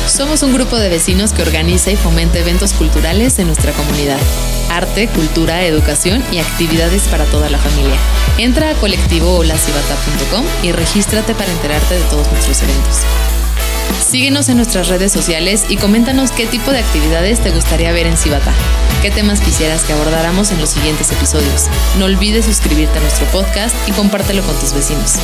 Somos 0.09 0.43
un 0.43 0.55
grupo 0.55 0.77
de 0.77 0.89
vecinos 0.89 1.33
que 1.33 1.43
organiza 1.43 1.93
y 1.93 1.97
fomenta 1.97 2.41
eventos 2.41 2.73
culturales 2.73 3.39
en 3.39 3.47
nuestra 3.47 3.71
comunidad. 3.75 4.19
Arte, 4.71 5.07
cultura, 5.07 5.63
educación 5.63 6.25
y 6.33 6.39
actividades 6.39 7.07
para 7.07 7.25
toda 7.27 7.49
la 7.49 7.59
familia. 7.59 7.97
Entra 8.39 8.71
a 8.71 8.75
colectivoholacibata.com 8.75 10.45
y 10.65 10.73
regístrate 10.73 11.33
para 11.37 11.53
enterarte 11.53 11.95
de 11.95 12.05
todos 12.07 12.29
nuestros 12.33 12.61
eventos. 12.61 13.03
Síguenos 14.01 14.49
en 14.49 14.57
nuestras 14.57 14.89
redes 14.89 15.13
sociales 15.13 15.65
y 15.69 15.77
coméntanos 15.77 16.31
qué 16.33 16.47
tipo 16.47 16.71
de 16.71 16.79
actividades 16.79 17.41
te 17.41 17.51
gustaría 17.51 17.93
ver 17.93 18.07
en 18.07 18.17
Cibata. 18.17 18.53
¿Qué 19.01 19.11
temas 19.11 19.41
quisieras 19.41 19.83
que 19.83 19.93
abordáramos 19.93 20.53
en 20.53 20.61
los 20.61 20.71
siguientes 20.71 21.11
episodios? 21.11 21.69
No 21.99 22.05
olvides 22.05 22.45
suscribirte 22.45 22.99
a 22.99 23.03
nuestro 23.03 23.27
podcast 23.27 23.75
y 23.89 23.93
compártelo 23.93 24.43
con 24.43 24.55
tus 24.61 24.73
vecinos. 24.73 25.15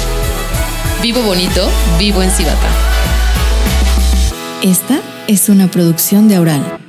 Vivo 1.03 1.23
bonito, 1.23 1.71
vivo 1.99 2.23
en 2.23 2.31
Cibata. 2.31 2.69
Esta 4.63 5.01
es 5.29 5.49
una 5.49 5.71
producción 5.71 6.27
de 6.29 6.37
Aural. 6.37 6.88